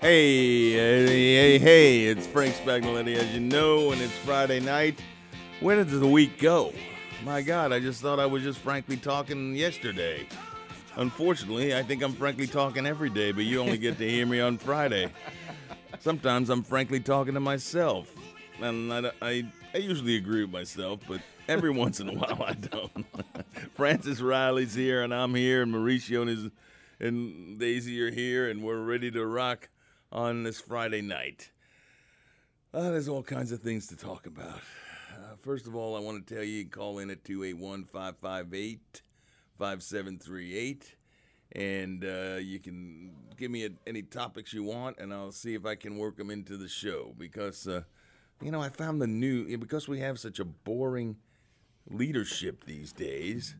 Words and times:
Hey, 0.00 0.72
hey, 0.72 1.04
hey, 1.06 1.58
hey, 1.58 2.04
it's 2.04 2.26
Frank 2.26 2.54
Spagnoletti. 2.54 3.16
As 3.16 3.34
you 3.34 3.40
know, 3.40 3.92
and 3.92 4.00
it's 4.00 4.16
Friday 4.20 4.58
night. 4.58 4.98
Where 5.60 5.76
did 5.76 5.90
the 5.90 6.06
week 6.06 6.38
go? 6.40 6.72
My 7.22 7.42
God, 7.42 7.70
I 7.70 7.80
just 7.80 8.00
thought 8.00 8.18
I 8.18 8.24
was 8.24 8.42
just 8.42 8.60
frankly 8.60 8.96
talking 8.96 9.54
yesterday. 9.54 10.26
Unfortunately, 10.96 11.76
I 11.76 11.82
think 11.82 12.02
I'm 12.02 12.14
frankly 12.14 12.46
talking 12.46 12.86
every 12.86 13.10
day, 13.10 13.30
but 13.30 13.44
you 13.44 13.60
only 13.60 13.76
get 13.76 13.98
to 13.98 14.08
hear 14.08 14.24
me 14.24 14.40
on 14.40 14.56
Friday. 14.56 15.12
Sometimes 15.98 16.48
I'm 16.48 16.62
frankly 16.62 17.00
talking 17.00 17.34
to 17.34 17.40
myself, 17.40 18.10
and 18.58 18.90
I, 18.90 19.12
I, 19.20 19.44
I 19.74 19.78
usually 19.78 20.16
agree 20.16 20.44
with 20.44 20.50
myself, 20.50 21.00
but 21.06 21.20
every 21.46 21.70
once 21.70 22.00
in 22.00 22.08
a 22.08 22.14
while 22.14 22.42
I 22.42 22.54
don't. 22.54 23.04
Francis 23.74 24.22
Riley's 24.22 24.72
here, 24.72 25.02
and 25.02 25.12
I'm 25.12 25.34
here, 25.34 25.60
and 25.60 25.74
Mauricio 25.74 26.22
and, 26.22 26.30
his, 26.30 26.48
and 27.00 27.58
Daisy 27.58 28.00
are 28.00 28.10
here, 28.10 28.48
and 28.48 28.62
we're 28.62 28.80
ready 28.80 29.10
to 29.10 29.26
rock 29.26 29.68
on 30.12 30.42
this 30.42 30.60
Friday 30.60 31.02
night. 31.02 31.50
Uh, 32.72 32.90
there's 32.90 33.08
all 33.08 33.22
kinds 33.22 33.52
of 33.52 33.60
things 33.60 33.86
to 33.88 33.96
talk 33.96 34.26
about. 34.26 34.60
Uh, 35.12 35.36
first 35.40 35.66
of 35.66 35.74
all, 35.74 35.96
I 35.96 36.00
want 36.00 36.26
to 36.26 36.34
tell 36.34 36.44
you, 36.44 36.58
you 36.58 36.66
call 36.66 36.98
in 36.98 37.10
at 37.10 37.24
281 37.24 37.84
558 37.84 39.02
5738 39.58 40.96
and 41.52 42.04
uh, 42.04 42.36
you 42.38 42.60
can 42.60 43.12
give 43.36 43.50
me 43.50 43.66
a, 43.66 43.70
any 43.86 44.02
topics 44.02 44.52
you 44.52 44.62
want, 44.62 44.98
and 44.98 45.12
I'll 45.12 45.32
see 45.32 45.54
if 45.54 45.66
I 45.66 45.74
can 45.74 45.98
work 45.98 46.16
them 46.16 46.30
into 46.30 46.56
the 46.56 46.68
show. 46.68 47.12
Because 47.18 47.66
uh, 47.66 47.82
you 48.40 48.50
know, 48.50 48.62
I 48.62 48.68
found 48.68 49.02
the 49.02 49.06
new 49.06 49.56
because 49.58 49.88
we 49.88 50.00
have 50.00 50.18
such 50.18 50.38
a 50.38 50.44
boring 50.44 51.16
leadership 51.88 52.64
these 52.64 52.92
days. 52.92 53.56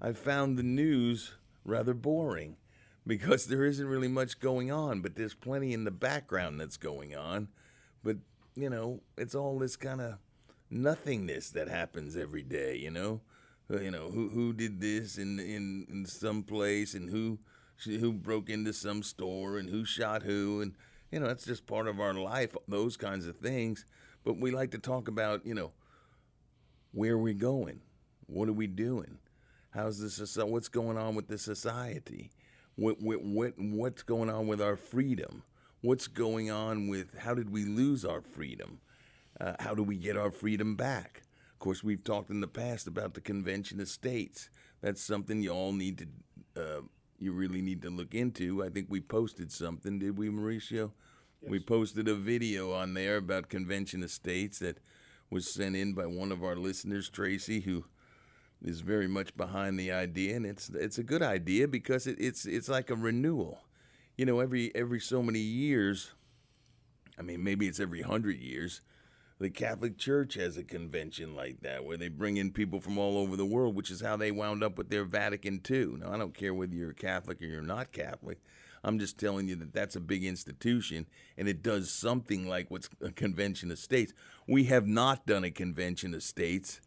I 0.00 0.12
found 0.12 0.56
the 0.56 0.62
news 0.62 1.34
rather 1.64 1.92
boring 1.92 2.56
because 3.06 3.46
there 3.48 3.64
isn't 3.64 3.86
really 3.86 4.08
much 4.08 4.40
going 4.40 4.70
on, 4.70 5.00
but 5.00 5.16
there's 5.16 5.34
plenty 5.34 5.72
in 5.72 5.84
the 5.84 5.90
background 5.90 6.60
that's 6.60 6.76
going 6.76 7.14
on. 7.14 7.48
But 8.02 8.18
you 8.54 8.70
know, 8.70 9.00
it's 9.16 9.34
all 9.34 9.58
this 9.58 9.76
kind 9.76 10.00
of 10.00 10.18
nothingness 10.70 11.50
that 11.50 11.68
happens 11.68 12.16
every 12.16 12.42
day. 12.42 12.76
You 12.76 12.90
know 12.90 13.20
uh, 13.72 13.80
you 13.80 13.90
know 13.90 14.10
who 14.10 14.28
who 14.28 14.52
did 14.52 14.80
this 14.80 15.18
in 15.18 15.38
in 15.38 15.86
in 15.90 16.06
some 16.06 16.42
place 16.42 16.94
and 16.94 17.10
who 17.10 17.38
who 17.84 18.12
broke 18.12 18.50
into 18.50 18.72
some 18.72 19.02
store 19.02 19.58
and 19.58 19.70
who 19.70 19.84
shot 19.84 20.22
who 20.22 20.60
and 20.60 20.74
you 21.10 21.20
know 21.20 21.26
that's 21.26 21.44
just 21.44 21.66
part 21.66 21.86
of 21.86 22.00
our 22.00 22.14
life 22.14 22.56
those 22.68 22.96
kinds 22.96 23.26
of 23.26 23.36
things 23.36 23.84
but 24.24 24.38
we 24.38 24.50
like 24.50 24.70
to 24.70 24.78
talk 24.78 25.08
about 25.08 25.44
you 25.46 25.54
know 25.54 25.72
where 26.92 27.14
are 27.14 27.18
we 27.18 27.32
going 27.32 27.80
what 28.26 28.48
are 28.48 28.54
we 28.54 28.66
doing 28.66 29.18
how's 29.70 30.00
this 30.00 30.36
what's 30.36 30.68
going 30.68 30.98
on 30.98 31.14
with 31.14 31.28
the 31.28 31.38
society 31.38 32.30
what, 32.76 33.00
what, 33.00 33.22
what 33.22 33.52
what's 33.58 34.02
going 34.02 34.30
on 34.30 34.46
with 34.46 34.60
our 34.60 34.76
freedom 34.76 35.42
what's 35.82 36.06
going 36.06 36.50
on 36.50 36.88
with 36.88 37.18
how 37.18 37.34
did 37.34 37.50
we 37.50 37.64
lose 37.64 38.04
our 38.04 38.20
freedom 38.20 38.80
uh, 39.40 39.54
how 39.60 39.74
do 39.74 39.82
we 39.82 39.96
get 39.96 40.16
our 40.16 40.30
freedom 40.30 40.76
back 40.76 41.22
of 41.60 41.64
course, 41.64 41.84
we've 41.84 42.02
talked 42.02 42.30
in 42.30 42.40
the 42.40 42.48
past 42.48 42.86
about 42.86 43.12
the 43.12 43.20
Convention 43.20 43.80
of 43.80 43.88
States. 43.88 44.48
That's 44.80 45.02
something 45.02 45.42
you 45.42 45.50
all 45.50 45.74
need 45.74 46.08
to, 46.56 46.62
uh, 46.62 46.80
you 47.18 47.32
really 47.32 47.60
need 47.60 47.82
to 47.82 47.90
look 47.90 48.14
into. 48.14 48.64
I 48.64 48.70
think 48.70 48.86
we 48.88 49.02
posted 49.02 49.52
something, 49.52 49.98
did 49.98 50.16
we, 50.16 50.30
Mauricio? 50.30 50.92
Yes. 51.42 51.50
We 51.50 51.60
posted 51.60 52.08
a 52.08 52.14
video 52.14 52.72
on 52.72 52.94
there 52.94 53.18
about 53.18 53.50
Convention 53.50 54.02
of 54.02 54.10
States 54.10 54.58
that 54.60 54.78
was 55.28 55.52
sent 55.52 55.76
in 55.76 55.92
by 55.92 56.06
one 56.06 56.32
of 56.32 56.42
our 56.42 56.56
listeners, 56.56 57.10
Tracy, 57.10 57.60
who 57.60 57.84
is 58.62 58.80
very 58.80 59.08
much 59.08 59.36
behind 59.36 59.78
the 59.78 59.90
idea, 59.92 60.36
and 60.36 60.46
it's 60.46 60.68
it's 60.70 60.98
a 60.98 61.02
good 61.02 61.22
idea 61.22 61.68
because 61.68 62.06
it, 62.06 62.16
it's 62.18 62.46
it's 62.46 62.68
like 62.68 62.90
a 62.90 62.96
renewal. 62.96 63.60
You 64.16 64.26
know, 64.26 64.40
every 64.40 64.74
every 64.74 65.00
so 65.00 65.22
many 65.22 65.40
years, 65.40 66.10
I 67.18 67.22
mean, 67.22 67.42
maybe 67.42 67.68
it's 67.68 67.80
every 67.80 68.02
hundred 68.02 68.38
years 68.38 68.82
the 69.40 69.50
Catholic 69.50 69.96
Church 69.96 70.34
has 70.34 70.58
a 70.58 70.62
convention 70.62 71.34
like 71.34 71.62
that 71.62 71.82
where 71.82 71.96
they 71.96 72.08
bring 72.08 72.36
in 72.36 72.52
people 72.52 72.78
from 72.78 72.98
all 72.98 73.16
over 73.16 73.36
the 73.36 73.46
world, 73.46 73.74
which 73.74 73.90
is 73.90 74.02
how 74.02 74.14
they 74.14 74.30
wound 74.30 74.62
up 74.62 74.76
with 74.76 74.90
their 74.90 75.04
Vatican 75.04 75.62
II. 75.68 75.96
Now, 75.98 76.12
I 76.12 76.18
don't 76.18 76.34
care 76.34 76.52
whether 76.52 76.74
you're 76.74 76.92
Catholic 76.92 77.40
or 77.40 77.46
you're 77.46 77.62
not 77.62 77.90
Catholic. 77.90 78.38
I'm 78.84 78.98
just 78.98 79.18
telling 79.18 79.48
you 79.48 79.56
that 79.56 79.72
that's 79.72 79.96
a 79.96 80.00
big 80.00 80.24
institution 80.24 81.06
and 81.38 81.48
it 81.48 81.62
does 81.62 81.90
something 81.90 82.48
like 82.48 82.70
what's 82.70 82.90
a 83.02 83.10
convention 83.10 83.70
of 83.70 83.78
states. 83.78 84.12
We 84.46 84.64
have 84.64 84.86
not 84.86 85.26
done 85.26 85.44
a 85.44 85.50
convention 85.50 86.12
of 86.12 86.22
states 86.22 86.82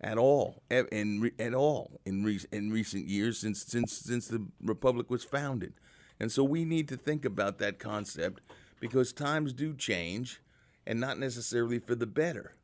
at 0.00 0.18
all, 0.18 0.62
in, 0.70 1.30
at 1.38 1.54
all 1.54 2.00
in, 2.04 2.24
re, 2.24 2.40
in 2.52 2.70
recent 2.70 3.06
years 3.06 3.38
since 3.38 3.64
since 3.64 3.92
since 3.92 4.28
the 4.28 4.46
republic 4.62 5.10
was 5.10 5.24
founded, 5.24 5.74
and 6.20 6.30
so 6.30 6.44
we 6.44 6.64
need 6.64 6.88
to 6.88 6.96
think 6.96 7.24
about 7.24 7.58
that 7.58 7.78
concept 7.78 8.42
because 8.80 9.12
times 9.12 9.52
do 9.52 9.74
change 9.74 10.40
and 10.86 11.00
not 11.00 11.18
necessarily 11.18 11.78
for 11.78 11.94
the 11.94 12.06
better. 12.06 12.54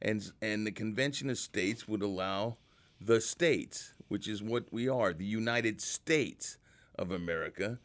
And, 0.00 0.30
and 0.40 0.66
the 0.66 0.72
Convention 0.72 1.30
of 1.30 1.38
States 1.38 1.88
would 1.88 2.02
allow 2.02 2.56
the 3.00 3.20
states, 3.20 3.92
which 4.08 4.28
is 4.28 4.42
what 4.42 4.72
we 4.72 4.88
are, 4.88 5.12
the 5.12 5.24
United 5.24 5.80
States 5.80 6.58
of 6.98 7.10
America, 7.10 7.78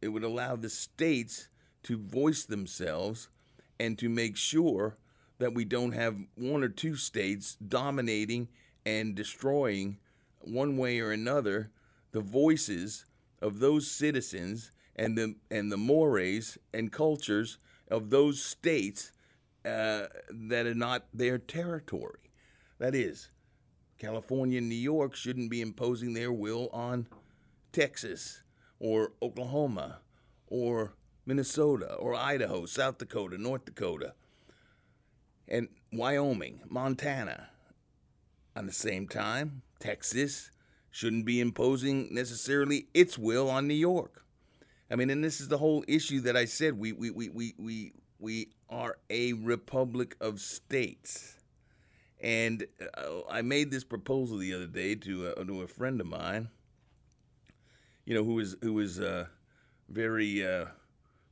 it 0.00 0.08
would 0.08 0.24
allow 0.24 0.56
the 0.56 0.70
states 0.70 1.48
to 1.82 1.98
voice 1.98 2.44
themselves 2.44 3.28
and 3.78 3.98
to 3.98 4.08
make 4.08 4.36
sure 4.36 4.96
that 5.38 5.54
we 5.54 5.64
don't 5.64 5.92
have 5.92 6.16
one 6.36 6.62
or 6.62 6.68
two 6.68 6.96
states 6.96 7.56
dominating 7.56 8.48
and 8.86 9.14
destroying 9.14 9.98
one 10.40 10.76
way 10.76 11.00
or 11.00 11.10
another 11.10 11.70
the 12.12 12.20
voices 12.20 13.06
of 13.42 13.58
those 13.58 13.90
citizens 13.90 14.70
and 14.96 15.18
the 15.18 15.34
and 15.50 15.72
the 15.72 15.76
mores 15.76 16.56
and 16.72 16.92
cultures 16.92 17.58
of 17.90 18.10
those 18.10 18.40
states 18.42 19.12
uh, 19.64 20.06
that 20.30 20.66
are 20.66 20.74
not 20.74 21.06
their 21.12 21.38
territory. 21.38 22.30
That 22.78 22.94
is, 22.94 23.30
California 23.98 24.58
and 24.58 24.68
New 24.68 24.74
York 24.74 25.14
shouldn't 25.14 25.50
be 25.50 25.60
imposing 25.60 26.12
their 26.12 26.32
will 26.32 26.68
on 26.72 27.06
Texas 27.72 28.42
or 28.78 29.12
Oklahoma 29.22 29.98
or 30.46 30.92
Minnesota 31.26 31.94
or 31.94 32.14
Idaho, 32.14 32.66
South 32.66 32.98
Dakota, 32.98 33.38
North 33.38 33.64
Dakota, 33.64 34.14
and 35.48 35.68
Wyoming, 35.92 36.60
Montana. 36.68 37.48
At 38.56 38.66
the 38.66 38.72
same 38.72 39.08
time, 39.08 39.62
Texas 39.80 40.50
shouldn't 40.90 41.24
be 41.24 41.40
imposing 41.40 42.08
necessarily 42.14 42.86
its 42.94 43.18
will 43.18 43.50
on 43.50 43.66
New 43.66 43.74
York. 43.74 44.24
I 44.90 44.96
mean, 44.96 45.10
and 45.10 45.24
this 45.24 45.40
is 45.40 45.48
the 45.48 45.58
whole 45.58 45.84
issue 45.88 46.20
that 46.20 46.36
I 46.36 46.44
said 46.44 46.78
we 46.78 46.92
we, 46.92 47.10
we, 47.10 47.28
we, 47.28 47.54
we 47.58 47.92
we 48.18 48.48
are 48.70 48.98
a 49.10 49.32
republic 49.32 50.16
of 50.20 50.40
states. 50.40 51.36
And 52.20 52.66
uh, 52.96 53.22
I 53.28 53.42
made 53.42 53.70
this 53.70 53.84
proposal 53.84 54.38
the 54.38 54.54
other 54.54 54.66
day 54.66 54.94
to 54.94 55.28
uh, 55.28 55.44
to 55.44 55.62
a 55.62 55.66
friend 55.66 56.00
of 56.00 56.06
mine, 56.06 56.48
you 58.04 58.14
know, 58.14 58.24
who 58.24 58.34
was 58.34 58.56
who 58.62 58.74
was 58.74 59.00
uh, 59.00 59.26
very 59.88 60.46
uh, 60.46 60.66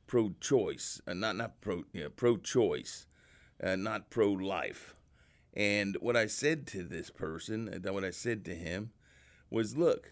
pro-choice, 0.07 1.01
uh, 1.07 1.13
not 1.13 1.35
not 1.35 1.61
pro 1.61 1.83
pro-choice, 2.15 3.07
uh, 3.63 3.75
not 3.75 4.09
pro-life. 4.09 4.95
And 5.53 5.95
what 6.01 6.17
I 6.17 6.25
said 6.25 6.67
to 6.67 6.83
this 6.83 7.09
person, 7.09 7.81
what 7.83 8.03
I 8.03 8.11
said 8.11 8.43
to 8.45 8.55
him, 8.55 8.91
was, 9.49 9.77
look, 9.77 10.11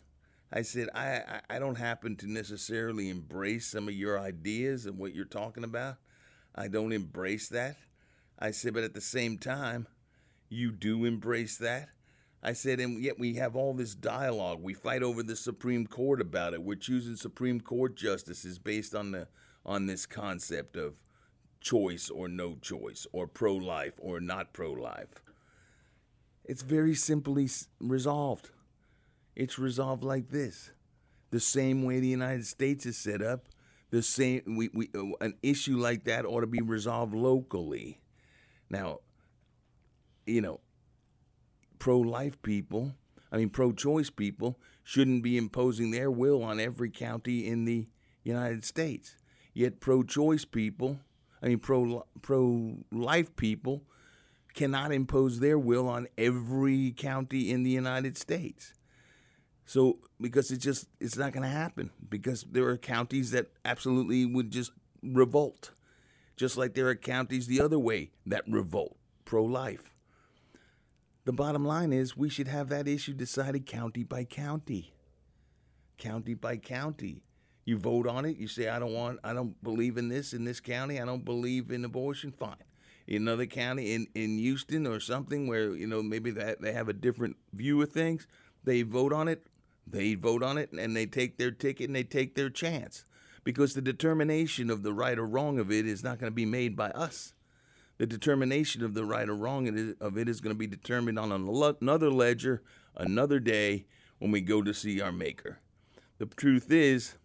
I 0.53 0.61
said 0.61 0.89
I, 0.93 1.41
I 1.49 1.59
don't 1.59 1.77
happen 1.77 2.15
to 2.17 2.31
necessarily 2.31 3.09
embrace 3.09 3.67
some 3.67 3.87
of 3.87 3.93
your 3.93 4.19
ideas 4.19 4.85
and 4.85 4.97
what 4.97 5.15
you're 5.15 5.25
talking 5.25 5.63
about. 5.63 5.95
I 6.53 6.67
don't 6.67 6.91
embrace 6.91 7.49
that. 7.49 7.77
I 8.37 8.51
said, 8.51 8.73
but 8.73 8.83
at 8.83 8.93
the 8.93 9.01
same 9.01 9.37
time, 9.37 9.87
you 10.49 10.71
do 10.71 11.05
embrace 11.05 11.57
that. 11.57 11.89
I 12.43 12.53
said, 12.53 12.79
and 12.79 13.01
yet 13.01 13.19
we 13.19 13.35
have 13.35 13.55
all 13.55 13.73
this 13.73 13.95
dialogue. 13.95 14.61
We 14.61 14.73
fight 14.73 15.03
over 15.03 15.23
the 15.23 15.35
Supreme 15.35 15.87
Court 15.87 16.19
about 16.19 16.53
it. 16.53 16.61
We're 16.61 16.75
choosing 16.75 17.15
Supreme 17.15 17.61
Court 17.61 17.95
justices 17.95 18.59
based 18.59 18.95
on 18.95 19.11
the 19.11 19.27
on 19.63 19.85
this 19.85 20.07
concept 20.07 20.75
of 20.75 20.99
choice 21.61 22.09
or 22.09 22.27
no 22.27 22.55
choice, 22.55 23.07
or 23.13 23.27
pro 23.27 23.55
life 23.55 23.93
or 23.99 24.19
not 24.19 24.53
pro 24.53 24.71
life. 24.71 25.23
It's 26.43 26.63
very 26.63 26.95
simply 26.95 27.47
resolved. 27.79 28.49
It's 29.35 29.57
resolved 29.57 30.03
like 30.03 30.29
this 30.29 30.71
the 31.29 31.39
same 31.39 31.83
way 31.83 31.99
the 31.99 32.07
United 32.07 32.45
States 32.45 32.85
is 32.85 32.97
set 32.97 33.21
up 33.21 33.47
the 33.91 34.01
same 34.01 34.41
we, 34.57 34.69
we 34.73 34.89
uh, 34.95 35.03
an 35.21 35.35
issue 35.43 35.77
like 35.77 36.05
that 36.05 36.25
ought 36.25 36.41
to 36.41 36.47
be 36.47 36.61
resolved 36.61 37.13
locally 37.13 38.01
Now, 38.69 38.99
you 40.25 40.41
know, 40.41 40.61
pro 41.79 41.99
life 41.99 42.41
people, 42.41 42.95
I 43.31 43.37
mean, 43.37 43.49
pro 43.49 43.73
choice 43.73 44.09
people, 44.09 44.59
shouldn't 44.83 45.23
be 45.23 45.37
imposing 45.37 45.91
their 45.91 46.09
will 46.09 46.41
on 46.43 46.59
every 46.59 46.89
county 46.89 47.47
in 47.47 47.65
the 47.65 47.87
United 48.23 48.63
States. 48.63 49.17
Yet 49.53 49.81
pro 49.81 50.03
choice 50.03 50.45
people, 50.45 50.99
I 51.41 51.47
mean, 51.47 51.59
pro 51.59 52.05
pro 52.21 52.77
life 52.91 53.35
people, 53.35 53.83
cannot 54.53 54.91
impose 54.91 55.39
their 55.39 55.57
will 55.57 55.87
on 55.87 56.07
every 56.17 56.91
county 56.91 57.49
in 57.49 57.63
the 57.63 57.69
United 57.69 58.17
States. 58.17 58.73
So 59.65 59.99
because 60.19 60.51
it's 60.51 60.63
just 60.63 60.87
it's 60.99 61.17
not 61.17 61.31
going 61.31 61.43
to 61.43 61.49
happen 61.49 61.91
because 62.09 62.43
there 62.43 62.67
are 62.67 62.77
counties 62.77 63.31
that 63.31 63.51
absolutely 63.63 64.25
would 64.25 64.51
just 64.51 64.71
revolt, 65.01 65.71
just 66.35 66.57
like 66.57 66.73
there 66.73 66.89
are 66.89 66.95
counties 66.95 67.47
the 67.47 67.61
other 67.61 67.79
way 67.79 68.11
that 68.25 68.43
revolt 68.47 68.97
pro 69.23 69.43
life. 69.43 69.93
The 71.23 71.33
bottom 71.33 71.63
line 71.63 71.93
is 71.93 72.17
we 72.17 72.29
should 72.29 72.47
have 72.47 72.69
that 72.69 72.87
issue 72.87 73.13
decided 73.13 73.65
county 73.65 74.03
by 74.03 74.23
county. 74.25 74.93
County 75.97 76.33
by 76.33 76.57
county. 76.57 77.21
You 77.71 77.77
vote 77.77 78.05
on 78.05 78.25
it, 78.25 78.35
you 78.35 78.49
say 78.49 78.67
I 78.67 78.79
don't 78.79 78.91
want 78.91 79.21
I 79.23 79.31
don't 79.31 79.63
believe 79.63 79.97
in 79.97 80.09
this 80.09 80.33
in 80.33 80.43
this 80.43 80.59
county, 80.59 80.99
I 80.99 81.05
don't 81.05 81.23
believe 81.23 81.71
in 81.71 81.85
abortion, 81.85 82.33
fine. 82.33 82.57
In 83.07 83.21
another 83.21 83.45
county 83.45 83.93
in, 83.93 84.07
in 84.13 84.37
Houston 84.39 84.85
or 84.85 84.99
something 84.99 85.47
where, 85.47 85.73
you 85.73 85.87
know, 85.87 86.03
maybe 86.03 86.31
that 86.31 86.59
they 86.61 86.73
have 86.73 86.89
a 86.89 86.93
different 86.93 87.37
view 87.53 87.81
of 87.81 87.89
things, 87.89 88.27
they 88.65 88.81
vote 88.81 89.13
on 89.13 89.29
it, 89.29 89.47
they 89.87 90.15
vote 90.15 90.43
on 90.43 90.57
it 90.57 90.73
and 90.73 90.93
they 90.97 91.05
take 91.05 91.37
their 91.37 91.49
ticket 91.49 91.87
and 91.87 91.95
they 91.95 92.03
take 92.03 92.35
their 92.35 92.49
chance. 92.49 93.05
Because 93.45 93.73
the 93.73 93.81
determination 93.81 94.69
of 94.69 94.83
the 94.83 94.91
right 94.91 95.17
or 95.17 95.25
wrong 95.25 95.57
of 95.57 95.71
it 95.71 95.85
is 95.85 96.03
not 96.03 96.19
going 96.19 96.29
to 96.29 96.35
be 96.35 96.45
made 96.45 96.75
by 96.75 96.89
us. 96.89 97.33
The 97.99 98.05
determination 98.05 98.83
of 98.83 98.95
the 98.95 99.05
right 99.05 99.29
or 99.29 99.35
wrong 99.35 99.95
of 100.01 100.17
it 100.17 100.27
is 100.27 100.41
going 100.41 100.53
to 100.53 100.59
be 100.59 100.67
determined 100.67 101.17
on 101.17 101.31
another 101.31 102.11
ledger, 102.11 102.63
another 102.97 103.39
day 103.39 103.85
when 104.19 104.29
we 104.29 104.41
go 104.41 104.61
to 104.61 104.73
see 104.73 104.99
our 104.99 105.13
Maker. 105.13 105.59
The 106.17 106.25
truth 106.25 106.69
is, 106.69 107.15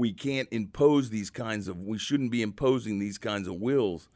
we 0.00 0.12
can't 0.12 0.48
impose 0.50 1.10
these 1.10 1.30
kinds 1.30 1.68
of, 1.68 1.84
we 1.84 1.98
shouldn't 1.98 2.30
be 2.30 2.42
imposing 2.42 2.98
these 2.98 3.18
kinds 3.18 3.46
of 3.46 3.54
wills 3.54 4.08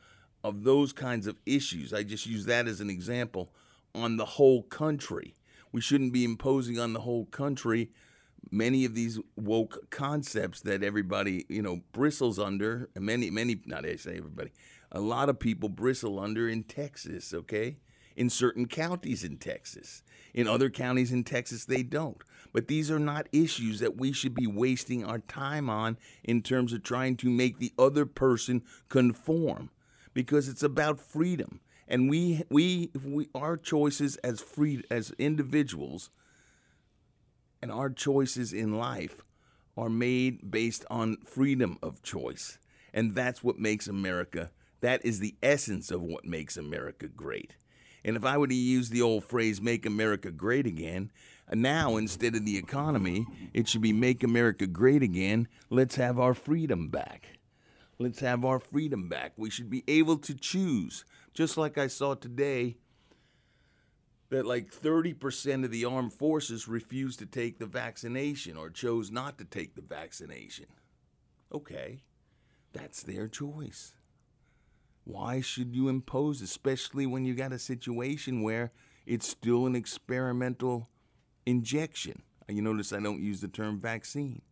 of 0.42 0.64
those 0.64 0.92
kinds 0.92 1.26
of 1.26 1.36
issues. 1.46 1.92
I 1.92 2.02
just 2.02 2.26
use 2.26 2.46
that 2.46 2.66
as 2.66 2.80
an 2.80 2.90
example 2.90 3.50
on 3.94 4.16
the 4.16 4.24
whole 4.24 4.62
country 4.62 5.34
we 5.74 5.80
shouldn't 5.80 6.12
be 6.12 6.22
imposing 6.22 6.78
on 6.78 6.92
the 6.92 7.00
whole 7.00 7.24
country 7.24 7.90
many 8.48 8.84
of 8.84 8.94
these 8.94 9.18
woke 9.34 9.90
concepts 9.90 10.60
that 10.60 10.84
everybody, 10.84 11.46
you 11.48 11.60
know, 11.60 11.80
bristles 11.90 12.38
under. 12.38 12.88
Many, 12.96 13.28
many, 13.28 13.60
not 13.66 13.84
I 13.84 13.96
say 13.96 14.16
everybody, 14.16 14.52
a 14.92 15.00
lot 15.00 15.28
of 15.28 15.40
people 15.40 15.68
bristle 15.68 16.20
under 16.20 16.48
in 16.48 16.62
Texas, 16.62 17.34
okay? 17.34 17.78
In 18.16 18.30
certain 18.30 18.66
counties 18.66 19.24
in 19.24 19.38
Texas. 19.38 20.02
In 20.32 20.46
other 20.46 20.70
counties 20.70 21.12
in 21.12 21.24
Texas, 21.24 21.64
they 21.64 21.82
don't. 21.82 22.22
But 22.52 22.68
these 22.68 22.90
are 22.90 22.98
not 23.00 23.28
issues 23.32 23.80
that 23.80 23.96
we 23.96 24.12
should 24.12 24.34
be 24.34 24.46
wasting 24.46 25.04
our 25.04 25.18
time 25.18 25.68
on 25.68 25.96
in 26.22 26.42
terms 26.42 26.72
of 26.72 26.82
trying 26.82 27.16
to 27.18 27.30
make 27.30 27.58
the 27.58 27.72
other 27.78 28.06
person 28.06 28.62
conform 28.88 29.70
because 30.14 30.48
it's 30.48 30.62
about 30.62 31.00
freedom 31.00 31.60
and 31.88 32.08
we 32.08 32.42
we 32.48 32.90
we 33.04 33.28
our 33.34 33.56
choices 33.56 34.16
as 34.18 34.40
free 34.40 34.82
as 34.90 35.12
individuals 35.18 36.10
and 37.60 37.70
our 37.70 37.90
choices 37.90 38.52
in 38.52 38.78
life 38.78 39.22
are 39.76 39.90
made 39.90 40.50
based 40.50 40.84
on 40.88 41.16
freedom 41.24 41.78
of 41.82 42.02
choice 42.02 42.58
and 42.92 43.14
that's 43.14 43.42
what 43.42 43.58
makes 43.58 43.86
america 43.86 44.50
that 44.80 45.04
is 45.04 45.20
the 45.20 45.34
essence 45.42 45.90
of 45.90 46.02
what 46.02 46.24
makes 46.24 46.56
america 46.56 47.08
great 47.08 47.56
and 48.04 48.16
if 48.16 48.24
i 48.24 48.36
were 48.36 48.46
to 48.46 48.54
use 48.54 48.90
the 48.90 49.02
old 49.02 49.24
phrase 49.24 49.60
make 49.60 49.86
america 49.86 50.30
great 50.30 50.66
again 50.66 51.10
now 51.52 51.96
instead 51.96 52.34
of 52.34 52.44
the 52.44 52.56
economy 52.56 53.26
it 53.52 53.68
should 53.68 53.82
be 53.82 53.92
make 53.92 54.22
america 54.22 54.66
great 54.66 55.02
again 55.02 55.46
let's 55.70 55.96
have 55.96 56.18
our 56.18 56.34
freedom 56.34 56.88
back 56.88 57.38
let's 57.98 58.20
have 58.20 58.44
our 58.44 58.58
freedom 58.58 59.08
back 59.08 59.32
we 59.36 59.50
should 59.50 59.70
be 59.70 59.84
able 59.86 60.16
to 60.16 60.34
choose 60.34 61.04
just 61.34 61.58
like 61.58 61.76
I 61.76 61.88
saw 61.88 62.14
today 62.14 62.76
that 64.30 64.46
like 64.46 64.72
30% 64.72 65.64
of 65.64 65.70
the 65.70 65.84
armed 65.84 66.12
forces 66.12 66.66
refused 66.66 67.18
to 67.18 67.26
take 67.26 67.58
the 67.58 67.66
vaccination 67.66 68.56
or 68.56 68.70
chose 68.70 69.10
not 69.10 69.36
to 69.38 69.44
take 69.44 69.74
the 69.74 69.82
vaccination. 69.82 70.66
Okay, 71.52 72.04
that's 72.72 73.02
their 73.02 73.28
choice. 73.28 73.94
Why 75.04 75.40
should 75.40 75.74
you 75.74 75.88
impose, 75.88 76.40
especially 76.40 77.06
when 77.06 77.24
you 77.24 77.34
got 77.34 77.52
a 77.52 77.58
situation 77.58 78.42
where 78.42 78.72
it's 79.06 79.28
still 79.28 79.66
an 79.66 79.76
experimental 79.76 80.88
injection? 81.44 82.22
You 82.48 82.62
notice 82.62 82.92
I 82.92 83.00
don't 83.00 83.22
use 83.22 83.40
the 83.40 83.48
term 83.48 83.80
vaccine. 83.80 84.42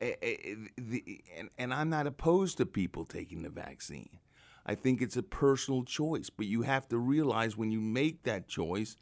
Eh, 0.00 0.14
eh, 0.22 0.36
eh, 0.78 1.42
and 1.56 1.72
I'm 1.72 1.88
not 1.88 2.06
opposed 2.06 2.58
to 2.58 2.66
people 2.66 3.04
taking 3.04 3.42
the 3.42 3.48
vaccine. 3.48 4.18
I 4.66 4.74
think 4.74 5.00
it's 5.00 5.16
a 5.16 5.22
personal 5.22 5.84
choice, 5.84 6.30
but 6.30 6.46
you 6.46 6.62
have 6.62 6.88
to 6.88 6.98
realize 6.98 7.56
when 7.56 7.70
you 7.70 7.80
make 7.80 8.22
that 8.24 8.48
choice 8.48 8.96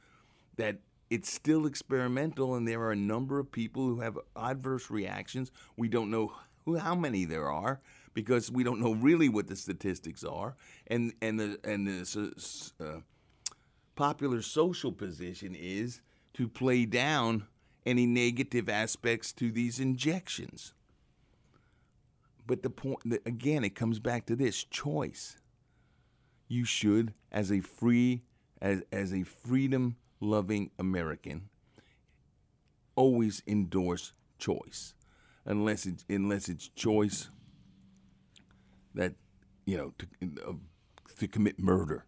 that 0.57 0.79
it's 1.09 1.33
still 1.33 1.67
experimental 1.67 2.55
and 2.55 2.67
there 2.67 2.81
are 2.81 2.93
a 2.93 2.97
number 2.97 3.39
of 3.39 3.53
people 3.53 3.87
who 3.87 4.01
have 4.01 4.19
adverse 4.37 4.91
reactions. 4.91 5.51
We 5.77 5.89
don't 5.89 6.11
know 6.11 6.33
how 6.79 6.95
many 6.95 7.25
there 7.25 7.51
are 7.51 7.81
because 8.15 8.51
we 8.51 8.65
don't 8.65 8.81
know 8.81 8.93
really 8.93 9.29
what 9.29 9.47
the 9.47 9.57
statistics 9.57 10.25
are. 10.25 10.57
And 10.87 11.13
and 11.23 11.39
the 11.39 11.59
and 11.65 11.87
the 11.87 12.65
uh, 12.81 13.01
popular 13.95 14.43
social 14.43 14.93
position 14.93 15.55
is 15.55 16.01
to 16.35 16.49
play 16.49 16.85
down 16.85 17.47
any 17.85 18.07
negative 18.07 18.69
aspects 18.69 19.33
to 19.35 19.51
these 19.51 19.81
injections. 19.81 20.75
But 22.47 22.63
the 22.63 22.71
point 22.71 23.01
again, 23.27 23.65
it 23.65 23.75
comes 23.75 23.99
back 23.99 24.27
to 24.27 24.37
this 24.37 24.65
choice. 24.65 25.37
You 26.49 26.65
should, 26.65 27.15
as 27.31 27.51
a 27.51 27.61
free, 27.61 28.25
as, 28.61 28.83
as 28.93 29.13
a 29.13 29.23
freedom 29.23 29.97
loving 30.21 30.71
American, 30.79 31.49
always 32.95 33.43
endorse 33.47 34.13
choice, 34.39 34.95
unless 35.45 35.87
it's 35.87 36.05
unless 36.09 36.49
it's 36.49 36.69
choice 36.69 37.31
that 38.95 39.15
you 39.67 39.77
know 39.77 39.93
to 39.99 40.07
uh, 40.49 40.53
to 41.19 41.29
commit 41.29 41.59
murder, 41.59 42.05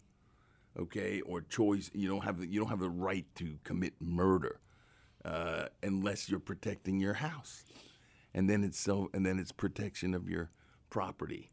okay, 0.77 1.21
or 1.21 1.41
choice 1.41 1.89
you 1.93 2.07
don't 2.07 2.23
have 2.23 2.39
the, 2.39 2.47
you 2.47 2.59
don't 2.59 2.69
have 2.69 2.79
the 2.79 2.89
right 2.89 3.25
to 3.35 3.57
commit 3.63 3.93
murder 3.99 4.59
uh, 5.23 5.65
unless 5.83 6.29
you're 6.29 6.39
protecting 6.39 6.99
your 6.99 7.15
house, 7.15 7.63
and 8.33 8.49
then 8.49 8.63
it's 8.63 8.79
so 8.79 9.09
and 9.13 9.25
then 9.25 9.39
it's 9.39 9.51
protection 9.51 10.13
of 10.13 10.29
your 10.29 10.51
property. 10.89 11.51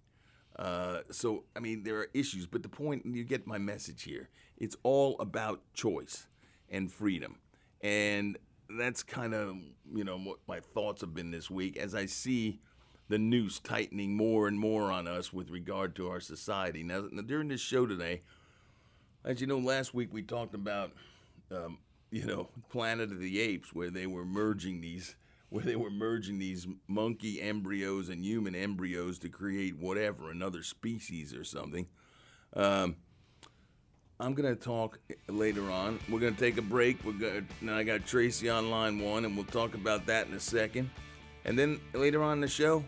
Uh, 0.57 1.01
so, 1.11 1.45
I 1.57 1.61
mean, 1.61 1.83
there 1.83 1.97
are 1.97 2.09
issues, 2.13 2.47
but 2.47 2.63
the 2.63 2.69
point, 2.69 3.07
you 3.07 3.25
get 3.25 3.47
my 3.47 3.59
message 3.59 4.03
here. 4.03 4.29
It's 4.59 4.77
all 4.83 5.17
about 5.19 5.63
choice 5.75 6.27
and 6.69 6.93
freedom. 6.93 7.37
And 7.81 8.39
that's 8.79 9.03
kind 9.03 9.35
of, 9.35 9.57
you 9.93 10.05
know, 10.05 10.19
what 10.19 10.39
my 10.47 10.61
thoughts 10.61 11.01
have 11.01 11.15
been 11.15 11.31
this 11.31 11.51
week 11.51 11.77
as 11.77 11.95
I 11.95 12.07
see 12.07 12.61
the 13.13 13.19
noose 13.19 13.59
tightening 13.59 14.17
more 14.17 14.49
and 14.49 14.59
more 14.59 14.91
on 14.91 15.07
us 15.07 15.35
with 15.35 15.51
regard 15.51 15.95
to 15.95 16.09
our 16.09 16.19
society. 16.19 16.83
Now, 16.83 17.03
during 17.27 17.49
this 17.49 17.61
show 17.61 17.85
today, 17.85 18.23
as 19.23 19.39
you 19.39 19.47
know, 19.47 19.59
last 19.59 19.93
week 19.93 20.09
we 20.15 20.23
talked 20.23 20.55
about, 20.55 20.93
um, 21.55 21.77
you 22.11 22.25
know, 22.25 22.49
Planet 22.71 23.13
of 23.13 23.21
the 23.21 23.39
Apes, 23.39 23.75
where 23.75 23.91
they 23.91 24.07
were 24.07 24.25
merging 24.25 24.81
these 24.81 25.15
where 25.51 25.63
they 25.63 25.77
were 25.77 25.91
merging 25.91 26.39
these 26.39 26.67
monkey 26.89 27.39
embryos 27.43 28.09
and 28.09 28.25
human 28.25 28.55
embryos 28.55 29.19
to 29.19 29.29
create 29.29 29.77
whatever, 29.79 30.31
another 30.31 30.63
species 30.63 31.35
or 31.35 31.45
something. 31.45 31.87
Um, 32.57 32.97
I'm 34.19 34.35
to 34.35 34.57
talk 34.57 34.99
later 35.29 35.71
on. 35.71 35.99
We're 36.09 36.21
to 36.33 36.41
take 36.41 36.57
a 36.57 36.63
break. 36.63 37.05
We're 37.05 37.13
going 37.13 37.47
to, 37.61 37.75
I 37.75 37.83
got 37.83 38.07
Tracy 38.07 38.49
on 38.49 38.71
line 38.71 38.99
one, 39.01 39.27
and 39.27 39.37
we'll 39.37 39.45
talk 39.45 39.75
about 39.75 40.07
that 40.07 40.29
in 40.29 40.33
a 40.33 40.41
second. 40.41 40.89
And 41.45 41.59
then 41.59 41.81
later 41.93 42.23
on 42.23 42.35
in 42.35 42.41
the 42.41 42.49
show, 42.49 42.85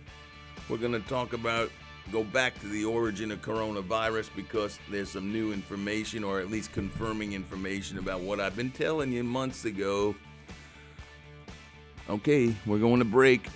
we're 0.68 0.78
going 0.78 0.92
to 0.92 1.08
talk 1.08 1.32
about 1.32 1.70
go 2.12 2.22
back 2.22 2.58
to 2.60 2.68
the 2.68 2.84
origin 2.84 3.30
of 3.30 3.40
coronavirus 3.40 4.28
because 4.36 4.78
there's 4.90 5.10
some 5.10 5.32
new 5.32 5.52
information, 5.52 6.22
or 6.22 6.38
at 6.38 6.50
least 6.50 6.72
confirming 6.72 7.32
information 7.32 7.98
about 7.98 8.20
what 8.20 8.40
I've 8.40 8.56
been 8.56 8.70
telling 8.70 9.10
you 9.10 9.24
months 9.24 9.64
ago 9.64 10.14
Okay, 12.08 12.54
we're 12.66 12.78
going 12.78 12.98
to 12.98 13.04
break. 13.04 13.46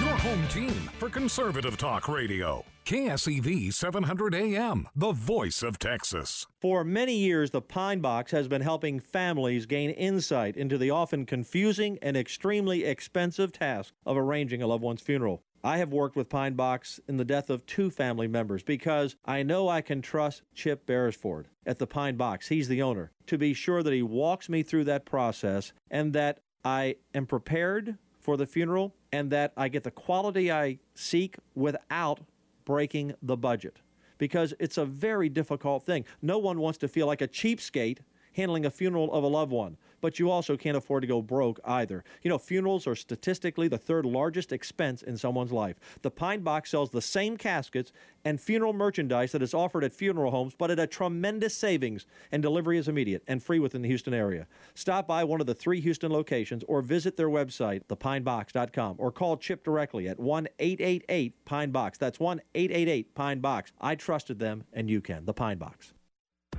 Your 0.00 0.16
home 0.16 0.48
team 0.48 0.70
for 0.98 1.08
Conservative 1.08 1.76
Talk 1.76 2.08
Radio. 2.08 2.64
KSEV 2.90 3.72
700 3.72 4.34
AM, 4.34 4.88
the 4.96 5.12
voice 5.12 5.62
of 5.62 5.78
Texas. 5.78 6.48
For 6.60 6.82
many 6.82 7.14
years, 7.14 7.52
the 7.52 7.62
Pine 7.62 8.00
Box 8.00 8.32
has 8.32 8.48
been 8.48 8.62
helping 8.62 8.98
families 8.98 9.64
gain 9.64 9.90
insight 9.90 10.56
into 10.56 10.76
the 10.76 10.90
often 10.90 11.24
confusing 11.24 12.00
and 12.02 12.16
extremely 12.16 12.82
expensive 12.82 13.52
task 13.52 13.94
of 14.04 14.16
arranging 14.16 14.60
a 14.60 14.66
loved 14.66 14.82
one's 14.82 15.02
funeral. 15.02 15.44
I 15.62 15.78
have 15.78 15.92
worked 15.92 16.16
with 16.16 16.28
Pine 16.28 16.54
Box 16.54 16.98
in 17.06 17.16
the 17.16 17.24
death 17.24 17.48
of 17.48 17.64
two 17.64 17.90
family 17.90 18.26
members 18.26 18.64
because 18.64 19.14
I 19.24 19.44
know 19.44 19.68
I 19.68 19.82
can 19.82 20.02
trust 20.02 20.42
Chip 20.52 20.84
Beresford 20.84 21.46
at 21.64 21.78
the 21.78 21.86
Pine 21.86 22.16
Box. 22.16 22.48
He's 22.48 22.66
the 22.66 22.82
owner. 22.82 23.12
To 23.28 23.38
be 23.38 23.54
sure 23.54 23.84
that 23.84 23.92
he 23.92 24.02
walks 24.02 24.48
me 24.48 24.64
through 24.64 24.82
that 24.86 25.04
process 25.04 25.72
and 25.92 26.12
that 26.14 26.40
I 26.64 26.96
am 27.14 27.26
prepared 27.26 27.98
for 28.18 28.36
the 28.36 28.46
funeral 28.46 28.96
and 29.12 29.30
that 29.30 29.52
I 29.56 29.68
get 29.68 29.84
the 29.84 29.92
quality 29.92 30.50
I 30.50 30.80
seek 30.96 31.36
without 31.54 32.18
breaking 32.64 33.14
the 33.22 33.36
budget. 33.36 33.80
Because 34.18 34.52
it's 34.58 34.76
a 34.76 34.84
very 34.84 35.28
difficult 35.28 35.82
thing. 35.82 36.04
No 36.20 36.38
one 36.38 36.60
wants 36.60 36.78
to 36.78 36.88
feel 36.88 37.06
like 37.06 37.22
a 37.22 37.28
cheapskate 37.28 37.98
handling 38.34 38.66
a 38.66 38.70
funeral 38.70 39.12
of 39.12 39.24
a 39.24 39.26
loved 39.26 39.52
one 39.52 39.76
but 40.00 40.18
you 40.18 40.30
also 40.30 40.56
can't 40.56 40.76
afford 40.76 41.02
to 41.02 41.06
go 41.06 41.22
broke 41.22 41.60
either. 41.64 42.04
You 42.22 42.28
know, 42.28 42.38
funerals 42.38 42.86
are 42.86 42.96
statistically 42.96 43.68
the 43.68 43.78
third 43.78 44.04
largest 44.04 44.52
expense 44.52 45.02
in 45.02 45.16
someone's 45.16 45.52
life. 45.52 45.76
The 46.02 46.10
Pine 46.10 46.40
Box 46.40 46.70
sells 46.70 46.90
the 46.90 47.02
same 47.02 47.36
caskets 47.36 47.92
and 48.24 48.40
funeral 48.40 48.72
merchandise 48.72 49.32
that 49.32 49.42
is 49.42 49.54
offered 49.54 49.84
at 49.84 49.92
funeral 49.92 50.30
homes, 50.30 50.54
but 50.56 50.70
at 50.70 50.78
a 50.78 50.86
tremendous 50.86 51.56
savings, 51.56 52.06
and 52.32 52.42
delivery 52.42 52.78
is 52.78 52.88
immediate 52.88 53.22
and 53.26 53.42
free 53.42 53.58
within 53.58 53.82
the 53.82 53.88
Houston 53.88 54.14
area. 54.14 54.46
Stop 54.74 55.06
by 55.06 55.24
one 55.24 55.40
of 55.40 55.46
the 55.46 55.54
three 55.54 55.80
Houston 55.80 56.12
locations 56.12 56.64
or 56.64 56.82
visit 56.82 57.16
their 57.16 57.28
website, 57.28 57.84
thepinebox.com, 57.86 58.96
or 58.98 59.10
call 59.10 59.36
Chip 59.36 59.64
directly 59.64 60.08
at 60.08 60.18
1 60.18 60.48
888 60.58 61.44
Pine 61.44 61.70
Box. 61.70 61.98
That's 61.98 62.20
1 62.20 62.40
888 62.54 63.14
Pine 63.14 63.40
Box. 63.40 63.72
I 63.80 63.94
trusted 63.94 64.38
them, 64.38 64.64
and 64.72 64.90
you 64.90 65.00
can. 65.00 65.24
The 65.24 65.34
Pine 65.34 65.58
Box. 65.58 65.92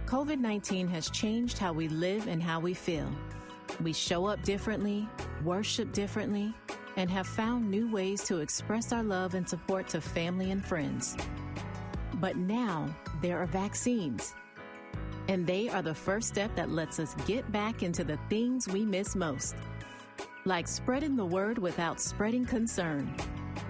COVID 0.06 0.40
19 0.40 0.88
has 0.90 1.10
changed 1.10 1.58
how 1.58 1.72
we 1.72 1.88
live 1.88 2.28
and 2.28 2.44
how 2.44 2.60
we 2.60 2.74
feel. 2.74 3.10
We 3.82 3.94
show 3.94 4.26
up 4.26 4.44
differently, 4.44 5.08
worship 5.44 5.94
differently, 5.94 6.54
and 6.98 7.10
have 7.10 7.28
found 7.28 7.70
new 7.70 7.90
ways 7.90 8.24
to 8.26 8.40
express 8.40 8.92
our 8.92 9.04
love 9.04 9.36
and 9.36 9.48
support 9.48 9.88
to 9.90 10.02
family 10.02 10.52
and 10.52 10.66
friends. 10.66 11.16
But 12.16 12.36
now 12.36 12.94
there 13.22 13.40
are 13.40 13.46
vaccines, 13.46 14.34
and 15.30 15.48
they 15.48 15.70
are 15.70 15.82
the 15.82 15.96
first 15.96 16.28
step 16.28 16.54
that 16.56 16.70
lets 16.70 17.00
us 17.00 17.16
get 17.26 17.50
back 17.52 17.82
into 17.82 18.04
the 18.04 18.20
things 18.30 18.68
we 18.68 18.86
miss 18.86 19.16
most. 19.16 19.56
Like 20.44 20.68
spreading 20.68 21.16
the 21.16 21.26
word 21.26 21.58
without 21.58 22.02
spreading 22.02 22.46
concern, 22.46 23.16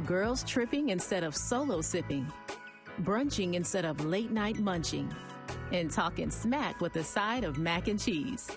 girls 0.05 0.43
tripping 0.43 0.89
instead 0.89 1.23
of 1.23 1.35
solo 1.35 1.81
sipping, 1.81 2.31
brunching 3.01 3.53
instead 3.53 3.85
of 3.85 4.03
late 4.03 4.31
night 4.31 4.57
munching 4.57 5.13
and 5.71 5.91
talking 5.91 6.29
smack 6.29 6.81
with 6.81 6.95
a 6.95 7.03
side 7.03 7.43
of 7.43 7.57
mac 7.57 7.87
and 7.87 7.99
cheese. 7.99 8.49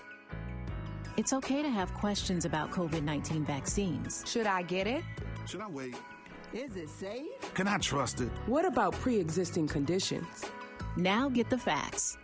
It's 1.17 1.31
okay 1.33 1.61
to 1.61 1.69
have 1.69 1.93
questions 1.93 2.45
about 2.45 2.71
COVID 2.71 3.03
19 3.03 3.45
vaccines. 3.45 4.23
Should 4.27 4.47
I 4.47 4.61
get 4.63 4.87
it? 4.87 5.03
Should 5.45 5.61
I 5.61 5.67
wait? 5.67 5.95
Is 6.53 6.75
it 6.75 6.89
safe? 6.89 7.53
Can 7.53 7.67
I 7.67 7.77
trust 7.77 8.21
it? 8.21 8.29
What 8.45 8.65
about 8.65 8.93
pre 8.93 9.17
existing 9.17 9.67
conditions? 9.67 10.45
Now 10.97 11.29
get 11.29 11.49
the 11.49 11.57
facts. 11.57 12.17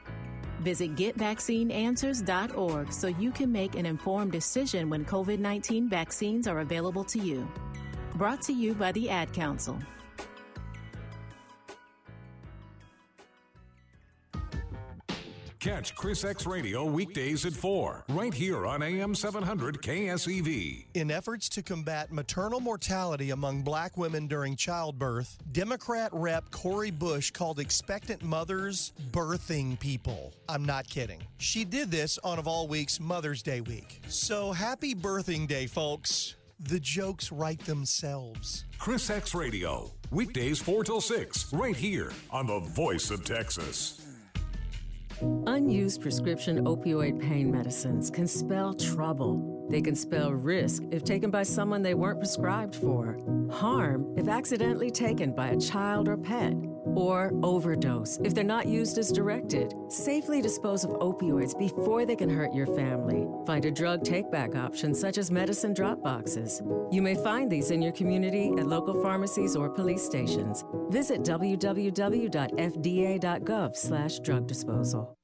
Visit 0.62 0.96
getvaccineanswers.org 0.96 2.94
so 2.94 3.08
you 3.08 3.32
can 3.32 3.52
make 3.52 3.76
an 3.76 3.86
informed 3.86 4.32
decision 4.32 4.90
when 4.90 5.06
COVID 5.06 5.40
19 5.40 5.90
vaccines 5.90 6.48
are 6.48 6.60
available 6.60 7.04
to 7.06 7.20
you. 7.20 7.48
Brought 8.16 8.42
to 8.44 8.54
you 8.54 8.74
by 8.74 8.92
the 8.92 9.10
Ad 9.10 9.34
Council. 9.34 9.80
Catch 15.62 15.94
Chris 15.94 16.26
X 16.26 16.48
Radio 16.48 16.84
weekdays 16.86 17.46
at 17.46 17.54
4, 17.54 18.06
right 18.10 18.34
here 18.34 18.66
on 18.66 18.82
AM 18.82 19.14
700 19.14 19.80
KSEV. 19.80 20.86
In 20.96 21.12
efforts 21.12 21.48
to 21.50 21.62
combat 21.62 22.12
maternal 22.12 22.60
mortality 22.60 23.30
among 23.30 23.62
black 23.62 23.96
women 23.96 24.26
during 24.26 24.56
childbirth, 24.56 25.38
Democrat 25.52 26.10
Rep 26.14 26.50
Cori 26.50 26.90
Bush 26.90 27.30
called 27.30 27.60
expectant 27.60 28.24
mothers 28.24 28.92
birthing 29.12 29.80
people. 29.80 30.34
I'm 30.50 30.66
not 30.66 30.88
kidding. 30.88 31.22
She 31.38 31.64
did 31.64 31.92
this 31.92 32.18
on, 32.24 32.40
of 32.40 32.48
all 32.48 32.68
weeks, 32.68 33.00
Mother's 33.00 33.44
Day 33.44 33.62
week. 33.62 34.02
So 34.08 34.54
happy 34.54 34.96
birthing 34.96 35.48
day, 35.48 35.68
folks. 35.68 36.38
The 36.60 36.80
jokes 36.80 37.32
write 37.32 37.60
themselves. 37.60 38.66
Chris 38.80 39.12
X 39.12 39.36
Radio, 39.36 39.92
weekdays 40.10 40.58
4 40.60 40.86
till 40.86 41.02
6, 41.02 41.54
right 41.54 41.76
here 41.76 42.12
on 42.32 42.48
the 42.48 42.62
voice 42.62 43.12
of 43.12 43.24
Texas. 43.24 44.01
Unused 45.46 46.02
prescription 46.02 46.66
opioid 46.66 47.20
pain 47.20 47.52
medicines 47.52 48.10
can 48.10 48.28
spell 48.28 48.74
trouble. 48.74 49.68
They 49.70 49.82
can 49.82 49.96
spell 49.96 50.32
risk 50.32 50.84
if 50.92 51.04
taken 51.04 51.30
by 51.30 51.44
someone 51.44 51.84
they 51.84 51.94
weren't 51.94 52.20
prescribed 52.20 52.76
for, 52.76 53.20
harm 53.52 54.14
if 54.18 54.28
accidentally 54.28 54.90
taken 54.90 55.34
by 55.34 55.50
a 55.50 55.60
child 55.60 56.08
or 56.08 56.18
pet, 56.18 56.54
or 56.96 57.32
overdose 57.44 58.20
if 58.24 58.34
they're 58.34 58.44
not 58.44 58.68
used 58.68 58.98
as 58.98 59.12
directed. 59.12 59.74
Safely 59.88 60.42
dispose 60.42 60.84
of 60.84 60.92
opioids 60.92 61.58
before 61.58 62.06
they 62.06 62.16
can 62.16 62.30
hurt 62.30 62.54
your 62.54 62.68
family. 62.68 63.28
Find 63.46 63.66
a 63.66 63.72
drug 63.72 64.04
take 64.04 64.32
back 64.32 64.56
option 64.56 64.94
such 64.94 65.18
as 65.18 65.32
medicine 65.32 65.74
drop 65.74 66.04
boxes. 66.04 66.62
You 66.92 67.02
may 67.02 67.16
find 67.16 67.52
these 67.52 67.72
in 67.72 67.82
your 67.82 67.94
community 67.94 68.52
at 68.58 68.68
local 68.68 69.02
pharmacies 69.02 69.56
or 69.56 69.70
police 69.70 70.04
stations. 70.04 70.64
Visit 70.90 71.22
www.fda.gov 71.24 72.32
slash 73.76 74.20
drug 74.20 74.48
disposal. 74.48 75.16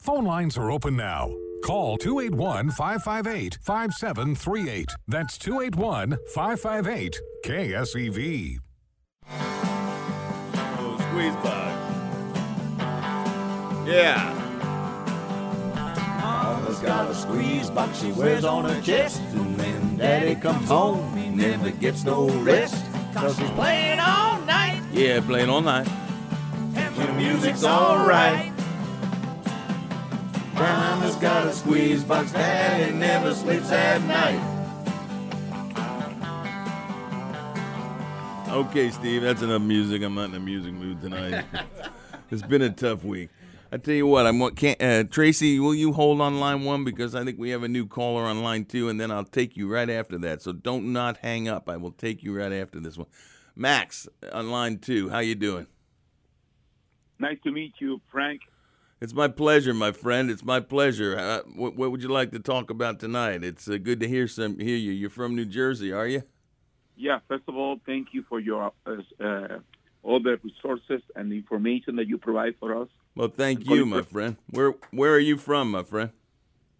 Phone 0.00 0.24
lines 0.24 0.58
are 0.58 0.70
open 0.70 0.96
now. 0.96 1.32
Call 1.64 1.96
281 1.96 2.70
558 2.72 3.58
5738. 3.62 4.94
That's 5.08 5.38
281 5.38 6.18
558 6.34 7.20
KSEV. 7.44 8.58
Squeeze 11.14 11.36
box. 11.36 11.72
Yeah. 13.86 14.34
Mama's 16.20 16.80
got 16.80 17.08
a 17.08 17.14
squeeze 17.14 17.70
box 17.70 18.00
she 18.00 18.10
wears 18.10 18.44
on 18.44 18.64
her 18.64 18.80
chest. 18.80 19.22
And 19.30 19.56
when 19.56 19.96
daddy 19.96 20.34
comes 20.34 20.68
home, 20.68 21.16
he 21.16 21.28
never 21.28 21.70
gets 21.70 22.02
no 22.02 22.28
rest. 22.42 22.84
Cause 23.14 23.38
he's 23.38 23.48
playing 23.50 24.00
all 24.00 24.40
night. 24.40 24.82
Yeah, 24.90 25.20
playing 25.20 25.50
all 25.50 25.60
night. 25.60 25.86
And 26.74 26.96
the 26.96 27.12
music's 27.12 27.62
alright. 27.62 28.52
Mama's 30.54 31.14
got 31.14 31.46
a 31.46 31.52
squeeze 31.52 32.02
box. 32.02 32.32
Daddy 32.32 32.92
never 32.92 33.32
sleeps 33.32 33.70
at 33.70 34.02
night. 34.02 34.53
Okay, 38.54 38.88
Steve, 38.92 39.22
that's 39.22 39.42
enough 39.42 39.62
music. 39.62 40.00
I'm 40.04 40.14
not 40.14 40.28
in 40.28 40.36
a 40.36 40.38
music 40.38 40.74
mood 40.74 41.00
tonight. 41.00 41.44
it's 42.30 42.40
been 42.40 42.62
a 42.62 42.70
tough 42.70 43.02
week. 43.02 43.30
I 43.72 43.78
tell 43.78 43.94
you 43.94 44.06
what, 44.06 44.28
I'm 44.28 44.38
what 44.38 44.54
can't 44.54 44.80
uh, 44.80 45.02
Tracy, 45.02 45.58
will 45.58 45.74
you 45.74 45.92
hold 45.92 46.20
on 46.20 46.38
line 46.38 46.62
one 46.62 46.84
because 46.84 47.16
I 47.16 47.24
think 47.24 47.36
we 47.36 47.50
have 47.50 47.64
a 47.64 47.68
new 47.68 47.84
caller 47.84 48.22
on 48.22 48.44
line 48.44 48.64
two, 48.64 48.88
and 48.88 49.00
then 49.00 49.10
I'll 49.10 49.24
take 49.24 49.56
you 49.56 49.66
right 49.66 49.90
after 49.90 50.18
that. 50.18 50.40
So 50.40 50.52
don't 50.52 50.92
not 50.92 51.16
hang 51.16 51.48
up. 51.48 51.68
I 51.68 51.76
will 51.76 51.90
take 51.90 52.22
you 52.22 52.32
right 52.32 52.52
after 52.52 52.78
this 52.78 52.96
one. 52.96 53.08
Max 53.56 54.06
on 54.32 54.52
line 54.52 54.78
two, 54.78 55.08
how 55.08 55.18
you 55.18 55.34
doing? 55.34 55.66
Nice 57.18 57.38
to 57.42 57.50
meet 57.50 57.72
you, 57.80 58.00
Frank. 58.12 58.42
It's 59.00 59.14
my 59.14 59.26
pleasure, 59.26 59.74
my 59.74 59.90
friend. 59.90 60.30
It's 60.30 60.44
my 60.44 60.60
pleasure. 60.60 61.18
Uh, 61.18 61.40
what, 61.56 61.74
what, 61.74 61.90
would 61.90 62.04
you 62.04 62.08
like 62.08 62.30
to 62.30 62.38
talk 62.38 62.70
about 62.70 63.00
tonight? 63.00 63.42
It's 63.42 63.68
uh, 63.68 63.78
good 63.78 63.98
to 63.98 64.06
hear 64.06 64.28
some 64.28 64.60
hear 64.60 64.76
you. 64.76 64.92
You're 64.92 65.10
from 65.10 65.34
New 65.34 65.44
Jersey, 65.44 65.92
are 65.92 66.06
you? 66.06 66.22
Yeah. 66.96 67.20
First 67.28 67.44
of 67.48 67.56
all, 67.56 67.78
thank 67.86 68.08
you 68.12 68.24
for 68.28 68.40
your 68.40 68.72
uh, 68.86 69.58
all 70.02 70.20
the 70.20 70.38
resources 70.42 71.02
and 71.16 71.32
the 71.32 71.36
information 71.36 71.96
that 71.96 72.08
you 72.08 72.18
provide 72.18 72.54
for 72.60 72.82
us. 72.82 72.88
Well, 73.14 73.28
thank 73.28 73.68
you, 73.68 73.86
my 73.86 74.02
friend. 74.02 74.36
Where 74.50 74.74
Where 74.90 75.12
are 75.14 75.20
you 75.20 75.36
from, 75.36 75.70
my 75.70 75.82
friend? 75.82 76.10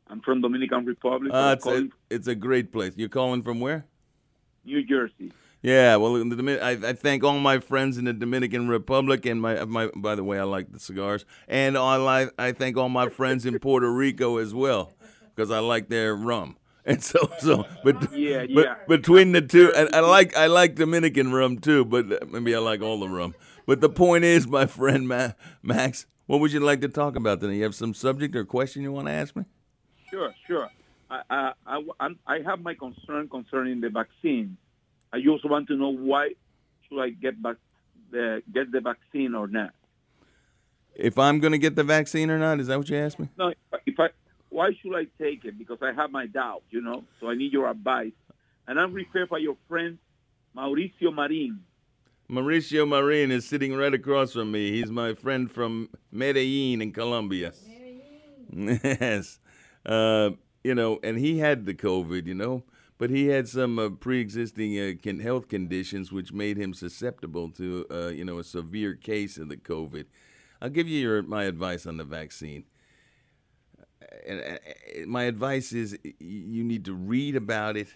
I'm 0.06 0.20
from 0.20 0.42
Dominican 0.42 0.84
Republic. 0.84 1.32
Uh, 1.32 1.56
it's, 1.56 1.66
a, 1.66 1.88
it's 2.10 2.28
a 2.28 2.34
great 2.34 2.72
place. 2.72 2.92
You're 2.96 3.08
calling 3.08 3.42
from 3.42 3.58
where? 3.58 3.86
New 4.64 4.84
Jersey. 4.84 5.32
Yeah, 5.62 5.96
well, 5.96 6.12
the, 6.12 6.62
I, 6.62 6.72
I, 6.72 6.92
thank 6.92 7.24
all 7.24 7.38
my 7.38 7.58
friends 7.58 7.96
in 7.96 8.04
the 8.04 8.12
Dominican 8.12 8.68
Republic, 8.68 9.24
and 9.24 9.40
my 9.40 9.64
my. 9.64 9.88
By 9.96 10.14
the 10.14 10.22
way, 10.22 10.38
I 10.38 10.42
like 10.42 10.70
the 10.70 10.78
cigars, 10.78 11.24
and 11.48 11.78
I 11.78 11.96
like 11.96 12.34
I 12.38 12.52
thank 12.52 12.76
all 12.76 12.90
my 12.90 13.08
friends 13.08 13.46
in 13.46 13.58
Puerto 13.58 13.90
Rico 13.90 14.36
as 14.36 14.52
well, 14.52 14.92
because 15.34 15.50
I 15.50 15.60
like 15.60 15.88
their 15.88 16.14
rum. 16.14 16.58
And 16.86 17.02
so, 17.02 17.30
so, 17.38 17.64
but, 17.82 18.12
yeah, 18.12 18.42
yeah. 18.42 18.74
but 18.86 19.00
between 19.00 19.32
the 19.32 19.40
two, 19.40 19.72
and 19.74 19.88
I 19.94 20.00
like 20.00 20.36
I 20.36 20.48
like 20.48 20.74
Dominican 20.74 21.32
rum 21.32 21.56
too, 21.56 21.86
but 21.86 22.12
uh, 22.12 22.26
maybe 22.30 22.54
I 22.54 22.58
like 22.58 22.82
all 22.82 23.00
the 23.00 23.08
rum. 23.08 23.34
But 23.64 23.80
the 23.80 23.88
point 23.88 24.24
is, 24.24 24.46
my 24.46 24.66
friend 24.66 25.08
Ma- 25.08 25.32
Max, 25.62 26.04
what 26.26 26.40
would 26.40 26.52
you 26.52 26.60
like 26.60 26.82
to 26.82 26.88
talk 26.88 27.16
about 27.16 27.40
today? 27.40 27.56
You 27.56 27.62
have 27.62 27.74
some 27.74 27.94
subject 27.94 28.36
or 28.36 28.44
question 28.44 28.82
you 28.82 28.92
want 28.92 29.06
to 29.06 29.12
ask 29.12 29.34
me? 29.34 29.44
Sure, 30.10 30.34
sure. 30.46 30.70
I 31.08 31.52
I, 31.66 31.80
I, 32.00 32.08
I 32.26 32.40
have 32.44 32.60
my 32.60 32.74
concern 32.74 33.30
concerning 33.30 33.80
the 33.80 33.88
vaccine. 33.88 34.58
I 35.10 35.22
just 35.22 35.48
want 35.48 35.68
to 35.68 35.76
know 35.76 35.88
why 35.88 36.32
should 36.86 37.00
I 37.00 37.08
get 37.10 37.42
back 37.42 37.56
the 38.10 38.42
get 38.52 38.70
the 38.72 38.82
vaccine 38.82 39.34
or 39.34 39.46
not? 39.46 39.70
If 40.94 41.18
I'm 41.18 41.40
going 41.40 41.52
to 41.52 41.58
get 41.58 41.76
the 41.76 41.82
vaccine 41.82 42.30
or 42.30 42.38
not, 42.38 42.60
is 42.60 42.66
that 42.66 42.76
what 42.76 42.90
you 42.90 42.98
asked 42.98 43.18
me? 43.18 43.28
No, 43.38 43.54
if 43.86 43.98
I 43.98 44.10
why 44.54 44.70
should 44.80 44.94
I 44.94 45.06
take 45.20 45.44
it? 45.44 45.58
Because 45.58 45.78
I 45.82 45.92
have 45.92 46.12
my 46.12 46.26
doubts, 46.26 46.66
you 46.70 46.80
know. 46.80 47.02
So 47.20 47.28
I 47.28 47.34
need 47.34 47.52
your 47.52 47.68
advice. 47.68 48.12
And 48.68 48.78
I'm 48.78 48.94
referred 48.94 49.28
by 49.28 49.38
your 49.38 49.56
friend 49.68 49.98
Mauricio 50.56 51.12
Marin. 51.12 51.58
Mauricio 52.30 52.88
Marin 52.88 53.32
is 53.32 53.44
sitting 53.46 53.74
right 53.74 53.92
across 53.92 54.32
from 54.32 54.52
me. 54.52 54.70
He's 54.70 54.92
my 54.92 55.12
friend 55.12 55.50
from 55.50 55.88
Medellin 56.12 56.80
in 56.80 56.92
Colombia. 56.92 57.52
yes. 58.52 59.40
Uh, 59.84 60.30
you 60.62 60.74
know, 60.74 61.00
and 61.02 61.18
he 61.18 61.38
had 61.38 61.66
the 61.66 61.74
COVID, 61.74 62.26
you 62.26 62.34
know, 62.34 62.62
but 62.96 63.10
he 63.10 63.26
had 63.26 63.48
some 63.48 63.78
uh, 63.80 63.90
pre-existing 63.90 64.78
uh, 64.78 64.92
con- 65.02 65.18
health 65.18 65.48
conditions 65.48 66.12
which 66.12 66.32
made 66.32 66.56
him 66.56 66.72
susceptible 66.74 67.50
to, 67.50 67.86
uh, 67.90 68.06
you 68.06 68.24
know, 68.24 68.38
a 68.38 68.44
severe 68.44 68.94
case 68.94 69.36
of 69.36 69.48
the 69.48 69.56
COVID. 69.56 70.04
I'll 70.62 70.70
give 70.70 70.86
you 70.86 71.00
your, 71.00 71.22
my 71.24 71.42
advice 71.44 71.86
on 71.86 71.96
the 71.96 72.04
vaccine. 72.04 72.64
And 74.26 74.40
uh, 74.40 75.06
my 75.06 75.24
advice 75.24 75.72
is 75.72 75.98
you 76.18 76.64
need 76.64 76.84
to 76.86 76.94
read 76.94 77.36
about 77.36 77.76
it 77.76 77.88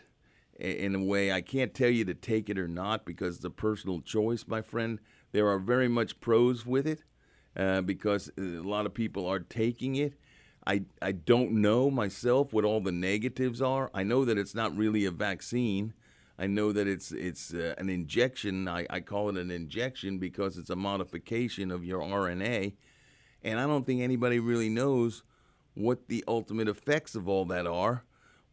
in 0.59 0.95
a 0.95 1.03
way 1.03 1.33
I 1.33 1.41
can't 1.41 1.73
tell 1.73 1.91
you 1.91 2.05
to 2.05 2.15
take 2.15 2.51
it 2.51 2.59
or 2.59 2.69
not 2.69 3.05
because 3.05 3.37
it's 3.37 3.45
a 3.45 3.51
personal 3.51 4.01
choice, 4.01 4.45
my 4.47 4.61
friend. 4.61 4.99
There 5.33 5.49
are 5.49 5.59
very 5.59 5.89
much 5.89 6.21
pros 6.21 6.67
with 6.67 6.87
it 6.87 7.05
uh, 7.57 7.83
because 7.83 8.31
a 8.37 8.43
lot 8.43 8.87
of 8.87 8.95
people 8.95 9.27
are 9.27 9.41
taking 9.41 9.97
it. 9.97 10.15
I, 10.67 10.83
I 11.01 11.13
don't 11.13 11.53
know 11.53 11.91
myself 11.91 12.53
what 12.53 12.65
all 12.65 12.81
the 12.81 12.93
negatives 12.93 13.63
are. 13.63 13.91
I 13.95 14.03
know 14.03 14.25
that 14.25 14.37
it's 14.37 14.55
not 14.55 14.77
really 14.77 15.05
a 15.05 15.11
vaccine. 15.11 15.95
I 16.39 16.47
know 16.47 16.73
that 16.73 16.87
it's 16.87 17.11
it's 17.11 17.53
uh, 17.53 17.75
an 17.79 17.89
injection. 17.89 18.69
I, 18.69 18.87
I 18.91 19.01
call 19.01 19.29
it 19.29 19.37
an 19.37 19.51
injection 19.51 20.19
because 20.19 20.57
it's 20.57 20.71
a 20.71 20.77
modification 20.77 21.71
of 21.71 21.85
your 21.85 22.01
RNA. 22.01 22.75
And 23.43 23.59
I 23.59 23.67
don't 23.67 23.87
think 23.87 24.03
anybody 24.03 24.39
really 24.39 24.69
knows 24.69 25.23
what 25.79 26.09
the 26.09 26.25
ultimate 26.27 26.69
effects 26.69 27.15
of 27.15 27.29
all 27.29 27.45
that 27.47 27.67
are 27.67 28.05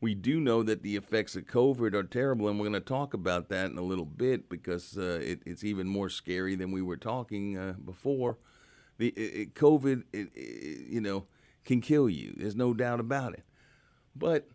we 0.02 0.14
do 0.14 0.40
know 0.40 0.62
that 0.64 0.84
the 0.84 0.96
effects 0.96 1.36
of 1.36 1.46
COVID 1.46 1.94
are 1.94 2.04
terrible, 2.04 2.48
and 2.48 2.60
we're 2.60 2.70
going 2.70 2.74
to 2.74 2.80
talk 2.80 3.14
about 3.14 3.50
that 3.50 3.72
in 3.72 3.78
a 3.78 3.82
little 3.82 4.06
bit 4.06 4.50
because 4.50 4.98
uh, 4.98 5.20
it, 5.22 5.42
it's 5.46 5.64
even 5.64 5.88
more 5.88 6.10
scary 6.10 6.56
than 6.56 6.72
we 6.72 6.82
were 6.82 6.98
talking 6.98 7.58
uh, 7.58 7.74
before. 7.84 8.38
The 8.98 9.08
it, 9.10 9.56
COVID, 9.56 10.04
it, 10.14 10.30
you 10.36 11.02
know, 11.02 11.26
can 11.64 11.82
kill 11.82 12.10
you. 12.10 12.34
There's 12.38 12.56
no 12.56 12.74
doubt 12.74 13.00
about 13.00 13.34
it. 13.34 13.46
But 14.16 14.48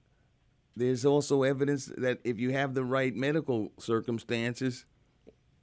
there's 0.76 1.04
also 1.04 1.42
evidence 1.42 1.86
that 1.96 2.20
if 2.22 2.38
you 2.38 2.52
have 2.52 2.74
the 2.74 2.84
right 2.84 3.14
medical 3.14 3.72
circumstances, 3.78 4.84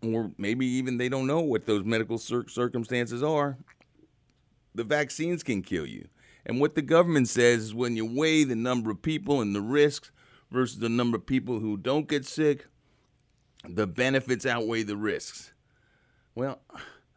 or 0.03 0.31
maybe 0.37 0.65
even 0.65 0.97
they 0.97 1.09
don't 1.09 1.27
know 1.27 1.39
what 1.39 1.65
those 1.65 1.83
medical 1.85 2.17
cir- 2.17 2.47
circumstances 2.47 3.23
are, 3.23 3.57
the 4.75 4.83
vaccines 4.83 5.43
can 5.43 5.61
kill 5.61 5.85
you. 5.85 6.07
And 6.47 6.61
what 6.61 6.75
the 6.75 6.81
government 6.81 7.27
says 7.27 7.65
is 7.65 7.75
when 7.75 7.97
you 7.97 8.05
weigh 8.05 8.45
the 8.45 8.55
number 8.55 8.89
of 8.89 9.01
people 9.01 9.41
and 9.41 9.53
the 9.53 9.61
risks 9.61 10.11
versus 10.49 10.79
the 10.79 10.87
number 10.87 11.17
of 11.17 11.25
people 11.25 11.59
who 11.59 11.75
don't 11.75 12.07
get 12.07 12.25
sick, 12.25 12.67
the 13.67 13.85
benefits 13.85 14.45
outweigh 14.45 14.83
the 14.83 14.95
risks. 14.95 15.51
Well, 16.35 16.61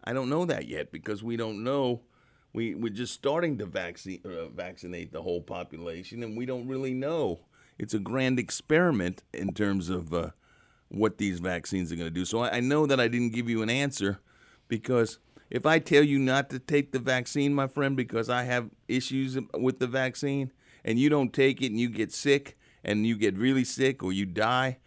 I 0.03 0.13
don't 0.13 0.31
know 0.31 0.45
that 0.47 0.67
yet 0.67 0.91
because 0.91 1.23
we 1.23 1.37
don't 1.37 1.63
know. 1.63 2.03
We, 2.53 2.75
we're 2.75 2.93
just 2.93 3.15
starting 3.15 3.59
to 3.59 3.67
vaccine, 3.67 4.21
uh, 4.25 4.49
vaccinate 4.49 5.13
the 5.13 5.23
whole 5.23 5.41
population, 5.41 6.25
and 6.25 6.37
we 6.37 6.45
don't 6.45 6.67
really 6.67 6.93
know. 6.93 7.39
It's 7.79 7.95
a 7.95 8.01
grand 8.01 8.41
experiment 8.41 9.23
in 9.33 9.55
terms 9.55 9.89
of 9.89 10.13
uh, 10.13 10.31
what 10.89 11.19
these 11.19 11.39
vaccines 11.39 11.93
are 11.93 11.97
going 11.97 12.09
to 12.09 12.15
do. 12.15 12.25
So 12.25 12.41
I, 12.41 12.57
I 12.57 12.61
know 12.61 12.85
that 12.87 12.99
I 12.99 13.07
didn't 13.07 13.31
give 13.31 13.49
you 13.49 13.63
an 13.63 13.71
answer 13.71 14.19
because 14.67 15.21
if 15.51 15.67
I 15.67 15.81
tell 15.81 16.05
you 16.05 16.19
not 16.19 16.49
to 16.51 16.59
take 16.59 16.93
the 16.93 16.99
vaccine, 16.99 17.53
my 17.55 17.67
friend, 17.67 17.97
because 17.97 18.31
I 18.31 18.45
have 18.45 18.71
issues 18.89 19.37
with 19.59 19.81
the 19.81 19.87
vaccine, 19.87 20.53
and 20.85 20.99
you 20.99 21.11
don't 21.11 21.33
take 21.33 21.61
it 21.61 21.67
and 21.67 21.81
you 21.81 21.89
get 21.89 22.13
sick 22.13 22.57
and 22.83 23.07
you 23.07 23.17
get 23.17 23.37
really 23.37 23.65
sick 23.65 24.03
or 24.03 24.13
you 24.13 24.27
die, 24.27 24.79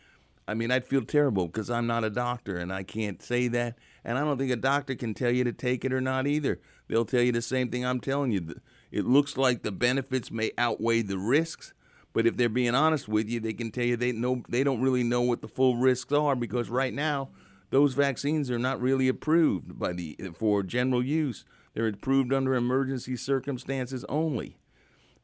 I 0.48 0.54
mean, 0.54 0.72
I'd 0.72 0.86
feel 0.86 1.04
terrible 1.04 1.48
because 1.48 1.70
I'm 1.70 1.88
not 1.88 2.04
a 2.04 2.10
doctor 2.10 2.58
and 2.58 2.74
I 2.74 2.84
can't 2.84 3.22
say 3.22 3.48
that. 3.50 3.78
And 4.04 4.18
I 4.18 4.22
don't 4.22 4.38
think 4.38 4.52
a 4.52 4.58
doctor 4.58 4.96
can 4.96 5.14
tell 5.14 5.32
you 5.32 5.44
to 5.46 5.54
take 5.54 5.86
it 5.86 5.94
or 5.94 6.02
not 6.02 6.28
either. 6.28 6.60
They'll 6.88 7.06
tell 7.06 7.22
you 7.22 7.32
the 7.32 7.42
same 7.42 7.70
thing 7.70 7.86
I'm 7.86 8.02
telling 8.02 8.32
you. 8.32 8.56
It 8.92 9.06
looks 9.06 9.38
like 9.38 9.64
the 9.64 9.72
benefits 9.72 10.32
may 10.32 10.52
outweigh 10.58 11.02
the 11.02 11.18
risks, 11.18 11.74
but 12.12 12.28
if 12.28 12.36
they're 12.36 12.50
being 12.50 12.76
honest 12.76 13.08
with 13.08 13.30
you, 13.30 13.40
they 13.40 13.54
can 13.54 13.72
tell 13.72 13.86
you 13.86 13.96
they 13.96 14.12
know 14.12 14.44
they 14.50 14.64
don't 14.64 14.82
really 14.82 15.04
know 15.04 15.22
what 15.22 15.42
the 15.42 15.48
full 15.48 15.78
risks 15.78 16.12
are 16.12 16.36
because 16.36 16.70
right 16.70 16.94
now 16.94 17.30
those 17.74 17.96
vaccines 17.96 18.52
are 18.52 18.60
not 18.60 18.80
really 18.80 19.08
approved 19.08 19.80
by 19.80 19.94
the 19.94 20.16
for 20.36 20.62
general 20.62 21.04
use. 21.04 21.44
They're 21.74 21.88
approved 21.88 22.32
under 22.32 22.54
emergency 22.54 23.18
circumstances 23.18 24.06
only. 24.08 24.58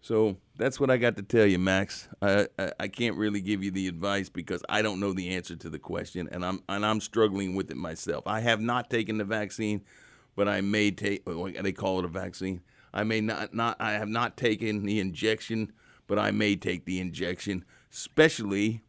So 0.02 0.38
that's 0.58 0.80
what 0.80 0.90
I 0.90 0.98
got 0.98 1.16
to 1.18 1.22
tell 1.22 1.46
you, 1.46 1.60
Max. 1.60 2.08
I, 2.24 2.48
I, 2.58 2.72
I 2.80 2.88
can't 2.88 3.18
really 3.18 3.40
give 3.40 3.64
you 3.64 3.70
the 3.70 3.88
advice 3.88 4.30
because 4.30 4.64
I 4.68 4.82
don't 4.82 5.00
know 5.00 5.14
the 5.14 5.36
answer 5.36 5.56
to 5.58 5.70
the 5.70 5.78
question, 5.78 6.28
and 6.32 6.44
I'm 6.44 6.64
and 6.68 6.84
I'm 6.84 7.02
struggling 7.02 7.54
with 7.54 7.70
it 7.70 7.78
myself. 7.78 8.26
I 8.26 8.40
have 8.40 8.62
not 8.62 8.90
taken 8.90 9.20
the 9.20 9.26
vaccine, 9.26 9.82
but 10.36 10.48
I 10.48 10.62
may 10.62 10.90
take. 10.90 11.22
Oh, 11.28 11.48
they 11.50 11.72
call 11.72 12.00
it 12.00 12.06
a 12.06 12.08
vaccine. 12.08 12.62
I 12.92 13.04
may 13.04 13.22
not 13.22 13.54
not. 13.54 13.78
I 13.80 13.92
have 13.92 14.10
not 14.10 14.38
taken 14.38 14.88
the 14.88 15.00
injection, 15.00 15.72
but 16.08 16.18
I 16.18 16.32
may 16.32 16.56
take 16.56 16.86
the 16.86 17.00
injection, 17.00 17.64
especially 17.92 18.82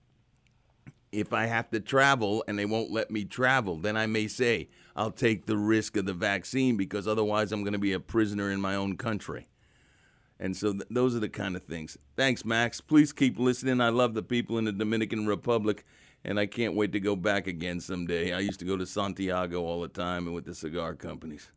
if 1.13 1.33
I 1.33 1.47
have 1.47 1.71
to 1.71 1.81
travel 1.81 2.45
and 2.47 2.59
they 2.59 2.65
won't 2.65 2.91
let 2.91 3.11
me 3.11 3.25
travel, 3.25 3.77
then 3.77 3.97
I 3.97 4.07
may 4.07 4.29
say 4.29 4.69
I'll 4.95 5.11
take 5.11 5.47
the 5.47 5.57
risk 5.57 5.97
of 5.97 6.07
the 6.07 6.15
vaccine 6.15 6.77
because 6.77 7.09
otherwise 7.09 7.53
I'm 7.53 7.63
going 7.63 7.73
to 7.73 7.79
be 7.79 7.93
a 7.93 8.01
prisoner 8.01 8.51
in 8.51 8.61
my 8.61 8.75
own 8.75 8.97
country. 8.97 9.49
And 10.39 10.57
so 10.57 10.73
th- 10.73 10.85
those 10.91 11.15
are 11.15 11.21
the 11.21 11.29
kind 11.29 11.57
of 11.57 11.65
things. 11.65 11.99
Thanks, 12.17 12.45
Max. 12.45 12.81
Please 12.81 13.13
keep 13.13 13.39
listening. 13.39 13.81
I 13.81 13.91
love 13.91 14.15
the 14.15 14.23
people 14.23 14.57
in 14.57 14.65
the 14.65 14.73
Dominican 14.73 15.27
Republic, 15.27 15.85
and 16.25 16.41
I 16.41 16.47
can't 16.47 16.75
wait 16.75 16.93
to 16.93 17.01
go 17.01 17.15
back 17.15 17.47
again 17.47 17.81
someday. 17.81 18.33
I 18.33 18.39
used 18.39 18.61
to 18.61 18.65
go 18.65 18.77
to 18.77 18.87
Santiago 18.87 19.63
all 19.63 19.83
the 19.83 19.89
time 19.89 20.27
and 20.27 20.35
with 20.35 20.47
the 20.47 20.55
cigar 20.55 20.95
companies. 20.95 21.51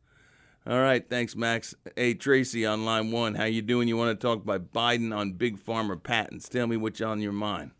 All 0.66 0.80
right, 0.80 1.08
thanks, 1.08 1.36
Max. 1.36 1.76
Hey, 1.96 2.14
Tracy 2.14 2.66
on 2.66 2.86
line 2.86 3.12
one, 3.12 3.36
how 3.36 3.46
you 3.46 3.62
doing? 3.62 3.88
You 3.88 3.98
want 3.98 4.18
to 4.18 4.28
talk 4.28 4.42
about 4.42 4.72
Biden 4.74 5.16
on 5.16 5.34
big 5.34 5.58
pharma 5.58 6.02
patents? 6.02 6.50
Tell 6.50 6.68
me 6.68 6.78
what's 6.78 7.02
on 7.02 7.22
your 7.22 7.34
mind. 7.34 7.72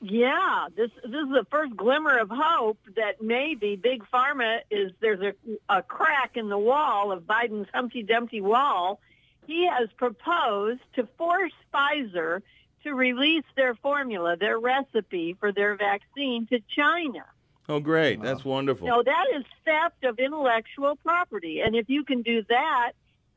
Yeah, 0.00 0.68
this 0.74 0.90
this 1.02 1.22
is 1.26 1.28
the 1.28 1.46
first 1.50 1.76
glimmer 1.76 2.18
of 2.18 2.30
hope 2.30 2.78
that 2.96 3.20
maybe 3.20 3.76
big 3.76 4.02
pharma 4.12 4.60
is 4.70 4.92
there's 5.00 5.20
a, 5.20 5.34
a 5.68 5.82
crack 5.82 6.36
in 6.36 6.48
the 6.48 6.58
wall 6.58 7.12
of 7.12 7.24
Biden's 7.24 7.68
Humpty 7.74 8.02
Dumpty 8.02 8.40
wall. 8.40 8.98
He 9.46 9.66
has 9.66 9.90
proposed 9.96 10.80
to 10.94 11.06
force 11.18 11.52
Pfizer 11.74 12.40
to 12.84 12.94
release 12.94 13.44
their 13.56 13.74
formula, 13.74 14.36
their 14.36 14.58
recipe 14.58 15.36
for 15.38 15.52
their 15.52 15.76
vaccine 15.76 16.46
to 16.46 16.60
China. 16.74 17.24
Oh, 17.68 17.78
great! 17.78 18.22
That's 18.22 18.44
wonderful. 18.44 18.88
So 18.88 19.02
that 19.02 19.26
is 19.34 19.44
theft 19.66 20.04
of 20.04 20.18
intellectual 20.18 20.96
property, 20.96 21.60
and 21.60 21.76
if 21.76 21.90
you 21.90 22.04
can 22.04 22.22
do 22.22 22.42
that, 22.48 22.92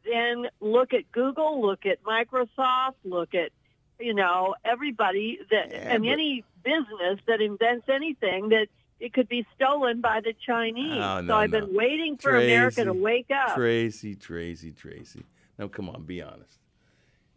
then 0.06 0.48
look 0.62 0.94
at 0.94 1.12
Google, 1.12 1.62
look 1.62 1.86
at 1.86 2.02
Microsoft, 2.04 2.96
look 3.04 3.36
at 3.36 3.52
you 4.00 4.14
know, 4.14 4.56
everybody 4.66 5.40
that 5.52 5.72
yeah, 5.72 5.94
and 5.94 6.04
but, 6.04 6.12
any 6.12 6.44
business 6.64 7.20
that 7.28 7.42
invents 7.42 7.88
anything 7.90 8.50
that 8.50 8.68
it 9.00 9.14
could 9.14 9.28
be 9.28 9.46
stolen 9.56 10.02
by 10.02 10.22
the 10.22 10.34
Chinese. 10.46 11.02
Oh, 11.04 11.22
no, 11.22 11.34
so 11.34 11.38
I've 11.38 11.52
no. 11.52 11.62
been 11.62 11.76
waiting 11.76 12.18
for 12.18 12.32
Tracy, 12.32 12.54
America 12.54 12.86
to 12.86 12.94
wake 12.94 13.30
up. 13.32 13.56
Tracy, 13.56 14.16
Tracy, 14.16 14.72
Tracy. 14.72 15.24
Now 15.58 15.68
come 15.68 15.90
on, 15.90 16.04
be 16.04 16.22
honest. 16.22 16.60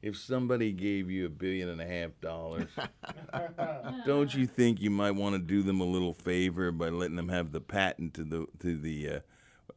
If 0.02 0.16
somebody 0.16 0.72
gave 0.72 1.10
you 1.10 1.26
a 1.26 1.28
billion 1.28 1.68
and 1.68 1.80
a 1.80 1.86
half 1.86 2.10
dollars, 2.20 2.68
don't 4.06 4.32
you 4.32 4.46
think 4.46 4.80
you 4.80 4.90
might 4.90 5.12
want 5.12 5.34
to 5.34 5.40
do 5.40 5.62
them 5.62 5.80
a 5.80 5.84
little 5.84 6.12
favor 6.12 6.70
by 6.70 6.90
letting 6.90 7.16
them 7.16 7.28
have 7.28 7.50
the 7.50 7.60
patent 7.60 8.14
to 8.14 8.24
the 8.24 8.46
to 8.60 8.76
the 8.76 9.08
uh, 9.08 9.20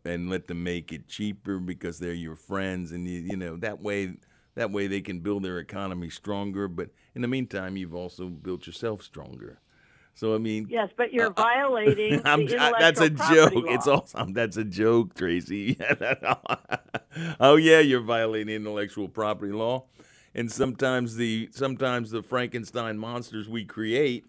and 0.05 0.29
let 0.29 0.47
them 0.47 0.63
make 0.63 0.91
it 0.91 1.07
cheaper 1.07 1.57
because 1.57 1.99
they're 1.99 2.13
your 2.13 2.35
friends 2.35 2.91
and 2.91 3.07
you 3.07 3.19
you 3.19 3.37
know 3.37 3.55
that 3.55 3.81
way 3.81 4.13
that 4.55 4.71
way 4.71 4.87
they 4.87 5.01
can 5.01 5.19
build 5.19 5.43
their 5.43 5.59
economy 5.59 6.09
stronger. 6.09 6.67
But 6.67 6.89
in 7.15 7.21
the 7.21 7.27
meantime, 7.27 7.77
you've 7.77 7.95
also 7.95 8.27
built 8.27 8.67
yourself 8.67 9.03
stronger. 9.03 9.59
So 10.15 10.35
I 10.35 10.37
mean, 10.37 10.67
yes, 10.69 10.89
but 10.97 11.13
you're 11.13 11.27
uh, 11.27 11.41
violating. 11.41 12.21
I'm, 12.25 12.41
I, 12.59 12.73
that's 12.77 12.99
a 12.99 13.09
joke. 13.09 13.53
Law. 13.53 13.63
It's 13.67 13.87
awesome. 13.87 14.33
That's 14.33 14.57
a 14.57 14.65
joke, 14.65 15.15
Tracy. 15.15 15.79
oh 17.39 17.55
yeah, 17.55 17.79
you're 17.79 18.01
violating 18.01 18.53
intellectual 18.53 19.07
property 19.07 19.53
law, 19.53 19.85
and 20.35 20.51
sometimes 20.51 21.15
the 21.15 21.47
sometimes 21.53 22.11
the 22.11 22.21
Frankenstein 22.21 22.97
monsters 22.97 23.47
we 23.47 23.63
create 23.63 24.25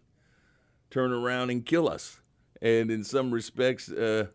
turn 0.91 1.13
around 1.13 1.51
and 1.51 1.67
kill 1.67 1.89
us. 1.89 2.21
And 2.63 2.91
in 2.91 3.03
some 3.03 3.33
respects, 3.33 3.91
uh, 3.91 4.27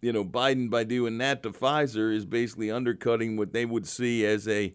you 0.00 0.12
know, 0.12 0.24
Biden 0.24 0.70
by 0.70 0.84
doing 0.84 1.18
that 1.18 1.42
to 1.42 1.50
Pfizer 1.50 2.14
is 2.14 2.24
basically 2.24 2.70
undercutting 2.70 3.36
what 3.36 3.52
they 3.52 3.66
would 3.66 3.86
see 3.86 4.24
as 4.24 4.48
a 4.48 4.74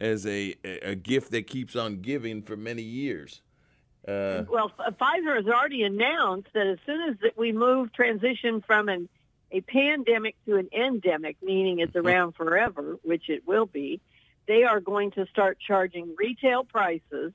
as 0.00 0.26
a, 0.26 0.54
a 0.64 0.94
gift 0.94 1.30
that 1.32 1.46
keeps 1.46 1.76
on 1.76 2.00
giving 2.00 2.42
for 2.42 2.56
many 2.56 2.82
years. 2.82 3.42
Uh, 4.06 4.44
well, 4.48 4.70
Pfizer 4.78 5.36
has 5.36 5.46
already 5.46 5.82
announced 5.82 6.48
that 6.54 6.66
as 6.66 6.78
soon 6.86 7.08
as 7.10 7.16
we 7.36 7.52
move 7.52 7.92
transition 7.92 8.62
from 8.64 8.88
an 8.88 9.08
a 9.52 9.60
pandemic 9.60 10.36
to 10.44 10.56
an 10.56 10.68
endemic, 10.72 11.36
meaning 11.42 11.78
it's 11.78 11.92
mm-hmm. 11.92 12.06
around 12.06 12.32
forever, 12.34 12.98
which 13.02 13.28
it 13.28 13.46
will 13.46 13.66
be, 13.66 14.00
they 14.46 14.64
are 14.64 14.80
going 14.80 15.10
to 15.12 15.26
start 15.26 15.58
charging 15.64 16.14
retail 16.18 16.64
prices, 16.64 17.32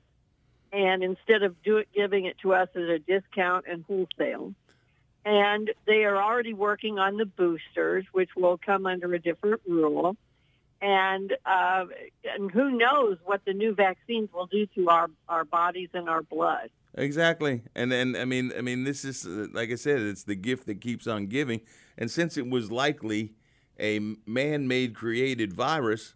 and 0.72 1.02
instead 1.02 1.42
of 1.42 1.60
do 1.62 1.78
it, 1.78 1.88
giving 1.94 2.24
it 2.26 2.36
to 2.38 2.54
us 2.54 2.68
at 2.74 2.82
a 2.82 2.98
discount 2.98 3.66
and 3.68 3.84
wholesale, 3.84 4.54
and 5.24 5.70
they 5.86 6.04
are 6.04 6.16
already 6.16 6.54
working 6.54 6.98
on 6.98 7.16
the 7.16 7.26
boosters, 7.26 8.04
which 8.12 8.30
will 8.36 8.58
come 8.58 8.86
under 8.86 9.12
a 9.14 9.18
different 9.18 9.60
rule. 9.66 10.16
And 10.82 11.32
uh, 11.46 11.84
and 12.24 12.50
who 12.50 12.76
knows 12.76 13.16
what 13.24 13.42
the 13.46 13.54
new 13.54 13.72
vaccines 13.72 14.28
will 14.34 14.46
do 14.46 14.66
to 14.74 14.90
our, 14.90 15.08
our 15.28 15.44
bodies 15.44 15.90
and 15.94 16.08
our 16.08 16.22
blood. 16.22 16.70
Exactly, 16.94 17.62
and 17.74 17.92
and 17.92 18.16
I 18.16 18.24
mean, 18.24 18.52
I 18.58 18.62
mean, 18.62 18.82
this 18.82 19.04
is 19.04 19.24
like 19.24 19.70
I 19.70 19.76
said, 19.76 20.00
it's 20.00 20.24
the 20.24 20.34
gift 20.34 20.66
that 20.66 20.80
keeps 20.80 21.06
on 21.06 21.28
giving. 21.28 21.60
And 21.96 22.10
since 22.10 22.36
it 22.36 22.50
was 22.50 22.72
likely 22.72 23.32
a 23.78 24.00
man-made 24.26 24.94
created 24.94 25.52
virus, 25.52 26.14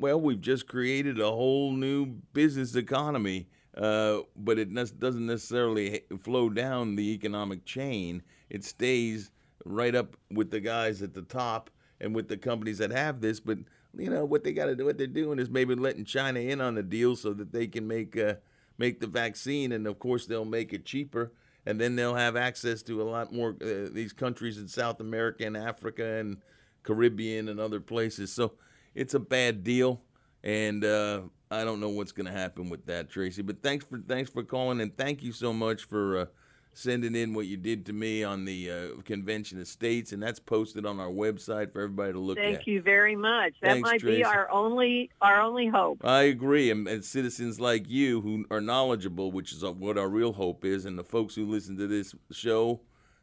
well, 0.00 0.20
we've 0.20 0.40
just 0.40 0.66
created 0.66 1.20
a 1.20 1.30
whole 1.30 1.72
new 1.72 2.06
business 2.32 2.74
economy. 2.74 3.48
Uh, 3.74 4.20
but 4.36 4.58
it 4.58 4.70
ne- 4.70 4.84
doesn't 4.98 5.26
necessarily 5.26 6.02
flow 6.18 6.50
down 6.50 6.94
the 6.96 7.14
economic 7.14 7.64
chain. 7.64 8.22
It 8.50 8.64
stays 8.64 9.30
right 9.64 9.94
up 9.94 10.16
with 10.30 10.50
the 10.50 10.60
guys 10.60 11.00
at 11.00 11.14
the 11.14 11.22
top 11.22 11.70
and 11.98 12.14
with 12.14 12.28
the 12.28 12.36
companies 12.36 12.78
that 12.78 12.90
have 12.90 13.22
this. 13.22 13.40
But 13.40 13.58
you 13.96 14.10
know 14.10 14.24
what 14.24 14.44
they 14.44 14.52
got 14.52 14.66
to 14.66 14.76
do, 14.76 14.84
what 14.84 14.98
they're 14.98 15.06
doing 15.06 15.38
is 15.38 15.50
maybe 15.50 15.74
letting 15.74 16.04
China 16.04 16.40
in 16.40 16.60
on 16.60 16.74
the 16.74 16.82
deal 16.82 17.16
so 17.16 17.32
that 17.34 17.52
they 17.52 17.66
can 17.66 17.86
make 17.86 18.16
uh, 18.16 18.34
make 18.78 19.00
the 19.00 19.06
vaccine, 19.06 19.72
and 19.72 19.86
of 19.86 19.98
course 19.98 20.26
they'll 20.26 20.44
make 20.44 20.72
it 20.72 20.84
cheaper, 20.84 21.32
and 21.66 21.80
then 21.80 21.96
they'll 21.96 22.14
have 22.14 22.36
access 22.36 22.82
to 22.82 23.02
a 23.02 23.04
lot 23.04 23.32
more 23.32 23.56
uh, 23.62 23.88
these 23.92 24.12
countries 24.12 24.58
in 24.58 24.68
South 24.68 25.00
America 25.00 25.44
and 25.46 25.56
Africa 25.56 26.18
and 26.18 26.38
Caribbean 26.82 27.48
and 27.48 27.60
other 27.60 27.80
places. 27.80 28.32
So 28.32 28.54
it's 28.94 29.14
a 29.14 29.20
bad 29.20 29.62
deal, 29.62 30.00
and 30.42 30.84
uh, 30.84 31.22
I 31.50 31.64
don't 31.64 31.80
know 31.80 31.90
what's 31.90 32.12
going 32.12 32.26
to 32.26 32.32
happen 32.32 32.70
with 32.70 32.86
that, 32.86 33.10
Tracy. 33.10 33.42
But 33.42 33.62
thanks 33.62 33.84
for 33.84 33.98
thanks 33.98 34.30
for 34.30 34.42
calling, 34.42 34.80
and 34.80 34.96
thank 34.96 35.22
you 35.22 35.32
so 35.32 35.52
much 35.52 35.84
for 35.84 36.18
uh, 36.18 36.26
sending 36.74 37.14
in 37.14 37.34
what 37.34 37.46
you 37.46 37.56
did 37.56 37.86
to 37.86 37.92
me 37.92 38.24
on 38.24 38.44
the 38.44 38.70
uh, 38.70 39.02
convention 39.02 39.60
of 39.60 39.68
states, 39.68 40.12
and 40.12 40.22
that's 40.22 40.40
posted 40.40 40.86
on 40.86 41.00
our 41.00 41.10
website 41.10 41.72
for 41.72 41.82
everybody 41.82 42.12
to 42.12 42.18
look 42.18 42.38
Thank 42.38 42.48
at. 42.48 42.54
Thank 42.56 42.66
you 42.66 42.82
very 42.82 43.16
much. 43.16 43.54
That 43.60 43.72
Thanks, 43.72 43.90
might 43.90 44.00
Tracy. 44.00 44.18
be 44.18 44.24
our 44.24 44.50
only 44.50 45.10
our 45.20 45.40
only 45.40 45.68
hope. 45.68 46.04
I 46.04 46.22
agree, 46.22 46.70
and, 46.70 46.88
and 46.88 47.04
citizens 47.04 47.60
like 47.60 47.88
you 47.88 48.20
who 48.20 48.44
are 48.50 48.60
knowledgeable, 48.60 49.32
which 49.32 49.52
is 49.52 49.64
what 49.64 49.98
our 49.98 50.08
real 50.08 50.32
hope 50.32 50.64
is, 50.64 50.84
and 50.84 50.98
the 50.98 51.04
folks 51.04 51.34
who 51.34 51.46
listen 51.46 51.76
to 51.76 51.86
this 51.86 52.14
show, 52.30 52.80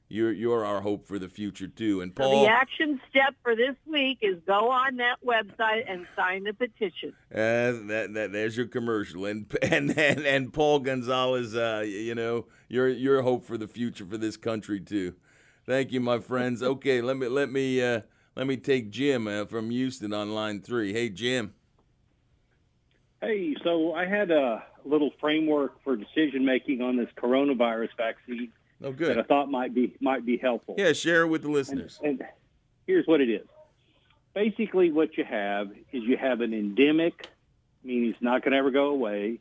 you're 0.10 0.32
you're 0.32 0.66
our 0.66 0.82
hope 0.82 1.08
for 1.08 1.20
the 1.20 1.30
future 1.30 1.68
too. 1.68 2.02
And 2.02 2.12
So 2.18 2.24
Paul, 2.24 2.44
the 2.44 2.52
action 2.52 3.00
step 3.10 3.36
for 3.44 3.56
this 3.56 3.76
week 3.86 4.18
is 4.22 4.38
go 4.46 4.72
on 4.72 4.98
that 4.98 5.18
website 5.24 5.84
and 5.88 6.08
sign 6.16 6.44
the 6.44 6.54
petition. 6.54 7.14
Uh, 7.32 7.86
that, 7.88 8.10
that 8.14 8.32
there's 8.32 8.58
your 8.58 8.66
commercial, 8.66 9.26
and 9.26 9.46
and 9.62 9.98
and, 9.98 10.26
and 10.26 10.52
Paul 10.52 10.80
Gonzalez, 10.80 11.56
uh, 11.56 11.84
you 11.86 12.16
know, 12.16 12.48
you're 12.68 12.90
you're 12.90 13.22
hope 13.22 13.46
for 13.46 13.58
the 13.58 13.68
future 13.68 14.06
for 14.06 14.18
this 14.18 14.36
country 14.36 14.82
too. 14.82 15.14
Thank 15.66 15.92
you, 15.92 16.02
my 16.02 16.20
friends. 16.20 16.64
Okay, 16.64 17.02
let 17.02 17.16
me 17.16 17.28
let 17.28 17.52
me 17.52 17.82
uh, 17.82 18.02
let 18.36 18.48
me 18.48 18.58
take 18.58 18.90
Jim 18.90 19.28
uh, 19.28 19.46
from 19.46 19.70
Houston 19.70 20.12
on 20.12 20.32
line 20.32 20.62
three. 20.62 20.92
Hey, 20.92 21.10
Jim. 21.10 21.54
Hey, 23.22 23.54
so 23.64 23.94
I 23.94 24.06
had 24.06 24.32
a 24.32 24.64
little 24.86 25.12
framework 25.20 25.84
for 25.84 25.98
decision 25.98 26.46
making 26.46 26.82
on 26.82 26.96
this 26.96 27.10
coronavirus 27.18 27.90
vaccine 27.98 28.52
Oh, 28.84 28.92
good. 28.92 29.10
that 29.10 29.20
I 29.20 29.24
thought 29.24 29.50
might 29.50 29.74
be 29.74 29.96
might 30.00 30.26
be 30.26 30.38
helpful. 30.38 30.76
Yeah, 30.78 30.94
share 30.94 31.24
it 31.24 31.28
with 31.28 31.42
the 31.42 31.50
listeners. 31.50 32.00
And 32.02 32.24
here's 32.88 33.06
what 33.06 33.22
it 33.22 33.30
is. 33.30 33.48
Basically, 34.34 34.92
what 34.92 35.18
you 35.18 35.26
have 35.26 35.70
is 35.92 36.04
you 36.04 36.16
have 36.18 36.42
an 36.42 36.54
endemic, 36.54 37.28
meaning 37.84 38.10
it's 38.12 38.22
not 38.22 38.42
going 38.42 38.52
to 38.54 38.58
ever 38.58 38.72
go 38.72 38.88
away, 38.88 39.40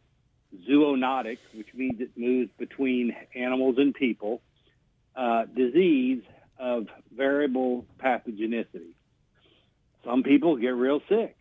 zoonotic, 0.69 1.39
which 1.55 1.69
means 1.75 2.01
it 2.01 2.11
moves 2.17 2.51
between 2.59 3.15
animals 3.35 3.77
and 3.79 3.95
people, 3.95 4.41
uh, 5.15 5.45
disease 5.45 6.23
of 6.59 6.87
variable 7.15 7.85
pathogenicity. 8.03 8.95
Some 10.05 10.23
people 10.23 10.57
get 10.57 10.69
real 10.69 11.01
sick. 11.09 11.37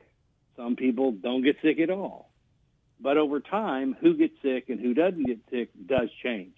Some 0.55 0.75
people 0.75 1.13
don't 1.13 1.43
get 1.43 1.55
sick 1.63 1.79
at 1.79 1.89
all. 1.89 2.29
But 2.99 3.17
over 3.17 3.39
time, 3.39 3.95
who 3.99 4.17
gets 4.17 4.33
sick 4.41 4.69
and 4.69 4.79
who 4.79 4.93
doesn't 4.93 5.23
get 5.23 5.39
sick 5.49 5.69
does 5.85 6.09
change. 6.23 6.55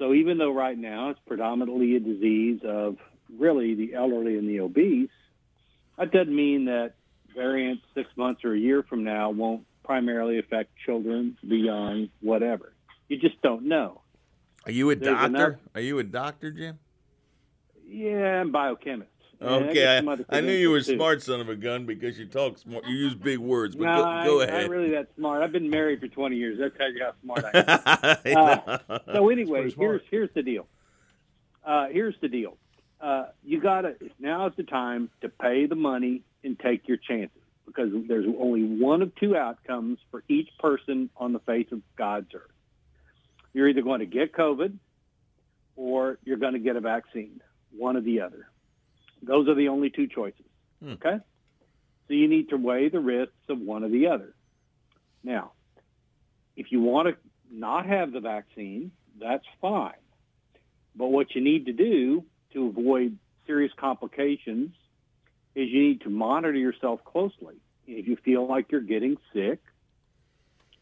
So 0.00 0.14
even 0.14 0.38
though 0.38 0.52
right 0.52 0.76
now 0.78 1.10
it's 1.10 1.20
predominantly 1.26 1.94
a 1.94 2.00
disease 2.00 2.60
of 2.64 2.96
really 3.38 3.74
the 3.74 3.94
elderly 3.94 4.38
and 4.38 4.48
the 4.48 4.60
obese, 4.60 5.10
that 5.98 6.10
doesn't 6.10 6.34
mean 6.34 6.64
that 6.64 6.94
variants 7.36 7.84
six 7.94 8.08
months 8.16 8.42
or 8.42 8.54
a 8.54 8.58
year 8.58 8.82
from 8.82 9.04
now 9.04 9.28
won't 9.30 9.66
primarily 9.84 10.38
affect 10.38 10.70
children 10.86 11.36
beyond 11.46 12.08
whatever. 12.22 12.72
You 13.08 13.18
just 13.18 13.40
don't 13.42 13.64
know. 13.64 14.00
Are 14.64 14.72
you 14.72 14.90
a 14.90 14.96
There's 14.96 15.14
doctor? 15.14 15.26
enough- 15.26 15.60
Are 15.74 15.80
you 15.82 15.98
a 15.98 16.04
doctor, 16.04 16.50
Jim? 16.50 16.78
Yeah, 17.86 18.40
I'm 18.40 18.50
biochemist. 18.52 19.10
Okay, 19.42 19.98
I, 19.98 20.16
I 20.28 20.40
knew 20.42 20.52
you 20.52 20.70
were 20.70 20.82
too. 20.82 20.96
smart 20.96 21.22
son 21.22 21.40
of 21.40 21.48
a 21.48 21.56
gun 21.56 21.86
because 21.86 22.18
you 22.18 22.26
talk 22.26 22.58
smart. 22.58 22.84
You 22.86 22.94
use 22.94 23.14
big 23.14 23.38
words, 23.38 23.74
but 23.74 23.84
no, 23.84 23.96
go, 23.96 24.04
I, 24.04 24.24
go 24.26 24.42
I'm 24.42 24.48
not 24.48 24.68
really 24.68 24.90
that 24.90 25.08
smart. 25.16 25.42
I've 25.42 25.52
been 25.52 25.70
married 25.70 26.00
for 26.00 26.08
20 26.08 26.36
years. 26.36 26.58
That 26.58 26.76
tells 26.76 26.94
you 26.94 27.04
how 27.04 27.12
smart 27.22 27.44
I 27.54 28.20
am. 28.26 28.78
uh, 28.88 28.98
so 29.14 29.30
anyway, 29.30 29.70
here's 29.70 30.02
here's 30.10 30.30
the 30.34 30.42
deal. 30.42 30.66
Uh, 31.64 31.86
here's 31.90 32.14
the 32.20 32.28
deal. 32.28 32.58
Uh, 33.00 33.28
you 33.42 33.60
gotta 33.60 33.96
now 34.18 34.46
is 34.46 34.52
the 34.56 34.62
time 34.62 35.08
to 35.22 35.30
pay 35.30 35.64
the 35.64 35.74
money 35.74 36.22
and 36.44 36.58
take 36.58 36.86
your 36.86 36.98
chances 36.98 37.40
because 37.64 37.90
there's 38.08 38.26
only 38.38 38.64
one 38.64 39.00
of 39.00 39.14
two 39.14 39.36
outcomes 39.36 39.98
for 40.10 40.22
each 40.28 40.50
person 40.58 41.08
on 41.16 41.32
the 41.32 41.38
face 41.40 41.68
of 41.72 41.80
God's 41.96 42.34
earth. 42.34 42.50
You're 43.54 43.68
either 43.68 43.82
going 43.82 44.00
to 44.00 44.06
get 44.06 44.32
COVID 44.32 44.76
or 45.76 46.18
you're 46.24 46.36
going 46.36 46.52
to 46.52 46.58
get 46.58 46.76
a 46.76 46.80
vaccine. 46.80 47.40
One 47.76 47.96
or 47.96 48.00
the 48.00 48.20
other. 48.20 48.49
Those 49.22 49.48
are 49.48 49.54
the 49.54 49.68
only 49.68 49.90
two 49.90 50.06
choices. 50.06 50.46
Hmm. 50.82 50.92
Okay. 50.92 51.18
So 52.08 52.14
you 52.14 52.28
need 52.28 52.48
to 52.50 52.56
weigh 52.56 52.88
the 52.88 53.00
risks 53.00 53.34
of 53.48 53.60
one 53.60 53.84
or 53.84 53.88
the 53.88 54.08
other. 54.08 54.34
Now, 55.22 55.52
if 56.56 56.72
you 56.72 56.80
want 56.80 57.08
to 57.08 57.16
not 57.52 57.86
have 57.86 58.12
the 58.12 58.20
vaccine, 58.20 58.90
that's 59.18 59.44
fine. 59.60 59.92
But 60.96 61.08
what 61.08 61.34
you 61.34 61.40
need 61.40 61.66
to 61.66 61.72
do 61.72 62.24
to 62.52 62.66
avoid 62.66 63.16
serious 63.46 63.72
complications 63.76 64.72
is 65.54 65.68
you 65.70 65.82
need 65.82 66.00
to 66.02 66.10
monitor 66.10 66.58
yourself 66.58 67.04
closely. 67.04 67.56
If 67.86 68.06
you 68.06 68.16
feel 68.16 68.46
like 68.46 68.70
you're 68.70 68.80
getting 68.80 69.16
sick, 69.32 69.60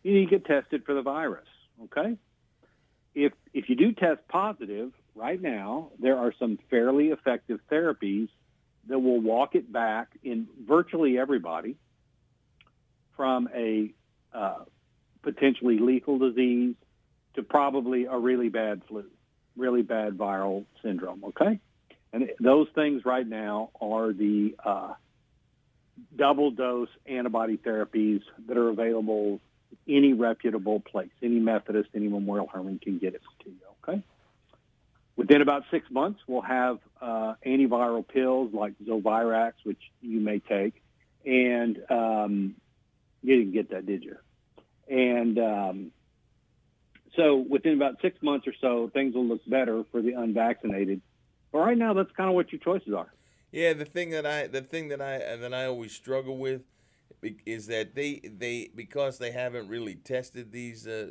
you 0.02 0.14
need 0.14 0.30
to 0.30 0.38
get 0.38 0.44
tested 0.44 0.84
for 0.84 0.94
the 0.94 1.02
virus. 1.02 1.48
Okay? 1.84 2.16
If 3.14 3.32
if 3.52 3.68
you 3.68 3.76
do 3.76 3.92
test 3.92 4.20
positive, 4.28 4.92
right 5.18 5.40
now 5.40 5.90
there 5.98 6.16
are 6.16 6.32
some 6.38 6.58
fairly 6.70 7.08
effective 7.08 7.60
therapies 7.70 8.28
that 8.88 8.98
will 8.98 9.20
walk 9.20 9.54
it 9.54 9.70
back 9.70 10.08
in 10.22 10.46
virtually 10.66 11.18
everybody 11.18 11.76
from 13.16 13.48
a 13.54 13.92
uh, 14.32 14.64
potentially 15.22 15.78
lethal 15.78 16.18
disease 16.18 16.76
to 17.34 17.42
probably 17.42 18.04
a 18.04 18.16
really 18.16 18.48
bad 18.48 18.80
flu, 18.88 19.04
really 19.56 19.82
bad 19.82 20.16
viral 20.16 20.64
syndrome. 20.82 21.24
Okay, 21.24 21.58
and 22.12 22.30
those 22.40 22.68
things 22.74 23.04
right 23.04 23.26
now 23.26 23.70
are 23.80 24.12
the 24.12 24.54
uh, 24.64 24.94
double 26.16 26.50
dose 26.50 26.88
antibody 27.06 27.56
therapies 27.56 28.22
that 28.46 28.56
are 28.56 28.68
available 28.68 29.40
any 29.86 30.12
reputable 30.12 30.80
place, 30.80 31.10
any 31.22 31.38
Methodist, 31.38 31.90
any 31.94 32.08
Memorial 32.08 32.46
Hermann 32.46 32.78
can 32.78 32.98
get 32.98 33.14
it 33.14 33.22
to 33.44 33.50
you. 33.50 33.56
Okay. 33.82 34.02
Within 35.18 35.42
about 35.42 35.64
six 35.72 35.90
months, 35.90 36.20
we'll 36.28 36.42
have 36.42 36.78
uh, 37.02 37.34
antiviral 37.44 38.06
pills 38.06 38.54
like 38.54 38.74
Zovirax, 38.86 39.54
which 39.64 39.80
you 40.00 40.20
may 40.20 40.38
take, 40.38 40.80
and 41.26 41.76
um, 41.90 42.54
you 43.24 43.36
didn't 43.36 43.52
get 43.52 43.70
that, 43.72 43.84
did 43.84 44.04
you? 44.04 44.16
And 44.88 45.36
um, 45.40 45.90
so 47.16 47.44
within 47.50 47.74
about 47.74 47.96
six 48.00 48.16
months 48.22 48.46
or 48.46 48.52
so, 48.60 48.92
things 48.94 49.16
will 49.16 49.26
look 49.26 49.40
better 49.48 49.82
for 49.90 50.00
the 50.00 50.12
unvaccinated. 50.12 51.00
But 51.50 51.58
right 51.58 51.76
now, 51.76 51.94
that's 51.94 52.12
kind 52.16 52.28
of 52.28 52.36
what 52.36 52.52
your 52.52 52.60
choices 52.60 52.94
are. 52.94 53.12
Yeah, 53.50 53.72
the 53.72 53.86
thing 53.86 54.10
that 54.10 54.24
I 54.24 54.46
the 54.46 54.62
thing 54.62 54.86
that 54.90 55.00
I 55.00 55.18
that 55.36 55.52
I 55.52 55.64
always 55.64 55.90
struggle 55.90 56.38
with 56.38 56.62
is 57.44 57.66
that 57.66 57.96
they 57.96 58.20
they 58.22 58.70
because 58.72 59.18
they 59.18 59.32
haven't 59.32 59.66
really 59.66 59.96
tested 59.96 60.52
these 60.52 60.86
uh, 60.86 61.08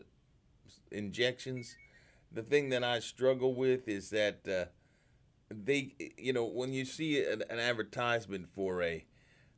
injections. 0.94 1.76
The 2.32 2.44
thing 2.44 2.70
that 2.70 2.84
I 2.84 3.00
struggle 3.00 3.54
with 3.54 3.88
is 3.88 4.10
that 4.12 4.48
uh, 4.48 4.66
they 5.50 5.96
you 6.18 6.34
know 6.34 6.46
when 6.46 6.74
you 6.74 6.86
see 6.86 7.24
an, 7.24 7.44
an 7.50 7.60
advertisement 7.60 8.50
for 8.54 8.82
a 8.84 9.06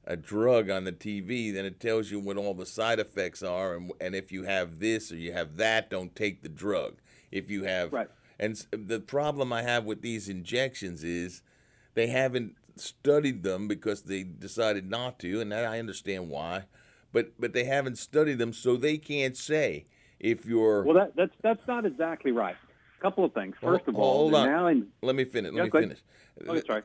a 0.06 0.16
drug 0.16 0.70
on 0.70 0.86
the 0.86 0.92
TV, 0.92 1.54
then 1.54 1.66
it 1.66 1.80
tells 1.80 2.10
you 2.10 2.20
what 2.20 2.38
all 2.38 2.54
the 2.54 2.66
side 2.66 3.00
effects 3.00 3.44
are, 3.44 3.76
and 3.76 3.92
and 4.00 4.16
if 4.16 4.32
you 4.32 4.44
have 4.44 4.80
this 4.80 5.12
or 5.12 5.16
you 5.16 5.34
have 5.34 5.58
that, 5.58 5.90
don't 5.90 6.16
take 6.16 6.42
the 6.42 6.50
drug. 6.50 6.98
If 7.32 7.50
you 7.50 7.64
have 7.64 7.94
Right. 7.94 8.10
and 8.40 8.56
the 8.72 9.00
problem 9.00 9.52
I 9.52 9.64
have 9.64 9.86
with 9.86 10.02
these 10.02 10.30
injections 10.30 11.04
is 11.04 11.42
they 11.94 12.08
haven't 12.08 12.56
studied 12.76 13.44
them 13.44 13.68
because 13.68 14.04
they 14.04 14.24
decided 14.24 14.90
not 14.90 15.20
to, 15.20 15.42
and 15.42 15.52
that 15.52 15.66
I 15.66 15.80
understand 15.80 16.30
why. 16.30 16.66
But 17.12 17.40
but 17.40 17.54
they 17.54 17.66
haven't 17.66 17.98
studied 17.98 18.38
them, 18.38 18.54
so 18.54 18.78
they 18.78 18.98
can't 18.98 19.36
say 19.36 19.86
if 20.20 20.46
you're 20.46 20.84
Well, 20.84 20.96
that, 20.96 21.16
that's 21.16 21.34
that's 21.42 21.66
not 21.68 21.86
exactly 21.86 22.32
right. 22.32 22.56
A 23.00 23.02
couple 23.02 23.24
of 23.24 23.34
things. 23.34 23.56
First 23.62 23.88
of 23.88 23.96
all, 23.96 24.30
hold 24.30 24.36
on. 24.36 24.88
Let 25.02 25.16
me 25.16 25.24
finish. 25.26 25.54
Let 25.54 25.58
Yeah, 25.58 25.64
me 25.66 25.70
finish. 25.70 26.00
Oh, 26.48 26.62
right. 26.70 26.84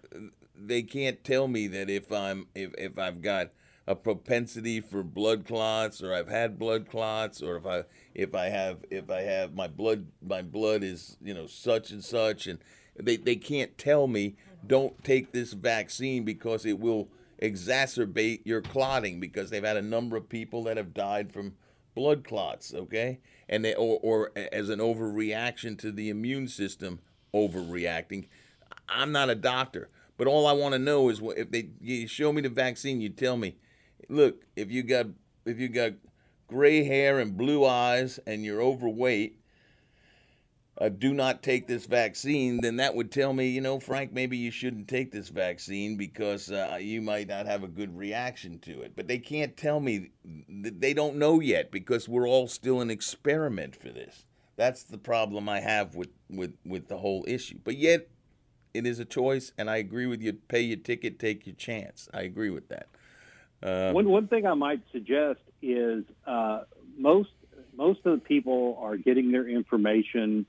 They 0.56 0.82
can't 0.82 1.22
tell 1.24 1.48
me 1.48 1.66
that 1.68 1.90
if 1.90 2.12
I'm 2.12 2.46
if 2.54 2.72
if 2.78 2.98
I've 2.98 3.20
got 3.22 3.50
a 3.86 3.94
propensity 3.94 4.80
for 4.80 5.02
blood 5.02 5.44
clots 5.46 6.02
or 6.02 6.14
I've 6.14 6.28
had 6.28 6.58
blood 6.58 6.88
clots 6.88 7.42
or 7.42 7.56
if 7.56 7.66
I 7.66 7.84
if 8.14 8.34
I 8.34 8.46
have 8.46 8.84
if 8.90 9.10
I 9.10 9.22
have 9.22 9.54
my 9.54 9.66
blood 9.66 10.06
my 10.22 10.42
blood 10.42 10.82
is 10.82 11.16
you 11.22 11.34
know 11.34 11.46
such 11.46 11.90
and 11.90 12.02
such 12.02 12.46
and 12.46 12.60
they 12.98 13.16
they 13.16 13.36
can't 13.36 13.76
tell 13.76 14.06
me 14.06 14.36
don't 14.66 15.02
take 15.04 15.32
this 15.32 15.52
vaccine 15.52 16.24
because 16.24 16.64
it 16.64 16.78
will 16.78 17.08
exacerbate 17.42 18.40
your 18.44 18.62
clotting 18.62 19.20
because 19.20 19.50
they've 19.50 19.64
had 19.64 19.76
a 19.76 19.82
number 19.82 20.16
of 20.16 20.28
people 20.28 20.62
that 20.64 20.76
have 20.76 20.94
died 20.94 21.32
from 21.32 21.54
blood 21.94 22.24
clots 22.24 22.74
okay? 22.74 23.20
And 23.48 23.64
they 23.64 23.74
or, 23.74 23.98
or 24.02 24.33
as 24.52 24.68
an 24.68 24.78
overreaction 24.78 25.78
to 25.78 25.92
the 25.92 26.11
immune 26.11 26.48
system 26.48 27.00
overreacting. 27.35 28.26
I'm 28.88 29.12
not 29.12 29.30
a 29.30 29.35
doctor 29.35 29.90
but 30.16 30.26
all 30.26 30.46
i 30.46 30.52
want 30.52 30.72
to 30.72 30.78
know 30.78 31.09
is 31.09 31.20
what 31.20 31.38
if 31.38 31.50
they 31.50 31.68
you 31.80 32.07
show 32.07 32.33
me 32.33 32.42
the 32.42 32.48
vaccine 32.48 33.00
you 33.00 33.09
tell 33.09 33.37
me 33.37 33.57
look 34.09 34.44
if 34.57 34.70
you 34.70 34.83
got 34.83 35.07
if 35.44 35.59
you 35.59 35.68
got 35.68 35.92
gray 36.46 36.85
hair 36.85 37.18
and 37.18 37.37
blue 37.37 37.64
eyes 37.64 38.18
and 38.26 38.44
you're 38.44 38.62
overweight 38.62 39.38
uh, 40.78 40.88
do 40.88 41.14
not 41.14 41.42
take 41.42 41.68
this 41.68 41.87
vaccine, 41.87 42.60
then 42.60 42.76
that 42.76 42.94
would 42.94 43.12
tell 43.12 43.32
me, 43.32 43.48
you 43.48 43.60
know, 43.60 43.78
Frank, 43.78 44.12
maybe 44.12 44.37
you 44.37 44.50
shouldn't 44.50 44.88
take 44.88 45.12
this 45.12 45.28
vaccine 45.28 45.96
because 45.96 46.50
uh, 46.50 46.78
you 46.80 47.00
might 47.00 47.28
not 47.28 47.46
have 47.46 47.62
a 47.62 47.68
good 47.68 47.96
reaction 47.96 48.58
to 48.60 48.82
it. 48.82 48.96
But 48.96 49.06
they 49.06 49.18
can't 49.18 49.56
tell 49.56 49.78
me, 49.78 50.10
they 50.48 50.92
don't 50.92 51.16
know 51.16 51.40
yet 51.40 51.70
because 51.70 52.08
we're 52.08 52.28
all 52.28 52.48
still 52.48 52.80
an 52.80 52.90
experiment 52.90 53.76
for 53.76 53.90
this. 53.90 54.26
That's 54.56 54.82
the 54.82 54.98
problem 54.98 55.48
I 55.48 55.60
have 55.60 55.94
with, 55.94 56.10
with, 56.28 56.54
with 56.64 56.88
the 56.88 56.98
whole 56.98 57.24
issue. 57.28 57.58
But 57.62 57.76
yet, 57.76 58.08
it 58.72 58.87
is 58.87 58.98
a 58.98 59.04
choice, 59.04 59.52
and 59.56 59.70
I 59.70 59.76
agree 59.76 60.06
with 60.06 60.20
you. 60.20 60.32
Pay 60.32 60.62
your 60.62 60.76
ticket, 60.78 61.20
take 61.20 61.46
your 61.46 61.54
chance. 61.54 62.08
I 62.12 62.22
agree 62.22 62.50
with 62.50 62.68
that. 62.68 62.88
Uh, 63.62 63.92
one 63.92 64.08
one 64.08 64.26
thing 64.26 64.44
I 64.44 64.54
might 64.54 64.82
suggest 64.92 65.40
is 65.62 66.04
uh, 66.26 66.64
most 66.98 67.30
most 67.76 68.00
of 68.04 68.20
the 68.20 68.24
people 68.24 68.76
are 68.80 68.96
getting 68.96 69.32
their 69.32 69.48
information 69.48 70.44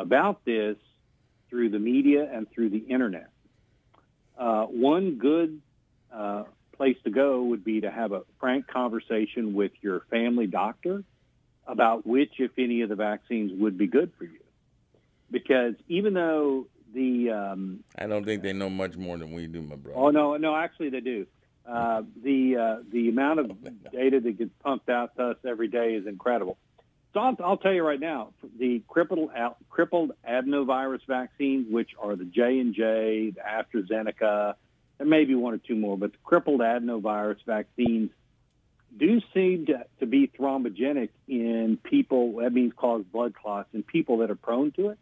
about 0.00 0.44
this 0.44 0.76
through 1.48 1.70
the 1.70 1.78
media 1.78 2.28
and 2.32 2.50
through 2.50 2.70
the 2.70 2.78
internet. 2.78 3.30
Uh, 4.38 4.64
one 4.64 5.16
good 5.18 5.60
uh, 6.12 6.44
place 6.76 6.96
to 7.04 7.10
go 7.10 7.42
would 7.42 7.64
be 7.64 7.82
to 7.82 7.90
have 7.90 8.12
a 8.12 8.22
frank 8.38 8.66
conversation 8.66 9.54
with 9.54 9.72
your 9.82 10.00
family 10.10 10.46
doctor 10.46 11.04
about 11.66 12.06
which, 12.06 12.32
if 12.38 12.52
any, 12.58 12.80
of 12.82 12.88
the 12.88 12.96
vaccines 12.96 13.52
would 13.60 13.76
be 13.76 13.86
good 13.86 14.12
for 14.16 14.24
you. 14.24 14.40
Because 15.30 15.74
even 15.88 16.14
though 16.14 16.66
the 16.92 17.30
um, 17.30 17.84
I 17.96 18.06
don't 18.06 18.24
think 18.24 18.42
they 18.42 18.52
know 18.52 18.70
much 18.70 18.96
more 18.96 19.18
than 19.18 19.32
we 19.32 19.46
do, 19.46 19.60
my 19.60 19.76
brother. 19.76 19.98
Oh 19.98 20.10
no, 20.10 20.36
no, 20.36 20.56
actually 20.56 20.90
they 20.90 21.00
do. 21.00 21.26
Uh, 21.66 22.02
the 22.22 22.56
uh, 22.56 22.82
the 22.90 23.08
amount 23.08 23.40
of 23.40 23.62
data 23.92 24.20
that 24.20 24.38
gets 24.38 24.50
pumped 24.64 24.88
out 24.88 25.14
to 25.16 25.30
us 25.30 25.36
every 25.46 25.68
day 25.68 25.94
is 25.94 26.06
incredible. 26.06 26.58
So 27.12 27.20
I'll, 27.20 27.36
I'll 27.42 27.56
tell 27.56 27.72
you 27.72 27.82
right 27.82 27.98
now, 27.98 28.32
the 28.58 28.82
crippled 28.86 29.30
crippled 29.68 30.12
adenovirus 30.28 31.00
vaccines, 31.08 31.66
which 31.70 31.90
are 32.00 32.14
the 32.14 32.24
J 32.24 32.60
and 32.60 32.74
J, 32.74 33.32
the 33.34 33.40
AstraZeneca, 33.40 34.54
and 35.00 35.10
maybe 35.10 35.34
one 35.34 35.54
or 35.54 35.58
two 35.58 35.74
more, 35.74 35.98
but 35.98 36.12
the 36.12 36.18
crippled 36.22 36.60
adenovirus 36.60 37.38
vaccines 37.44 38.10
do 38.96 39.20
seem 39.34 39.66
to, 39.66 39.84
to 39.98 40.06
be 40.06 40.28
thrombogenic 40.28 41.10
in 41.26 41.78
people. 41.82 42.36
That 42.36 42.52
means 42.52 42.72
cause 42.76 43.02
blood 43.10 43.34
clots 43.34 43.68
in 43.72 43.82
people 43.82 44.18
that 44.18 44.30
are 44.30 44.36
prone 44.36 44.72
to 44.72 44.90
it. 44.90 44.98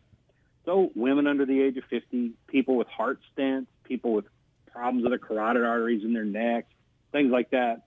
So 0.64 0.90
women 0.94 1.27
under 1.27 1.47
the 1.47 1.61
age 1.62 1.77
of 1.79 1.85
50, 1.85 2.33
people 2.47 2.77
with 2.77 2.88
heart 2.88 3.21
stents, 3.37 3.66
people 3.85 4.12
with 4.12 4.27
problems 4.71 5.03
with 5.03 5.12
the 5.12 5.18
carotid 5.18 5.64
arteries 5.64 6.05
in 6.05 6.12
their 6.12 6.25
necks, 6.25 6.73
things 7.11 7.31
like 7.31 7.51
that, 7.51 7.87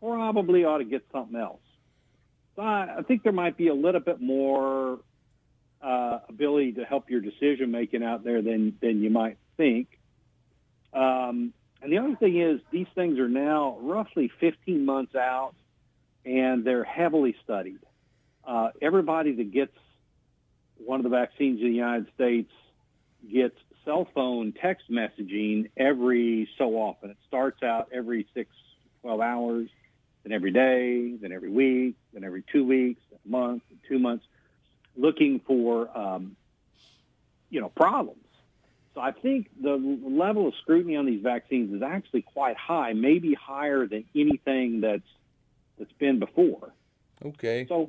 probably 0.00 0.64
ought 0.64 0.78
to 0.78 0.84
get 0.84 1.04
something 1.12 1.38
else. 1.38 1.60
I 2.62 3.02
think 3.06 3.22
there 3.22 3.32
might 3.32 3.56
be 3.56 3.68
a 3.68 3.74
little 3.74 4.00
bit 4.00 4.20
more 4.20 4.98
uh, 5.82 6.18
ability 6.28 6.72
to 6.72 6.84
help 6.84 7.10
your 7.10 7.20
decision 7.20 7.70
making 7.70 8.02
out 8.02 8.24
there 8.24 8.42
than 8.42 8.76
than 8.80 9.02
you 9.02 9.10
might 9.10 9.38
think. 9.56 9.88
Um, 10.92 11.52
and 11.82 11.90
the 11.90 11.98
other 11.98 12.16
thing 12.16 12.38
is, 12.40 12.60
these 12.70 12.88
things 12.94 13.18
are 13.18 13.28
now 13.28 13.78
roughly 13.80 14.30
15 14.40 14.84
months 14.84 15.14
out, 15.14 15.54
and 16.24 16.64
they're 16.64 16.84
heavily 16.84 17.34
studied. 17.42 17.78
Uh, 18.44 18.70
everybody 18.82 19.32
that 19.36 19.52
gets 19.52 19.76
one 20.84 21.00
of 21.00 21.04
the 21.04 21.10
vaccines 21.10 21.60
in 21.60 21.68
the 21.68 21.74
United 21.74 22.06
States 22.14 22.50
gets 23.32 23.56
cell 23.84 24.06
phone 24.14 24.52
text 24.52 24.90
messaging 24.90 25.70
every 25.76 26.48
so 26.58 26.74
often. 26.74 27.10
It 27.10 27.16
starts 27.28 27.62
out 27.62 27.88
every 27.92 28.26
six, 28.34 28.50
12 29.02 29.20
hours, 29.20 29.68
then 30.22 30.32
every 30.32 30.50
day, 30.50 31.14
then 31.20 31.32
every 31.32 31.50
week, 31.50 31.96
then 32.12 32.24
every 32.24 32.42
two 32.52 32.64
weeks, 32.64 33.00
a 33.12 33.28
month, 33.28 33.62
two 33.88 33.98
months, 33.98 34.24
looking 34.96 35.40
for, 35.46 35.96
um, 35.96 36.36
you 37.48 37.60
know, 37.60 37.68
problems. 37.70 38.18
So 38.94 39.00
I 39.00 39.12
think 39.12 39.48
the 39.60 39.76
level 40.02 40.48
of 40.48 40.54
scrutiny 40.62 40.96
on 40.96 41.06
these 41.06 41.22
vaccines 41.22 41.72
is 41.72 41.82
actually 41.82 42.22
quite 42.22 42.56
high, 42.56 42.92
maybe 42.92 43.34
higher 43.34 43.86
than 43.86 44.04
anything 44.14 44.80
that's 44.80 45.02
that's 45.78 45.92
been 45.92 46.18
before. 46.18 46.74
Okay. 47.24 47.66
So 47.68 47.88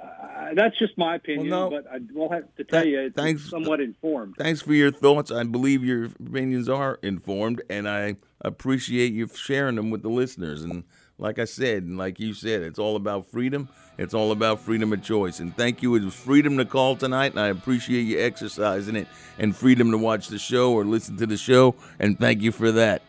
uh, 0.00 0.54
that's 0.54 0.78
just 0.78 0.96
my 0.98 1.16
opinion, 1.16 1.50
Well, 1.50 1.70
no. 1.70 1.82
but 1.82 1.90
I 1.90 1.98
will 2.12 2.30
have 2.30 2.54
to 2.56 2.64
tell 2.64 2.84
you 2.84 3.00
it's 3.00 3.16
thanks. 3.16 3.48
somewhat 3.48 3.80
informed. 3.80 4.34
Thanks 4.36 4.60
for 4.60 4.74
your 4.74 4.90
thoughts. 4.92 5.30
I 5.30 5.44
believe 5.44 5.82
your 5.84 6.04
opinions 6.04 6.68
are 6.68 6.98
informed, 7.02 7.62
and 7.70 7.88
I 7.88 8.16
appreciate 8.40 9.12
you 9.12 9.28
sharing 9.34 9.76
them 9.76 9.90
with 9.90 10.02
the 10.02 10.08
listeners. 10.10 10.62
And 10.62 10.84
like 11.18 11.38
I 11.38 11.44
said, 11.44 11.84
and 11.84 11.96
like 11.96 12.18
you 12.18 12.34
said, 12.34 12.62
it's 12.62 12.78
all 12.78 12.96
about 12.96 13.26
freedom. 13.26 13.68
It's 13.96 14.14
all 14.14 14.32
about 14.32 14.60
freedom 14.60 14.92
of 14.92 15.02
choice. 15.02 15.38
And 15.38 15.56
thank 15.56 15.82
you. 15.82 15.94
It 15.94 16.04
was 16.04 16.14
freedom 16.14 16.56
to 16.58 16.64
call 16.64 16.96
tonight, 16.96 17.30
and 17.30 17.40
I 17.40 17.48
appreciate 17.48 18.02
you 18.02 18.20
exercising 18.20 18.96
it, 18.96 19.06
and 19.38 19.54
freedom 19.54 19.92
to 19.92 19.98
watch 19.98 20.28
the 20.28 20.38
show 20.38 20.72
or 20.72 20.84
listen 20.84 21.16
to 21.18 21.26
the 21.26 21.36
show. 21.36 21.76
And 21.98 22.18
thank 22.18 22.42
you 22.42 22.50
for 22.50 22.72
that. 22.72 23.02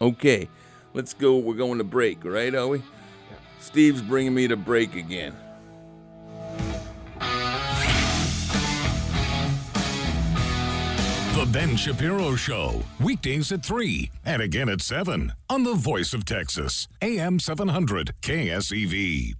Okay, 0.00 0.48
let's 0.94 1.14
go. 1.14 1.38
We're 1.38 1.54
going 1.54 1.78
to 1.78 1.84
break, 1.84 2.24
right, 2.24 2.54
are 2.54 2.68
we? 2.68 2.82
Steve's 3.58 4.02
bringing 4.02 4.34
me 4.34 4.46
to 4.48 4.56
break 4.56 4.94
again. 4.94 5.34
The 11.38 11.46
Ben 11.46 11.76
Shapiro 11.76 12.34
Show, 12.34 12.82
weekdays 12.98 13.52
at 13.52 13.64
3 13.64 14.10
and 14.24 14.42
again 14.42 14.68
at 14.68 14.80
7 14.80 15.32
on 15.48 15.62
the 15.62 15.74
Voice 15.74 16.12
of 16.12 16.24
Texas, 16.24 16.88
AM 17.00 17.38
700 17.38 18.10
KSEV. 18.22 19.36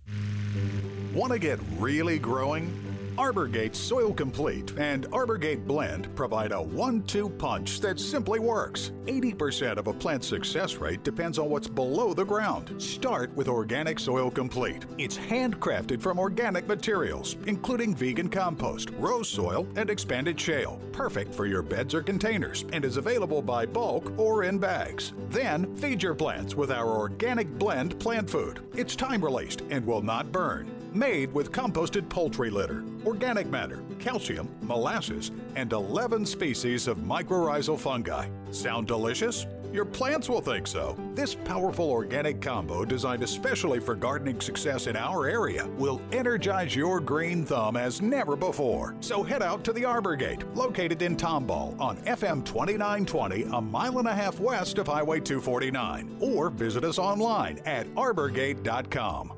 Want 1.13 1.33
to 1.33 1.41
get 1.41 1.59
really 1.77 2.21
growing? 2.21 2.98
Arborgate 3.19 3.75
Soil 3.75 4.15
Complete 4.15 4.73
and 4.79 5.07
Arborgate 5.13 5.67
Blend 5.67 6.15
provide 6.15 6.53
a 6.53 6.63
one 6.63 7.03
two 7.03 7.29
punch 7.29 7.81
that 7.81 7.99
simply 7.99 8.39
works. 8.39 8.93
80% 9.07 9.77
of 9.77 9.89
a 9.89 9.93
plant's 9.93 10.29
success 10.29 10.77
rate 10.77 11.03
depends 11.03 11.37
on 11.37 11.51
what's 11.51 11.67
below 11.67 12.15
the 12.15 12.25
ground. 12.25 12.81
Start 12.81 13.35
with 13.35 13.49
Organic 13.49 13.99
Soil 13.99 14.31
Complete. 14.31 14.87
It's 14.99 15.19
handcrafted 15.19 16.01
from 16.01 16.21
organic 16.21 16.69
materials, 16.69 17.35
including 17.47 17.97
vegan 17.97 18.29
compost, 18.29 18.91
rose 19.01 19.29
soil, 19.29 19.67
and 19.75 19.91
expanded 19.91 20.41
shale. 20.41 20.81
Perfect 20.93 21.35
for 21.35 21.45
your 21.45 21.63
beds 21.63 21.95
or 21.95 22.05
containers 22.05 22.67
and 22.73 22.85
is 22.85 22.99
available 22.99 23.43
by 23.43 23.67
bulk 23.67 24.17
or 24.17 24.45
in 24.45 24.61
bags. 24.61 25.13
Then 25.29 25.75
feed 25.75 26.05
your 26.05 26.15
plants 26.15 26.55
with 26.55 26.71
our 26.71 26.87
Organic 26.87 27.51
Blend 27.59 27.99
plant 27.99 28.31
food. 28.31 28.61
It's 28.77 28.95
time 28.95 29.25
released 29.25 29.63
and 29.71 29.85
will 29.85 30.03
not 30.03 30.31
burn 30.31 30.78
made 30.95 31.33
with 31.33 31.53
composted 31.53 32.09
poultry 32.09 32.51
litter, 32.51 32.85
organic 33.05 33.49
matter, 33.49 33.83
calcium, 33.99 34.49
molasses, 34.63 35.31
and 35.57 35.73
11 35.73 36.25
species 36.27 36.89
of 36.89 36.99
mycorrhizal 36.99 37.79
fungi. 37.79 38.29
Sound 38.51 38.87
delicious? 38.87 39.47
Your 39.73 39.85
plants 39.85 40.29
will 40.29 40.41
think 40.41 40.67
so. 40.67 40.97
This 41.13 41.35
powerful 41.35 41.91
organic 41.91 42.41
combo, 42.41 42.85
designed 42.85 43.23
especially 43.23 43.81
for 43.81 43.95
gardening 43.95 44.41
success 44.41 44.87
in 44.87 44.97
our 44.97 45.27
area, 45.27 45.67
will 45.77 46.01
energize 46.11 46.75
your 46.75 47.01
green 47.01 47.45
thumb 47.45 47.77
as 47.77 48.01
never 48.01 48.35
before. 48.35 48.97
So 49.01 49.23
head 49.23 49.43
out 49.43 49.65
to 49.65 49.73
the 49.73 49.83
Arborgate, 49.83 50.45
located 50.57 51.03
in 51.03 51.17
Tomball 51.17 51.79
on 51.79 51.99
FM 51.99 52.45
2920, 52.45 53.45
a 53.53 53.61
mile 53.61 53.99
and 53.99 54.09
a 54.09 54.15
half 54.15 54.41
west 54.41 54.79
of 54.79 54.87
Highway 54.87 55.21
249, 55.21 56.17
or 56.21 56.49
visit 56.49 56.85
us 56.85 56.99
online 56.99 57.59
at 57.67 57.87
arborgate.com. 57.95 59.38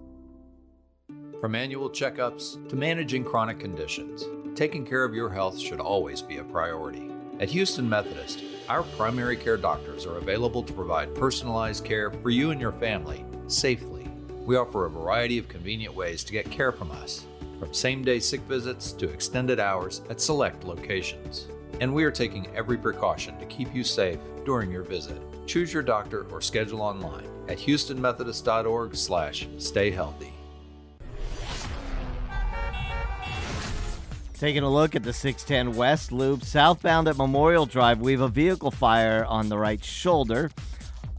From 1.41 1.55
annual 1.55 1.89
checkups 1.89 2.69
to 2.69 2.75
managing 2.75 3.23
chronic 3.23 3.59
conditions, 3.59 4.25
taking 4.53 4.85
care 4.85 5.03
of 5.03 5.15
your 5.15 5.31
health 5.31 5.57
should 5.57 5.79
always 5.79 6.21
be 6.21 6.37
a 6.37 6.43
priority. 6.43 7.09
At 7.39 7.49
Houston 7.49 7.89
Methodist, 7.89 8.43
our 8.69 8.83
primary 8.83 9.35
care 9.35 9.57
doctors 9.57 10.05
are 10.05 10.17
available 10.17 10.61
to 10.61 10.71
provide 10.71 11.15
personalized 11.15 11.83
care 11.83 12.11
for 12.11 12.29
you 12.29 12.51
and 12.51 12.61
your 12.61 12.73
family 12.73 13.25
safely. 13.47 14.07
We 14.45 14.55
offer 14.55 14.85
a 14.85 14.91
variety 14.91 15.39
of 15.39 15.47
convenient 15.47 15.95
ways 15.95 16.23
to 16.25 16.31
get 16.31 16.51
care 16.51 16.71
from 16.71 16.91
us, 16.91 17.25
from 17.59 17.73
same 17.73 18.03
day 18.03 18.19
sick 18.19 18.41
visits 18.41 18.91
to 18.91 19.09
extended 19.09 19.59
hours 19.59 20.03
at 20.11 20.21
select 20.21 20.63
locations. 20.63 21.47
And 21.79 21.91
we 21.91 22.03
are 22.03 22.11
taking 22.11 22.55
every 22.55 22.77
precaution 22.77 23.35
to 23.39 23.47
keep 23.47 23.73
you 23.73 23.83
safe 23.83 24.19
during 24.45 24.69
your 24.69 24.83
visit. 24.83 25.19
Choose 25.47 25.73
your 25.73 25.81
doctor 25.81 26.27
or 26.31 26.39
schedule 26.39 26.83
online 26.83 27.27
at 27.47 27.57
houstonmethodist.org/slash 27.57 29.47
stay 29.57 29.89
healthy. 29.89 30.33
Taking 34.41 34.63
a 34.63 34.69
look 34.71 34.95
at 34.95 35.03
the 35.03 35.13
610 35.13 35.77
West 35.77 36.11
Loop, 36.11 36.43
southbound 36.43 37.07
at 37.07 37.15
Memorial 37.15 37.67
Drive, 37.67 38.01
we 38.01 38.13
have 38.13 38.21
a 38.21 38.27
vehicle 38.27 38.71
fire 38.71 39.23
on 39.25 39.49
the 39.49 39.57
right 39.59 39.85
shoulder. 39.85 40.49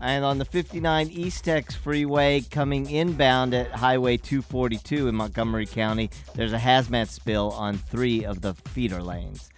And 0.01 0.25
on 0.25 0.39
the 0.39 0.45
59 0.45 1.07
East 1.09 1.45
Tex 1.45 1.77
Freeway 1.77 2.41
coming 2.41 2.91
inbound 2.91 3.55
at 3.55 3.71
Highway 3.71 4.17
242 4.17 5.07
in 5.07 5.15
Montgomery 5.15 5.67
County, 5.67 6.11
there's 6.35 6.53
a 6.53 6.59
hazmat 6.59 7.11
spill 7.11 7.53
on 7.53 7.79
three 7.79 8.25
of 8.25 8.41
the 8.41 8.55
feeder 8.55 9.01
lanes. 9.01 9.51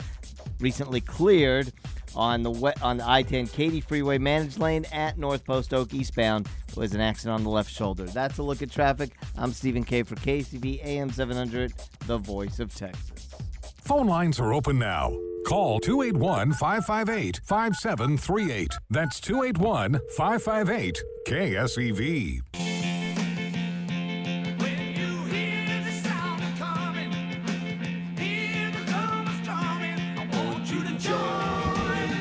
Recently 0.61 1.01
cleared 1.01 1.73
on 2.15 2.43
the 2.43 2.75
on 2.83 2.99
the 2.99 3.09
I-10 3.09 3.51
Katy 3.51 3.81
Freeway 3.81 4.19
managed 4.19 4.59
lane 4.59 4.85
at 4.93 5.17
North 5.17 5.43
Post 5.47 5.73
Oak 5.73 5.95
eastbound 5.95 6.51
was 6.77 6.93
an 6.93 7.01
accident 7.01 7.37
on 7.37 7.45
the 7.45 7.51
left 7.51 7.73
shoulder. 7.73 8.05
That's 8.05 8.37
a 8.37 8.43
look 8.43 8.61
at 8.61 8.71
traffic. 8.71 9.13
I'm 9.39 9.55
Stephen 9.55 9.85
K 9.85 10.03
for 10.03 10.17
KSEV 10.17 10.85
AM 10.85 11.11
700, 11.11 11.73
the 12.07 12.19
voice 12.19 12.61
of 12.61 12.75
Texas. 12.75 13.14
Phone 13.85 14.07
lines 14.07 14.41
are 14.41 14.55
open 14.55 14.79
now. 14.79 15.13
Call 15.47 15.79
281 15.79 16.53
558 16.55 17.41
5738. 17.45 18.79
That's 18.89 19.21
281 19.21 20.01
558 20.17 21.03
KSEV. 21.29 22.41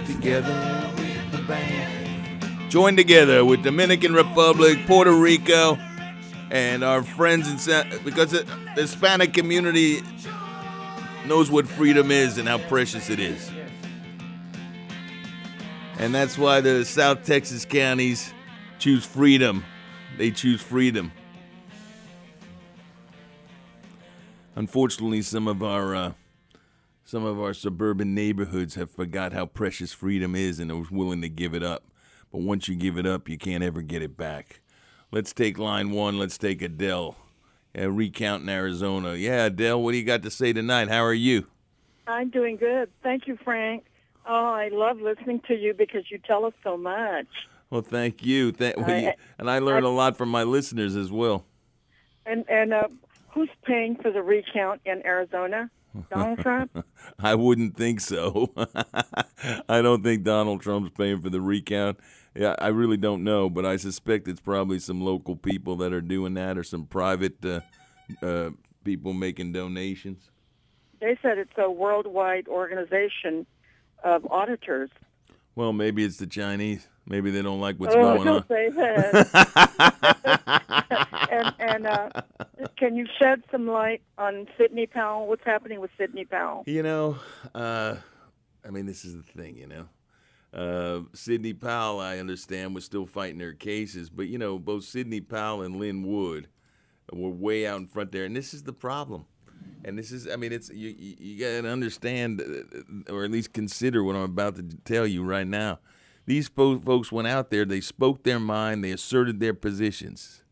together 0.05 0.91
with 0.97 1.31
the 1.31 1.37
band. 1.47 2.71
Join 2.71 2.95
together 2.95 3.43
with 3.45 3.61
Dominican 3.63 4.13
Republic, 4.13 4.79
Puerto 4.85 5.11
Rico, 5.11 5.77
and 6.49 6.83
our 6.83 7.03
friends 7.03 7.49
in 7.49 7.57
Sa- 7.57 7.83
because 8.03 8.31
the 8.31 8.45
the 8.75 8.81
Hispanic 8.81 9.33
community 9.33 10.01
knows 11.25 11.49
what 11.49 11.67
freedom 11.67 12.11
is 12.11 12.37
and 12.37 12.47
how 12.47 12.57
precious 12.57 13.09
it 13.09 13.19
is. 13.19 13.51
And 15.99 16.13
that's 16.13 16.37
why 16.37 16.61
the 16.61 16.83
South 16.83 17.23
Texas 17.23 17.65
counties 17.65 18.33
choose 18.79 19.05
freedom. 19.05 19.63
They 20.17 20.31
choose 20.31 20.61
freedom. 20.61 21.11
Unfortunately, 24.55 25.21
some 25.21 25.47
of 25.47 25.63
our 25.63 25.95
uh, 25.95 26.13
some 27.05 27.25
of 27.25 27.39
our 27.39 27.53
suburban 27.53 28.13
neighborhoods 28.13 28.75
have 28.75 28.89
forgot 28.89 29.33
how 29.33 29.45
precious 29.45 29.93
freedom 29.93 30.35
is 30.35 30.59
and 30.59 30.71
are 30.71 30.83
willing 30.91 31.21
to 31.21 31.29
give 31.29 31.53
it 31.53 31.63
up. 31.63 31.83
But 32.31 32.41
once 32.41 32.67
you 32.67 32.75
give 32.75 32.97
it 32.97 33.05
up, 33.05 33.29
you 33.29 33.37
can't 33.37 33.63
ever 33.63 33.81
get 33.81 34.01
it 34.01 34.17
back. 34.17 34.61
Let's 35.11 35.33
take 35.33 35.57
line 35.57 35.91
one. 35.91 36.17
Let's 36.17 36.37
take 36.37 36.61
Adele. 36.61 37.15
Uh, 37.77 37.89
recount 37.89 38.43
in 38.43 38.49
Arizona. 38.49 39.15
Yeah, 39.15 39.45
Adele, 39.45 39.81
what 39.81 39.91
do 39.93 39.97
you 39.97 40.03
got 40.03 40.21
to 40.23 40.29
say 40.31 40.53
tonight? 40.53 40.89
How 40.89 41.03
are 41.03 41.13
you? 41.13 41.47
I'm 42.05 42.29
doing 42.29 42.57
good. 42.57 42.89
Thank 43.01 43.27
you, 43.27 43.37
Frank. 43.43 43.85
Oh, 44.27 44.31
I 44.53 44.69
love 44.71 45.01
listening 45.01 45.41
to 45.47 45.55
you 45.55 45.73
because 45.73 46.03
you 46.11 46.19
tell 46.19 46.45
us 46.45 46.53
so 46.63 46.77
much. 46.77 47.25
Well, 47.71 47.81
thank 47.81 48.23
you. 48.23 48.51
Thank, 48.51 48.77
well, 48.77 49.01
you- 49.01 49.11
and 49.39 49.49
I 49.49 49.57
learn 49.59 49.83
I- 49.85 49.87
a 49.87 49.91
lot 49.91 50.17
from 50.17 50.29
my 50.29 50.43
listeners 50.43 50.95
as 50.95 51.11
well. 51.11 51.45
And 52.25 52.45
and 52.47 52.73
uh, 52.73 52.87
who's 53.31 53.49
paying 53.65 53.95
for 53.95 54.11
the 54.11 54.21
recount 54.21 54.81
in 54.85 55.03
Arizona? 55.05 55.69
Donald 56.11 56.39
Trump? 56.39 56.85
I 57.19 57.35
wouldn't 57.35 57.75
think 57.75 57.99
so. 58.01 58.51
I 59.67 59.81
don't 59.81 60.03
think 60.03 60.23
Donald 60.23 60.61
Trump's 60.61 60.91
paying 60.97 61.21
for 61.21 61.29
the 61.29 61.41
recount. 61.41 61.99
Yeah, 62.35 62.55
I 62.57 62.69
really 62.69 62.97
don't 62.97 63.23
know, 63.23 63.49
but 63.49 63.65
I 63.65 63.77
suspect 63.77 64.27
it's 64.27 64.41
probably 64.41 64.79
some 64.79 65.01
local 65.01 65.35
people 65.35 65.75
that 65.77 65.93
are 65.93 66.01
doing 66.01 66.33
that, 66.33 66.57
or 66.57 66.63
some 66.63 66.85
private 66.85 67.43
uh, 67.45 67.59
uh, 68.21 68.49
people 68.83 69.13
making 69.13 69.51
donations. 69.51 70.31
They 70.99 71.17
said 71.21 71.37
it's 71.37 71.53
a 71.57 71.69
worldwide 71.69 72.47
organization 72.47 73.45
of 74.03 74.25
auditors. 74.31 74.89
Well, 75.55 75.73
maybe 75.73 76.03
it's 76.03 76.17
the 76.17 76.25
Chinese. 76.25 76.87
Maybe 77.05 77.29
they 77.29 77.41
don't 77.41 77.59
like 77.59 77.75
what's 77.77 77.93
oh, 77.93 78.01
going 78.01 78.23
don't 78.23 78.37
on. 78.37 78.47
say 78.47 78.69
that. 78.75 79.49
and 81.31 81.53
and 81.59 81.87
uh, 81.87 82.09
can 82.77 82.95
you 82.95 83.05
shed 83.19 83.43
some 83.51 83.67
light 83.67 84.01
on 84.17 84.47
Sidney 84.57 84.87
Powell? 84.87 85.27
What's 85.27 85.43
happening 85.45 85.79
with 85.79 85.91
Sidney 85.97 86.25
Powell? 86.25 86.63
You 86.65 86.81
know, 86.81 87.17
uh, 87.53 87.97
I 88.65 88.69
mean, 88.71 88.85
this 88.85 89.05
is 89.05 89.15
the 89.15 89.23
thing, 89.23 89.57
you 89.57 89.67
know. 89.67 89.87
Uh, 90.53 91.01
Sidney 91.13 91.53
Powell, 91.53 91.99
I 91.99 92.19
understand, 92.19 92.75
was 92.75 92.85
still 92.85 93.05
fighting 93.05 93.39
their 93.39 93.53
cases, 93.53 94.09
but, 94.09 94.27
you 94.27 94.37
know, 94.37 94.59
both 94.59 94.83
Sidney 94.83 95.21
Powell 95.21 95.63
and 95.63 95.77
Lin 95.77 96.03
Wood 96.03 96.47
were 97.11 97.29
way 97.29 97.65
out 97.65 97.79
in 97.79 97.87
front 97.87 98.11
there. 98.11 98.25
And 98.25 98.35
this 98.35 98.53
is 98.53 98.63
the 98.63 98.73
problem. 98.73 99.25
And 99.83 99.97
this 99.97 100.11
is, 100.11 100.27
I 100.27 100.35
mean, 100.35 100.53
it's 100.53 100.69
you, 100.69 100.93
you, 100.97 101.39
got 101.39 101.63
to 101.63 101.69
understand, 101.69 102.41
uh, 102.41 103.11
or 103.11 103.23
at 103.23 103.31
least 103.31 103.53
consider 103.53 104.03
what 104.03 104.15
I'm 104.15 104.21
about 104.21 104.55
to 104.57 104.63
tell 104.85 105.07
you 105.07 105.23
right 105.23 105.47
now. 105.47 105.79
These 106.25 106.47
fo- 106.47 106.79
folks 106.79 107.11
went 107.11 107.27
out 107.27 107.49
there, 107.49 107.65
they 107.65 107.81
spoke 107.81 108.23
their 108.23 108.39
mind, 108.39 108.83
they 108.83 108.91
asserted 108.91 109.39
their 109.39 109.53
positions 109.53 110.43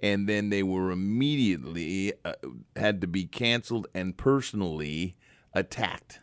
and 0.00 0.28
then 0.28 0.50
they 0.50 0.62
were 0.62 0.90
immediately 0.90 2.12
uh, 2.24 2.34
had 2.76 3.00
to 3.00 3.06
be 3.06 3.24
canceled 3.24 3.86
and 3.94 4.16
personally 4.16 5.16
attacked. 5.52 6.20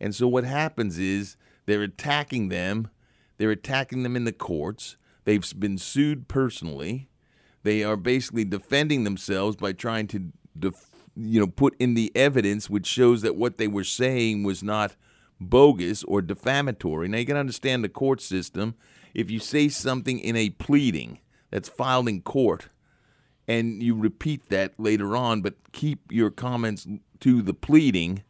And 0.00 0.14
so 0.14 0.28
what 0.28 0.44
happens 0.44 0.98
is 0.98 1.36
they're 1.66 1.82
attacking 1.82 2.48
them, 2.48 2.88
they're 3.38 3.50
attacking 3.50 4.02
them 4.02 4.16
in 4.16 4.24
the 4.24 4.32
courts. 4.32 4.96
They've 5.24 5.44
been 5.58 5.78
sued 5.78 6.28
personally. 6.28 7.08
They 7.62 7.84
are 7.84 7.96
basically 7.96 8.44
defending 8.44 9.04
themselves 9.04 9.56
by 9.56 9.72
trying 9.72 10.08
to 10.08 10.32
def- 10.58 10.90
you 11.14 11.40
know 11.40 11.46
put 11.46 11.76
in 11.78 11.94
the 11.94 12.10
evidence 12.14 12.70
which 12.70 12.86
shows 12.86 13.22
that 13.22 13.36
what 13.36 13.58
they 13.58 13.68
were 13.68 13.84
saying 13.84 14.42
was 14.42 14.62
not 14.62 14.96
bogus 15.40 16.02
or 16.04 16.22
defamatory. 16.22 17.08
Now 17.08 17.18
you 17.18 17.26
can 17.26 17.36
understand 17.36 17.84
the 17.84 17.88
court 17.88 18.20
system. 18.20 18.74
If 19.14 19.30
you 19.30 19.38
say 19.38 19.68
something 19.68 20.18
in 20.18 20.36
a 20.36 20.50
pleading 20.50 21.18
that's 21.50 21.68
filed 21.68 22.08
in 22.08 22.22
court, 22.22 22.68
and 23.48 23.82
you 23.82 23.94
repeat 23.94 24.48
that 24.48 24.72
later 24.78 25.16
on, 25.16 25.42
but 25.42 25.54
keep 25.72 26.10
your 26.10 26.30
comments 26.30 26.86
to 27.20 27.42
the 27.42 27.54
pleading, 27.54 28.22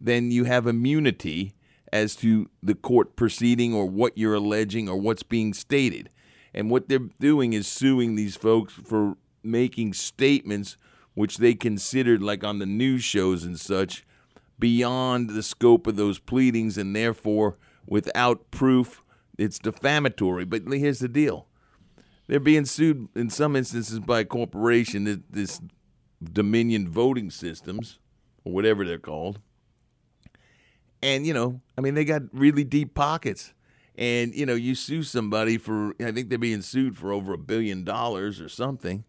then 0.00 0.30
you 0.30 0.44
have 0.44 0.66
immunity 0.66 1.54
as 1.94 2.16
to 2.16 2.50
the 2.60 2.74
court 2.74 3.14
proceeding 3.14 3.72
or 3.72 3.86
what 3.86 4.18
you're 4.18 4.34
alleging 4.34 4.88
or 4.88 4.96
what's 4.96 5.22
being 5.22 5.54
stated. 5.54 6.10
And 6.52 6.68
what 6.68 6.88
they're 6.88 6.98
doing 6.98 7.52
is 7.52 7.68
suing 7.68 8.16
these 8.16 8.34
folks 8.34 8.72
for 8.74 9.16
making 9.44 9.92
statements 9.92 10.76
which 11.14 11.38
they 11.38 11.54
considered, 11.54 12.20
like 12.20 12.42
on 12.42 12.58
the 12.58 12.66
news 12.66 13.04
shows 13.04 13.44
and 13.44 13.60
such, 13.60 14.04
beyond 14.58 15.30
the 15.30 15.42
scope 15.44 15.86
of 15.86 15.94
those 15.94 16.18
pleadings, 16.18 16.76
and 16.76 16.96
therefore, 16.96 17.58
without 17.86 18.50
proof, 18.50 19.04
it's 19.38 19.60
defamatory. 19.60 20.44
But 20.44 20.62
here's 20.66 20.98
the 20.98 21.08
deal 21.08 21.46
they're 22.26 22.40
being 22.40 22.64
sued 22.64 23.06
in 23.14 23.30
some 23.30 23.54
instances 23.54 24.00
by 24.00 24.20
a 24.20 24.24
corporation, 24.24 25.24
this- 25.30 25.60
Dominion 26.20 26.88
Voting 26.88 27.30
Systems, 27.30 28.00
or 28.44 28.52
whatever 28.52 28.84
they're 28.84 28.98
called. 28.98 29.38
And 31.04 31.26
you 31.26 31.34
know, 31.34 31.60
I 31.76 31.82
mean, 31.82 31.94
they 31.94 32.04
got 32.04 32.22
really 32.32 32.64
deep 32.64 32.94
pockets. 32.94 33.52
And 33.96 34.34
you 34.34 34.46
know, 34.46 34.54
you 34.54 34.74
sue 34.74 35.04
somebody 35.04 35.58
for 35.58 35.94
I 36.00 36.10
think 36.10 36.30
they're 36.30 36.38
being 36.38 36.62
sued 36.62 36.96
for 36.96 37.12
over 37.12 37.34
a 37.34 37.38
billion 37.38 37.84
dollars 37.84 38.40
or 38.40 38.48
something. 38.48 39.04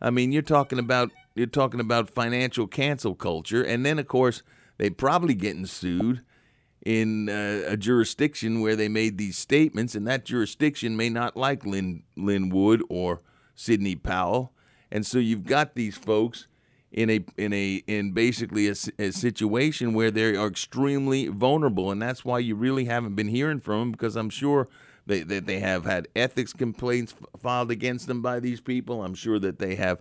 I 0.00 0.10
mean, 0.10 0.30
you're 0.30 0.42
talking 0.42 0.78
about 0.78 1.10
you're 1.34 1.46
talking 1.46 1.80
about 1.80 2.10
financial 2.10 2.68
cancel 2.68 3.14
culture, 3.16 3.62
and 3.62 3.84
then 3.84 3.98
of 3.98 4.06
course 4.06 4.42
they 4.76 4.90
probably 4.90 5.34
getting 5.34 5.66
sued 5.66 6.22
in 6.86 7.28
uh, 7.28 7.62
a 7.66 7.76
jurisdiction 7.76 8.60
where 8.60 8.76
they 8.76 8.88
made 8.88 9.18
these 9.18 9.36
statements, 9.36 9.96
and 9.96 10.06
that 10.06 10.24
jurisdiction 10.24 10.96
may 10.96 11.08
not 11.08 11.36
like 11.36 11.66
Lynn 11.66 12.04
Lin 12.16 12.50
Wood 12.50 12.82
or 12.88 13.22
Sidney 13.56 13.96
Powell, 13.96 14.52
and 14.92 15.04
so 15.04 15.18
you've 15.18 15.46
got 15.46 15.74
these 15.74 15.96
folks 15.96 16.46
in 16.92 17.10
a 17.10 17.24
in 17.36 17.52
a 17.52 17.82
in 17.86 18.12
basically 18.12 18.68
a, 18.68 18.74
a, 18.98 19.10
situation 19.12 19.92
where 19.92 20.10
they 20.10 20.34
are 20.36 20.46
extremely 20.46 21.28
vulnerable, 21.28 21.90
and 21.90 22.00
that's 22.00 22.24
why 22.24 22.38
you 22.38 22.54
really 22.54 22.86
haven't 22.86 23.14
been 23.14 23.28
hearing 23.28 23.60
from 23.60 23.80
them 23.80 23.92
because 23.92 24.16
I'm 24.16 24.30
sure 24.30 24.68
they, 25.06 25.22
that 25.22 25.46
they 25.46 25.60
have 25.60 25.84
had 25.84 26.08
ethics 26.16 26.52
complaints 26.52 27.14
filed 27.38 27.70
against 27.70 28.06
them 28.06 28.22
by 28.22 28.40
these 28.40 28.60
people. 28.60 29.02
I'm 29.02 29.14
sure 29.14 29.38
that 29.38 29.58
they 29.58 29.74
have 29.74 30.00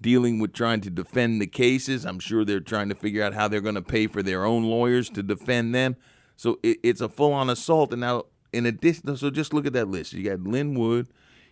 dealing 0.00 0.38
with 0.38 0.52
trying 0.52 0.80
to 0.82 0.90
defend 0.90 1.40
the 1.40 1.46
cases. 1.46 2.04
I'm 2.04 2.18
sure 2.18 2.44
they're 2.44 2.60
trying 2.60 2.88
to 2.88 2.94
figure 2.94 3.22
out 3.22 3.34
how 3.34 3.48
they're 3.48 3.60
going 3.60 3.74
to 3.74 3.82
pay 3.82 4.06
for 4.06 4.22
their 4.22 4.44
own 4.44 4.64
lawyers 4.64 5.10
to 5.10 5.22
defend 5.22 5.74
them. 5.74 5.96
So 6.36 6.58
it, 6.62 6.78
it's 6.82 7.00
a 7.00 7.08
full 7.08 7.32
on 7.32 7.50
assault. 7.50 7.92
And 7.92 8.00
now, 8.00 8.24
in 8.52 8.64
addition, 8.66 9.16
so 9.16 9.30
just 9.30 9.52
look 9.52 9.66
at 9.66 9.72
that 9.72 9.88
list. 9.88 10.12
You 10.12 10.28
got 10.28 10.40
Lin 10.40 10.78
Wood, 10.78 11.08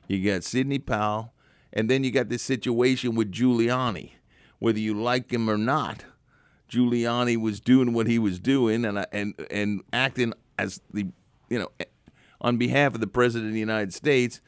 you 0.06 0.24
got 0.30 0.44
Sidney 0.44 0.78
Powell, 0.78 1.32
and 1.72 1.90
then 1.90 2.04
you 2.04 2.10
got 2.10 2.28
this 2.28 2.42
situation 2.42 3.14
with 3.14 3.32
Giuliani. 3.32 4.12
Whether 4.58 4.78
you 4.78 4.94
like 4.94 5.30
him 5.30 5.50
or 5.50 5.58
not, 5.58 6.04
Giuliani 6.70 7.36
was 7.36 7.60
doing 7.60 7.92
what 7.92 8.06
he 8.06 8.18
was 8.18 8.38
doing 8.38 8.84
and 8.84 9.06
and 9.12 9.34
and 9.50 9.82
acting 9.92 10.32
as 10.58 10.80
the 10.92 11.06
you 11.48 11.58
know 11.58 11.70
on 12.40 12.56
behalf 12.56 12.94
of 12.94 13.00
the 13.00 13.06
president 13.06 13.48
of 13.48 13.54
the 13.54 13.60
United 13.60 13.92
States, 13.92 14.40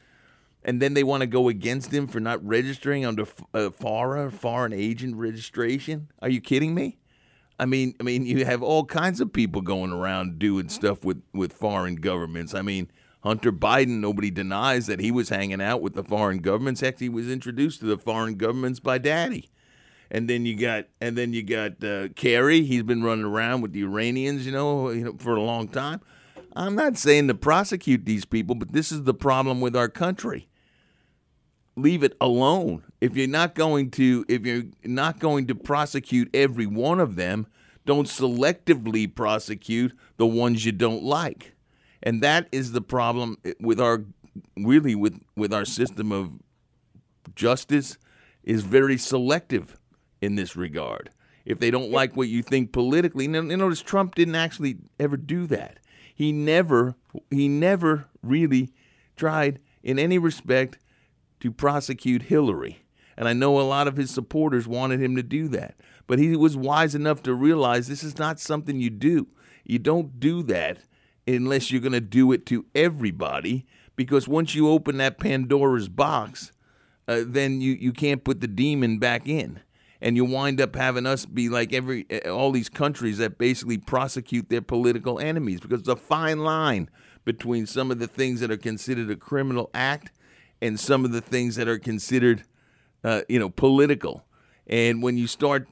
and 0.63 0.81
then 0.81 0.93
they 0.93 1.03
want 1.03 1.21
to 1.21 1.27
go 1.27 1.49
against 1.49 1.93
him 1.93 2.07
for 2.07 2.19
not 2.19 2.45
registering 2.45 3.05
under 3.05 3.25
uh, 3.53 3.69
FARA, 3.69 4.31
foreign 4.31 4.73
agent 4.73 5.15
registration. 5.15 6.09
Are 6.21 6.29
you 6.29 6.41
kidding 6.41 6.73
me? 6.73 6.97
I 7.59 7.65
mean, 7.65 7.95
I 7.99 8.03
mean, 8.03 8.25
you 8.25 8.45
have 8.45 8.63
all 8.63 8.85
kinds 8.85 9.19
of 9.19 9.33
people 9.33 9.61
going 9.61 9.91
around 9.91 10.39
doing 10.39 10.69
stuff 10.69 11.03
with 11.03 11.21
with 11.33 11.53
foreign 11.53 11.95
governments. 11.95 12.53
I 12.53 12.61
mean, 12.61 12.89
Hunter 13.21 13.51
Biden, 13.51 13.99
nobody 13.99 14.31
denies 14.31 14.87
that 14.87 14.99
he 14.99 15.11
was 15.11 15.29
hanging 15.29 15.61
out 15.61 15.81
with 15.81 15.93
the 15.93 16.03
foreign 16.03 16.39
governments. 16.39 16.81
Heck, 16.81 16.99
he 16.99 17.09
was 17.09 17.29
introduced 17.29 17.81
to 17.81 17.85
the 17.85 17.97
foreign 17.97 18.35
governments 18.35 18.79
by 18.79 18.97
Daddy. 18.97 19.49
And 20.11 20.29
then 20.29 20.45
you 20.45 20.55
got, 20.55 20.85
and 20.99 21.17
then 21.17 21.33
you 21.33 21.43
got 21.43 21.83
uh, 21.83 22.09
Kerry. 22.09 22.63
He's 22.63 22.83
been 22.83 23.03
running 23.03 23.25
around 23.25 23.61
with 23.61 23.73
the 23.73 23.83
Iranians, 23.83 24.45
you 24.45 24.51
know, 24.51 24.89
you 24.89 25.03
know, 25.03 25.15
for 25.19 25.35
a 25.35 25.41
long 25.41 25.67
time. 25.67 26.01
I'm 26.55 26.75
not 26.75 26.97
saying 26.97 27.27
to 27.27 27.35
prosecute 27.35 28.05
these 28.05 28.25
people, 28.25 28.55
but 28.55 28.73
this 28.73 28.91
is 28.91 29.03
the 29.03 29.13
problem 29.13 29.61
with 29.61 29.75
our 29.75 29.87
country. 29.87 30.47
Leave 31.75 32.03
it 32.03 32.17
alone. 32.19 32.83
If 32.99 33.15
you're 33.15 33.27
not 33.27 33.55
going 33.55 33.91
to 33.91 34.25
if 34.27 34.45
you're 34.45 34.65
not 34.83 35.19
going 35.19 35.47
to 35.47 35.55
prosecute 35.55 36.29
every 36.33 36.65
one 36.65 36.99
of 36.99 37.15
them, 37.15 37.47
don't 37.85 38.07
selectively 38.07 39.13
prosecute 39.13 39.97
the 40.17 40.25
ones 40.27 40.65
you 40.65 40.71
don't 40.71 41.03
like. 41.03 41.55
And 42.03 42.21
that 42.21 42.47
is 42.51 42.73
the 42.73 42.81
problem 42.81 43.37
with 43.59 43.79
our 43.79 44.03
really 44.57 44.95
with 44.95 45.21
with 45.37 45.53
our 45.53 45.65
system 45.65 46.11
of 46.11 46.33
justice 47.35 47.97
is 48.43 48.63
very 48.63 48.97
selective 48.97 49.78
in 50.21 50.35
this 50.35 50.55
regard. 50.55 51.09
If 51.45 51.59
they 51.59 51.71
don't 51.71 51.91
like 51.91 52.15
what 52.15 52.27
you 52.27 52.43
think 52.43 52.71
politically, 52.71 53.25
you 53.25 53.41
notice 53.41 53.81
Trump 53.81 54.15
didn't 54.15 54.35
actually 54.35 54.77
ever 54.99 55.17
do 55.17 55.47
that 55.47 55.79
he 56.19 56.33
never 56.33 56.95
he 57.31 57.47
never 57.47 58.09
really 58.21 58.73
tried 59.15 59.57
in 59.81 59.97
any 59.97 60.17
respect 60.17 60.77
to 61.39 61.49
prosecute 61.49 62.23
Hillary. 62.23 62.83
And 63.15 63.25
I 63.25 63.31
know 63.31 63.57
a 63.57 63.63
lot 63.63 63.87
of 63.87 63.95
his 63.95 64.11
supporters 64.11 64.67
wanted 64.67 65.01
him 65.01 65.15
to 65.15 65.23
do 65.23 65.47
that. 65.47 65.75
But 66.07 66.19
he 66.19 66.35
was 66.35 66.57
wise 66.57 66.93
enough 66.93 67.23
to 67.23 67.33
realize 67.33 67.87
this 67.87 68.03
is 68.03 68.19
not 68.19 68.37
something 68.37 68.81
you 68.81 68.89
do. 68.89 69.27
You 69.63 69.79
don't 69.79 70.19
do 70.19 70.43
that 70.43 70.79
unless 71.25 71.71
you're 71.71 71.79
going 71.79 71.93
to 71.93 72.01
do 72.01 72.33
it 72.33 72.45
to 72.47 72.65
everybody 72.75 73.65
because 73.95 74.27
once 74.27 74.53
you 74.53 74.67
open 74.67 74.97
that 74.97 75.19
Pandora's 75.19 75.87
box, 75.87 76.51
uh, 77.07 77.21
then 77.25 77.61
you, 77.61 77.73
you 77.73 77.93
can't 77.93 78.25
put 78.25 78.41
the 78.41 78.47
demon 78.47 78.99
back 78.99 79.25
in 79.25 79.61
and 80.01 80.15
you 80.15 80.25
wind 80.25 80.61
up 80.61 80.75
having 80.75 81.05
us 81.05 81.25
be 81.25 81.49
like 81.49 81.73
every 81.73 82.05
eh, 82.09 82.29
all 82.29 82.51
these 82.51 82.69
countries 82.69 83.17
that 83.17 83.37
basically 83.37 83.77
prosecute 83.77 84.49
their 84.49 84.61
political 84.61 85.19
enemies 85.19 85.59
because 85.59 85.79
it's 85.81 85.89
a 85.89 85.95
fine 85.95 86.39
line 86.39 86.89
between 87.25 87.65
some 87.65 87.91
of 87.91 87.99
the 87.99 88.07
things 88.07 88.39
that 88.39 88.49
are 88.49 88.57
considered 88.57 89.09
a 89.09 89.15
criminal 89.15 89.69
act 89.73 90.11
and 90.61 90.79
some 90.79 91.05
of 91.05 91.11
the 91.11 91.21
things 91.21 91.55
that 91.55 91.67
are 91.67 91.79
considered 91.79 92.43
uh, 93.03 93.21
you 93.27 93.39
know 93.39 93.49
political 93.49 94.25
and 94.67 95.03
when 95.03 95.17
you 95.17 95.27
start 95.27 95.67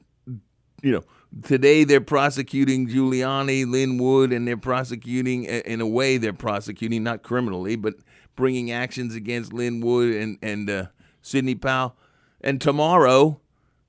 you 0.82 0.92
know 0.92 1.02
today 1.42 1.84
they're 1.84 2.00
prosecuting 2.00 2.88
Giuliani, 2.88 3.70
Lin 3.70 3.98
Wood, 3.98 4.32
and 4.32 4.46
they're 4.46 4.56
prosecuting 4.56 5.44
in 5.44 5.80
a 5.80 5.86
way 5.86 6.16
they're 6.16 6.32
prosecuting 6.32 7.02
not 7.02 7.22
criminally, 7.22 7.76
but 7.76 7.94
bringing 8.36 8.70
actions 8.70 9.14
against 9.14 9.52
Lin 9.52 9.80
Wood 9.80 10.14
and 10.14 10.38
and 10.42 10.70
uh, 10.70 10.86
Sidney 11.22 11.54
Powell. 11.54 11.96
And 12.40 12.60
tomorrow 12.60 13.40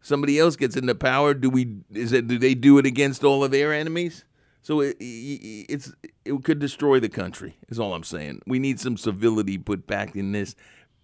somebody 0.02 0.39
else 0.39 0.56
gets 0.56 0.76
into 0.76 0.95
power, 0.95 1.34
do 1.34 1.50
we 1.50 1.78
is 1.91 2.12
it 2.12 2.28
do 2.28 2.38
they 2.38 2.56
do 2.56 2.78
it 2.78 2.86
against 2.86 3.24
all 3.24 3.43
of 3.43 3.52
their 3.52 3.74
enemies? 3.74 4.26
So 4.62 4.82
it, 4.82 4.97
it's 5.00 5.93
it 6.26 6.43
could 6.43 6.60
destroy 6.60 7.00
the 7.00 7.10
country. 7.10 7.58
Is 7.70 7.80
all 7.80 7.93
I'm 7.93 8.04
saying. 8.04 8.41
We 8.45 8.60
need 8.60 8.80
some 8.80 8.97
civility 8.97 9.58
put 9.58 9.88
back 9.88 10.16
in 10.16 10.32
this, 10.32 10.56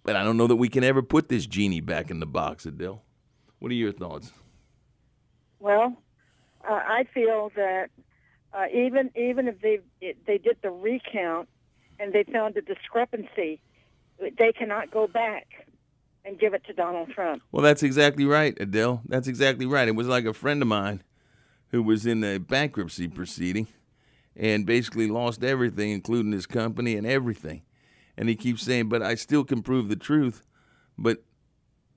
but 0.02 0.16
I 0.16 0.24
don't 0.24 0.36
know 0.36 0.46
that 0.46 0.56
we 0.56 0.68
can 0.68 0.84
ever 0.84 1.02
put 1.02 1.28
this 1.28 1.46
genie 1.46 1.80
back 1.80 2.10
in 2.10 2.20
the 2.20 2.26
box, 2.26 2.66
Adele. 2.66 3.02
What 3.58 3.70
are 3.70 3.74
your 3.74 3.92
thoughts? 3.92 4.32
Well, 5.58 5.96
uh, 6.68 6.72
I 6.72 7.04
feel 7.14 7.50
that 7.56 7.88
uh, 8.52 8.66
even 8.72 9.10
even 9.16 9.48
if 9.48 9.60
they 9.60 9.80
they 10.26 10.38
did 10.38 10.58
the 10.62 10.70
recount 10.70 11.48
and 11.98 12.12
they 12.12 12.24
found 12.24 12.56
a 12.56 12.60
discrepancy, 12.60 13.60
they 14.18 14.52
cannot 14.52 14.90
go 14.90 15.06
back 15.06 15.46
and 16.26 16.38
give 16.38 16.52
it 16.52 16.64
to 16.64 16.72
Donald 16.72 17.08
Trump. 17.10 17.42
Well, 17.52 17.62
that's 17.62 17.82
exactly 17.82 18.24
right, 18.24 18.56
Adele. 18.60 19.00
That's 19.06 19.28
exactly 19.28 19.64
right. 19.64 19.88
It 19.88 19.94
was 19.94 20.08
like 20.08 20.24
a 20.24 20.34
friend 20.34 20.60
of 20.60 20.68
mine 20.68 21.02
who 21.68 21.82
was 21.82 22.04
in 22.04 22.22
a 22.24 22.38
bankruptcy 22.38 23.08
proceeding 23.08 23.68
and 24.34 24.66
basically 24.66 25.06
lost 25.06 25.44
everything, 25.44 25.90
including 25.90 26.32
his 26.32 26.46
company 26.46 26.96
and 26.96 27.06
everything. 27.06 27.62
And 28.16 28.28
he 28.28 28.34
keeps 28.34 28.62
saying, 28.62 28.88
but 28.88 29.02
I 29.02 29.14
still 29.14 29.44
can 29.44 29.62
prove 29.62 29.88
the 29.88 29.96
truth. 29.96 30.42
But 30.98 31.22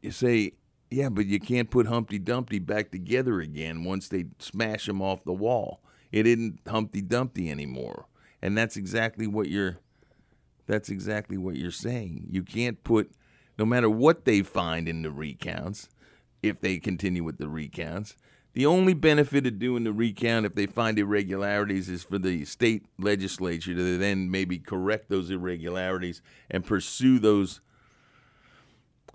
you 0.02 0.12
say, 0.12 0.54
yeah, 0.92 1.10
but 1.10 1.26
you 1.26 1.40
can't 1.40 1.70
put 1.70 1.88
Humpty 1.88 2.20
Dumpty 2.20 2.60
back 2.60 2.92
together 2.92 3.40
again 3.40 3.84
once 3.84 4.10
they 4.10 4.26
smash 4.40 4.88
him 4.88 5.02
off 5.02 5.24
the 5.24 5.34
wall. 5.34 5.82
It 6.12 6.28
isn't 6.28 6.60
Humpty 6.68 7.02
Dumpty 7.02 7.50
anymore. 7.50 8.06
And 8.42 8.58
that's 8.58 8.78
exactly 8.78 9.28
what 9.28 9.50
you're 9.50 9.80
that's 10.66 10.90
exactly 10.90 11.38
what 11.38 11.56
you're 11.56 11.72
saying. 11.72 12.28
You 12.30 12.44
can't 12.44 12.84
put 12.84 13.12
no 13.60 13.66
matter 13.66 13.90
what 13.90 14.24
they 14.26 14.42
find 14.42 14.88
in 14.88 15.02
the 15.02 15.12
recounts, 15.12 15.90
if 16.42 16.62
they 16.62 16.80
continue 16.80 17.24
with 17.24 17.38
the 17.38 17.50
recounts. 17.50 18.16
The 18.54 18.66
only 18.66 18.94
benefit 18.94 19.46
of 19.46 19.60
doing 19.60 19.84
the 19.84 19.94
recount, 19.94 20.46
if 20.46 20.56
they 20.56 20.66
find 20.66 20.98
irregularities, 20.98 21.90
is 21.90 22.04
for 22.04 22.18
the 22.18 22.46
state 22.46 22.86
legislature 22.98 23.76
to 23.76 23.98
then 23.98 24.32
maybe 24.32 24.58
correct 24.58 25.10
those 25.10 25.30
irregularities 25.30 26.22
and 26.50 26.66
pursue 26.66 27.20
those 27.20 27.62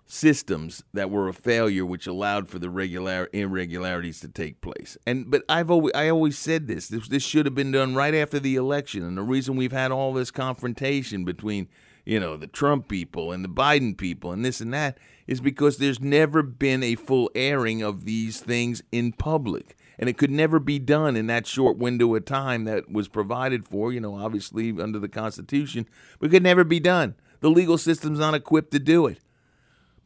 systems 0.07 0.85
that 0.93 1.11
were 1.11 1.29
a 1.29 1.33
failure, 1.33 1.85
which 1.85 2.07
allowed 2.07 2.49
for 2.49 2.59
the 2.59 2.71
regular 2.71 3.29
irregularities 3.33 4.21
to 4.21 4.29
take 4.29 4.61
place. 4.61 4.97
And 5.07 5.31
but 5.31 5.43
I've 5.49 5.71
always 5.71 5.93
I 5.95 6.11
always 6.11 6.39
said 6.39 6.69
this: 6.69 6.89
this 6.89 7.09
this 7.09 7.23
should 7.23 7.47
have 7.47 7.55
been 7.55 7.73
done 7.73 7.95
right 7.95 8.15
after 8.15 8.39
the 8.39 8.55
election. 8.55 9.03
And 9.03 9.17
the 9.17 9.23
reason 9.23 9.57
we've 9.57 9.73
had 9.73 9.91
all 9.91 10.13
this 10.13 10.31
confrontation 10.31 11.25
between 11.25 11.69
you 12.05 12.21
know, 12.21 12.37
the 12.37 12.47
Trump 12.47 12.89
people 12.89 13.33
and 13.33 13.45
the 13.45 13.49
Biden 13.49 13.97
people 13.97 14.33
and 14.33 14.45
this 14.45 14.61
and 14.61 14.73
that 14.75 14.99
is 15.27 15.41
because 15.41 15.79
there's 15.79 16.01
never 16.01 16.43
been 16.43 16.83
a 16.83 16.97
full 16.97 17.31
airing 17.35 17.83
of 17.83 18.05
these 18.05 18.41
things 18.41 18.83
in 18.93 19.13
public. 19.13 19.77
And 19.99 20.09
it 20.09 20.19
could 20.19 20.31
never 20.31 20.59
be 20.59 20.79
done 20.79 21.17
in 21.17 21.29
that 21.29 21.47
short 21.47 21.79
window 21.79 22.15
of 22.15 22.25
time 22.25 22.65
that 22.65 22.91
was 22.91 23.09
provided 23.09 23.65
for, 23.65 23.93
you 23.93 24.01
know, 24.01 24.17
obviously 24.17 24.71
under 24.71 24.99
the 24.99 25.09
Constitution, 25.09 25.87
but 26.19 26.27
it 26.27 26.31
could 26.31 26.43
never 26.43 26.65
be 26.65 26.81
done. 26.81 27.15
The 27.41 27.51
legal 27.51 27.79
system's 27.79 28.19
not 28.19 28.35
equipped 28.35 28.73
to 28.73 28.79
do 28.79 29.07
it. 29.07 29.21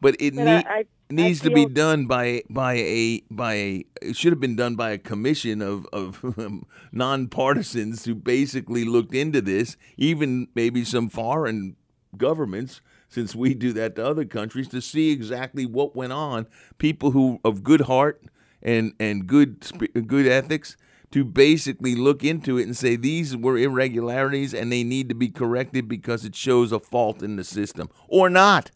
But 0.00 0.16
it 0.20 0.36
but 0.36 0.46
I, 0.46 0.64
I, 0.68 0.84
needs 1.10 1.40
I 1.40 1.44
to 1.48 1.54
be 1.54 1.66
done 1.66 2.06
by 2.06 2.42
by 2.48 2.74
a 2.74 3.22
by 3.30 3.54
a 3.54 3.84
it 4.02 4.16
should 4.16 4.32
have 4.32 4.40
been 4.40 4.56
done 4.56 4.76
by 4.76 4.90
a 4.90 4.98
commission 4.98 5.60
of 5.60 5.86
of 5.92 6.20
nonpartisans 6.94 8.04
who 8.06 8.14
basically 8.14 8.84
looked 8.84 9.14
into 9.14 9.40
this, 9.40 9.76
even 9.96 10.48
maybe 10.54 10.84
some 10.84 11.08
foreign 11.08 11.76
governments 12.16 12.80
since 13.08 13.34
we 13.34 13.54
do 13.54 13.72
that 13.72 13.96
to 13.96 14.06
other 14.06 14.24
countries 14.24 14.68
to 14.68 14.80
see 14.80 15.10
exactly 15.10 15.66
what 15.66 15.96
went 15.96 16.12
on 16.12 16.46
people 16.78 17.10
who 17.12 17.40
of 17.44 17.62
good 17.62 17.82
heart 17.82 18.22
and 18.62 18.92
and 18.98 19.26
good 19.26 19.60
good 20.06 20.26
ethics 20.26 20.76
to 21.10 21.24
basically 21.24 21.94
look 21.94 22.22
into 22.22 22.58
it 22.58 22.64
and 22.64 22.76
say 22.76 22.96
these 22.96 23.36
were 23.36 23.56
irregularities 23.56 24.52
and 24.52 24.70
they 24.70 24.84
need 24.84 25.08
to 25.08 25.14
be 25.14 25.28
corrected 25.28 25.88
because 25.88 26.24
it 26.24 26.34
shows 26.34 26.70
a 26.70 26.78
fault 26.78 27.22
in 27.22 27.36
the 27.36 27.44
system 27.44 27.88
or 28.08 28.28
not. 28.28 28.70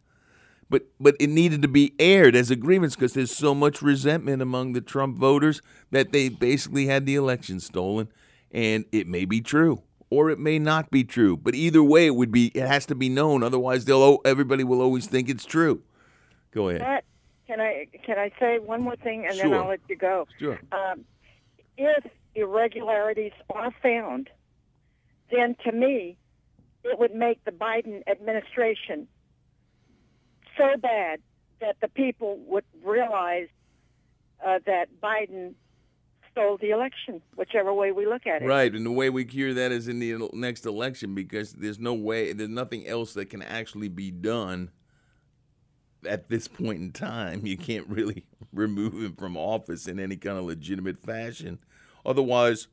But 0.71 0.87
but 0.99 1.17
it 1.21 1.29
needed 1.29 1.61
to 1.63 1.69
be 1.69 1.95
aired 1.99 2.35
as 2.35 2.51
a 2.51 2.57
grievance 2.57 2.97
because 2.97 3.13
there's 3.13 3.37
so 3.37 3.55
much 3.55 3.83
resentment 3.83 4.41
among 4.41 4.73
the 4.73 4.81
Trump 4.81 5.19
voters 5.19 5.61
that 5.91 6.13
they 6.13 6.31
basically 6.31 6.87
had 6.87 7.05
the 7.05 7.15
election 7.15 7.61
stolen, 7.61 8.09
and 8.51 8.87
it 8.91 9.07
may 9.07 9.27
be 9.27 9.43
true 9.43 9.83
or 10.13 10.29
it 10.29 10.39
may 10.39 10.59
not 10.59 10.91
be 10.91 11.05
true. 11.05 11.39
But 11.39 11.55
either 11.55 11.83
way, 11.83 12.07
it 12.07 12.15
would 12.15 12.31
be 12.31 12.49
it 12.49 12.67
has 12.67 12.85
to 12.87 12.95
be 12.95 13.09
known. 13.09 13.43
Otherwise, 13.43 13.87
they'll 13.87 14.19
everybody 14.27 14.63
will 14.63 14.83
always 14.83 15.07
think 15.07 15.31
it's 15.31 15.47
true. 15.47 15.83
Go 16.53 16.69
ahead. 16.69 16.83
But 16.83 17.05
can 17.47 17.61
I 17.61 17.87
can 18.05 18.19
I 18.19 18.31
say 18.39 18.59
one 18.59 18.83
more 18.83 18.97
thing 18.97 19.27
and 19.27 19.39
then 19.39 19.55
I'll 19.55 19.69
let 19.69 19.81
you 19.89 19.97
go? 19.97 20.29
Sure. 20.39 20.61
Um, 20.71 21.07
if 21.79 22.05
irregularities 22.35 23.33
are 23.49 23.73
found, 23.83 24.29
then 25.31 25.57
to 25.65 25.73
me, 25.73 26.19
it 26.85 26.99
would 26.99 27.15
make 27.15 27.43
the 27.47 27.51
Biden 27.51 28.03
administration 28.07 29.09
so 30.59 30.77
bad 30.77 31.21
that 31.61 31.77
the 31.81 31.89
people 31.89 32.39
would 32.47 32.65
realize 32.85 33.49
uh, 34.45 34.59
that 34.67 34.89
Biden 35.03 35.55
stole 36.33 36.57
the 36.59 36.71
election, 36.71 37.23
whichever 37.37 37.73
way 37.73 37.93
we 37.93 38.07
look 38.07 38.27
at 38.27 38.43
it. 38.43 38.47
Right, 38.47 38.73
and 38.75 38.85
the 38.85 38.91
way 38.91 39.11
we 39.11 39.25
cure 39.25 39.55
that 39.55 39.71
is 39.71 39.89
in 39.89 39.99
the 39.99 40.29
next 40.33 40.67
election 40.67 41.15
because 41.15 41.53
there's 41.53 41.79
no 41.79 41.95
way, 41.95 42.33
there's 42.33 42.49
nothing 42.49 42.87
else 42.87 43.15
that 43.15 43.27
can 43.27 43.43
actually 43.43 43.89
be 43.89 44.11
done 44.11 44.71
at 46.09 46.29
this 46.29 46.49
point 46.49 46.81
in 46.81 46.93
time. 46.93 47.47
You 47.47 47.57
can't 47.57 47.87
really 47.87 48.25
remove 48.53 48.95
him 48.95 49.15
from 49.15 49.37
office 49.37 49.87
in 49.87 50.01
any 50.01 50.17
kind 50.17 50.39
of 50.39 50.45
legitimate 50.45 50.99
fashion. 50.99 51.59
Otherwise, 52.05 52.67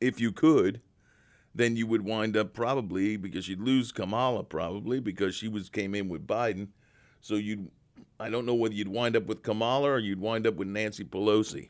if 0.00 0.20
you 0.20 0.32
could, 0.32 0.80
then 1.54 1.76
you 1.76 1.86
would 1.86 2.04
wind 2.04 2.36
up 2.36 2.52
probably 2.54 3.16
because 3.16 3.48
you'd 3.48 3.60
lose 3.60 3.92
Kamala 3.92 4.44
probably 4.44 5.00
because 5.00 5.34
she 5.34 5.48
was 5.48 5.68
came 5.68 5.94
in 5.94 6.08
with 6.08 6.26
Biden. 6.26 6.68
So 7.20 7.34
you'd 7.34 7.70
I 8.20 8.30
don't 8.30 8.46
know 8.46 8.54
whether 8.54 8.74
you'd 8.74 8.88
wind 8.88 9.16
up 9.16 9.26
with 9.26 9.42
Kamala 9.42 9.90
or 9.90 9.98
you'd 9.98 10.20
wind 10.20 10.46
up 10.46 10.54
with 10.54 10.68
Nancy 10.68 11.04
Pelosi. 11.04 11.68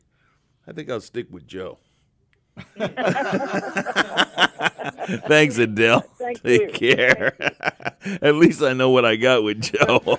I 0.69 0.73
think 0.73 0.91
I'll 0.91 1.01
stick 1.01 1.27
with 1.31 1.47
Joe. 1.47 1.79
Thanks, 5.27 5.57
Adele. 5.59 6.01
Thank 6.19 6.43
Take 6.43 6.81
you. 6.81 6.95
care. 6.97 7.37
At 8.23 8.35
least 8.35 8.63
I 8.63 8.73
know 8.75 8.91
what 8.91 9.05
I 9.07 9.17
got 9.17 9.43
with 9.45 9.63
Joe. 9.63 10.01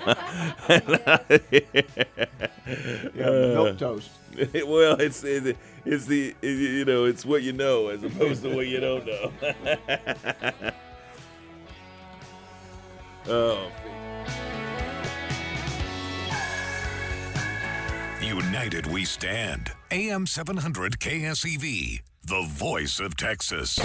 milk 3.15 3.77
toast. 3.77 4.09
well, 4.65 4.99
it's 4.99 5.23
it, 5.23 5.57
it's 5.85 6.05
the 6.05 6.35
it- 6.41 6.47
you 6.47 6.85
know 6.85 7.05
it's 7.05 7.25
what 7.25 7.43
you 7.43 7.53
know 7.53 7.87
as 7.89 8.03
opposed 8.03 8.41
to 8.43 8.55
what 8.55 8.67
you 8.67 8.79
don't 8.79 9.05
know. 9.05 9.31
oh. 13.27 13.71
United 18.21 18.85
we 18.85 19.05
stand. 19.05 19.71
AM 19.91 20.27
700 20.27 20.99
KSEV, 20.99 22.01
the 22.25 22.41
voice 22.47 22.99
of 22.99 23.15
Texas. 23.15 23.79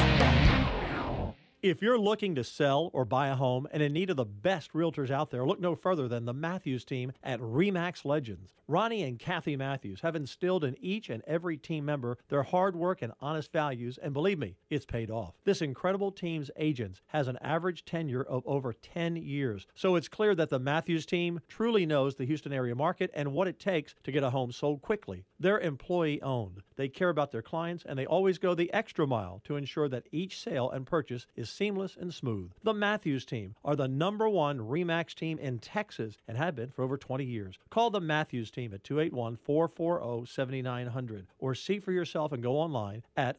If 1.64 1.80
you're 1.80 1.98
looking 1.98 2.34
to 2.34 2.44
sell 2.44 2.90
or 2.92 3.06
buy 3.06 3.28
a 3.28 3.36
home 3.36 3.66
and 3.72 3.82
in 3.82 3.94
need 3.94 4.10
of 4.10 4.18
the 4.18 4.26
best 4.26 4.74
realtors 4.74 5.10
out 5.10 5.30
there, 5.30 5.46
look 5.46 5.58
no 5.58 5.74
further 5.74 6.06
than 6.08 6.26
the 6.26 6.34
Matthews 6.34 6.84
team 6.84 7.12
at 7.22 7.40
REMAX 7.40 8.04
Legends. 8.04 8.52
Ronnie 8.68 9.02
and 9.02 9.18
Kathy 9.18 9.56
Matthews 9.56 10.00
have 10.02 10.14
instilled 10.14 10.64
in 10.64 10.76
each 10.78 11.08
and 11.08 11.22
every 11.26 11.56
team 11.56 11.86
member 11.86 12.18
their 12.28 12.42
hard 12.42 12.76
work 12.76 13.00
and 13.00 13.14
honest 13.18 13.50
values, 13.50 13.98
and 13.98 14.12
believe 14.12 14.38
me, 14.38 14.56
it's 14.68 14.84
paid 14.84 15.10
off. 15.10 15.34
This 15.44 15.62
incredible 15.62 16.12
team's 16.12 16.50
agents 16.56 17.00
has 17.06 17.28
an 17.28 17.38
average 17.40 17.86
tenure 17.86 18.22
of 18.22 18.42
over 18.44 18.74
10 18.74 19.16
years, 19.16 19.66
so 19.74 19.96
it's 19.96 20.08
clear 20.08 20.34
that 20.34 20.50
the 20.50 20.58
Matthews 20.58 21.06
team 21.06 21.40
truly 21.48 21.86
knows 21.86 22.14
the 22.14 22.26
Houston 22.26 22.52
area 22.52 22.74
market 22.74 23.10
and 23.14 23.32
what 23.32 23.48
it 23.48 23.58
takes 23.58 23.94
to 24.04 24.12
get 24.12 24.22
a 24.22 24.30
home 24.30 24.52
sold 24.52 24.82
quickly. 24.82 25.24
They're 25.40 25.60
employee 25.60 26.20
owned. 26.20 26.62
They 26.76 26.88
care 26.88 27.10
about 27.10 27.32
their 27.32 27.42
clients 27.42 27.84
and 27.86 27.98
they 27.98 28.06
always 28.06 28.38
go 28.38 28.54
the 28.54 28.72
extra 28.72 29.06
mile 29.06 29.40
to 29.44 29.56
ensure 29.56 29.88
that 29.88 30.08
each 30.10 30.40
sale 30.40 30.70
and 30.70 30.86
purchase 30.86 31.26
is 31.36 31.53
seamless 31.54 31.96
and 31.96 32.12
smooth. 32.12 32.50
The 32.62 32.74
Matthews 32.74 33.24
team 33.24 33.54
are 33.64 33.76
the 33.76 33.88
number 33.88 34.28
one 34.28 34.58
REMAX 34.58 35.14
team 35.14 35.38
in 35.38 35.58
Texas 35.58 36.16
and 36.26 36.36
have 36.36 36.56
been 36.56 36.70
for 36.70 36.82
over 36.82 36.96
20 36.96 37.24
years. 37.24 37.58
Call 37.70 37.90
the 37.90 38.00
Matthews 38.00 38.50
team 38.50 38.74
at 38.74 38.82
281 38.82 39.36
440 39.36 40.26
7900 40.26 41.26
or 41.38 41.54
see 41.54 41.78
for 41.78 41.92
yourself 41.92 42.32
and 42.32 42.42
go 42.42 42.56
online 42.56 43.02
at 43.16 43.38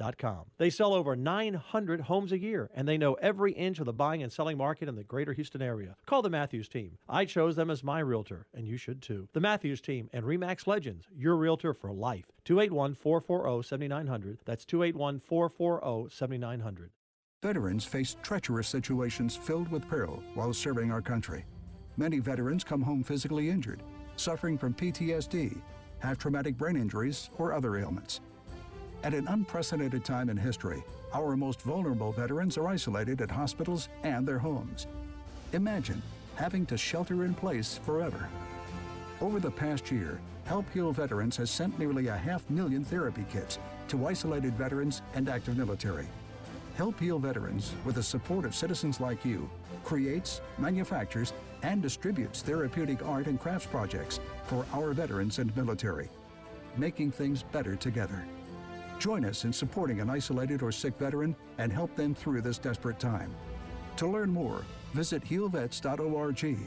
ronnieandkathy.com. 0.00 0.46
They 0.58 0.70
sell 0.70 0.94
over 0.94 1.16
900 1.16 2.00
homes 2.02 2.32
a 2.32 2.38
year 2.38 2.70
and 2.74 2.86
they 2.86 2.98
know 2.98 3.14
every 3.14 3.52
inch 3.52 3.78
of 3.78 3.86
the 3.86 3.92
buying 3.92 4.22
and 4.22 4.32
selling 4.32 4.56
market 4.56 4.88
in 4.88 4.96
the 4.96 5.04
greater 5.04 5.32
Houston 5.32 5.62
area. 5.62 5.96
Call 6.06 6.22
the 6.22 6.30
Matthews 6.30 6.68
team. 6.68 6.98
I 7.08 7.24
chose 7.24 7.56
them 7.56 7.70
as 7.70 7.84
my 7.84 8.00
realtor, 8.00 8.46
and 8.54 8.66
you 8.66 8.76
should 8.76 9.02
too. 9.02 9.28
The 9.32 9.40
Matthews 9.40 9.80
team 9.80 10.08
and 10.12 10.24
REMAX 10.24 10.66
Legends, 10.66 11.06
your 11.14 11.36
realtor 11.36 11.74
for 11.74 11.92
life. 11.92 12.26
281 12.44 12.94
440 12.94 13.66
7900. 13.66 14.38
That's 14.44 14.64
281 14.64 15.20
440 15.20 16.14
7900. 16.14 16.90
Veterans 17.42 17.84
face 17.86 18.16
treacherous 18.22 18.68
situations 18.68 19.34
filled 19.34 19.70
with 19.70 19.88
peril 19.88 20.22
while 20.34 20.52
serving 20.52 20.92
our 20.92 21.00
country. 21.00 21.44
Many 21.96 22.18
veterans 22.18 22.64
come 22.64 22.82
home 22.82 23.02
physically 23.02 23.48
injured, 23.48 23.82
suffering 24.16 24.58
from 24.58 24.74
PTSD, 24.74 25.60
have 26.00 26.18
traumatic 26.18 26.56
brain 26.56 26.76
injuries, 26.76 27.30
or 27.38 27.52
other 27.52 27.76
ailments. 27.76 28.20
At 29.02 29.14
an 29.14 29.28
unprecedented 29.28 30.04
time 30.04 30.28
in 30.28 30.36
history, 30.36 30.84
our 31.14 31.34
most 31.34 31.62
vulnerable 31.62 32.12
veterans 32.12 32.58
are 32.58 32.68
isolated 32.68 33.22
at 33.22 33.30
hospitals 33.30 33.88
and 34.02 34.28
their 34.28 34.38
homes. 34.38 34.86
Imagine 35.54 36.02
having 36.36 36.66
to 36.66 36.76
shelter 36.76 37.24
in 37.24 37.32
place 37.32 37.80
forever. 37.82 38.28
Over 39.22 39.40
the 39.40 39.50
past 39.50 39.90
year, 39.90 40.20
Help 40.44 40.70
Heal 40.74 40.92
Veterans 40.92 41.36
has 41.38 41.50
sent 41.50 41.78
nearly 41.78 42.08
a 42.08 42.16
half 42.16 42.48
million 42.50 42.84
therapy 42.84 43.24
kits 43.32 43.58
to 43.88 44.06
isolated 44.06 44.52
veterans 44.54 45.00
and 45.14 45.30
active 45.30 45.56
military. 45.56 46.06
Help 46.74 47.00
Heal 47.00 47.18
Veterans, 47.18 47.72
with 47.86 47.94
the 47.94 48.02
support 48.02 48.44
of 48.44 48.54
citizens 48.54 49.00
like 49.00 49.24
you, 49.24 49.48
creates, 49.82 50.42
manufactures, 50.58 51.32
and 51.62 51.80
distributes 51.80 52.42
therapeutic 52.42 53.02
art 53.06 53.26
and 53.28 53.40
crafts 53.40 53.66
projects 53.66 54.20
for 54.44 54.66
our 54.74 54.92
veterans 54.92 55.38
and 55.38 55.56
military, 55.56 56.10
making 56.76 57.10
things 57.10 57.42
better 57.42 57.76
together. 57.76 58.24
Join 59.00 59.24
us 59.24 59.44
in 59.44 59.52
supporting 59.52 60.00
an 60.00 60.10
isolated 60.10 60.62
or 60.62 60.70
sick 60.70 60.98
veteran 60.98 61.34
and 61.56 61.72
help 61.72 61.96
them 61.96 62.14
through 62.14 62.42
this 62.42 62.58
desperate 62.58 63.00
time. 63.00 63.34
To 63.96 64.06
learn 64.06 64.30
more, 64.30 64.66
visit 64.92 65.24
healvets.org. 65.24 66.58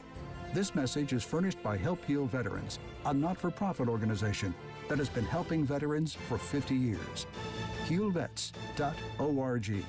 This 0.52 0.74
message 0.74 1.14
is 1.14 1.24
furnished 1.24 1.62
by 1.62 1.78
Help 1.78 2.04
Heal 2.06 2.26
Veterans, 2.26 2.80
a 3.06 3.14
not 3.14 3.38
for 3.38 3.52
profit 3.52 3.88
organization 3.88 4.56
that 4.90 4.98
has 4.98 5.10
been 5.10 5.26
helping 5.26 5.64
veterans 5.64 6.16
for 6.28 6.40
50 6.40 6.74
years. 6.74 7.28
healvets.org. 7.86 9.84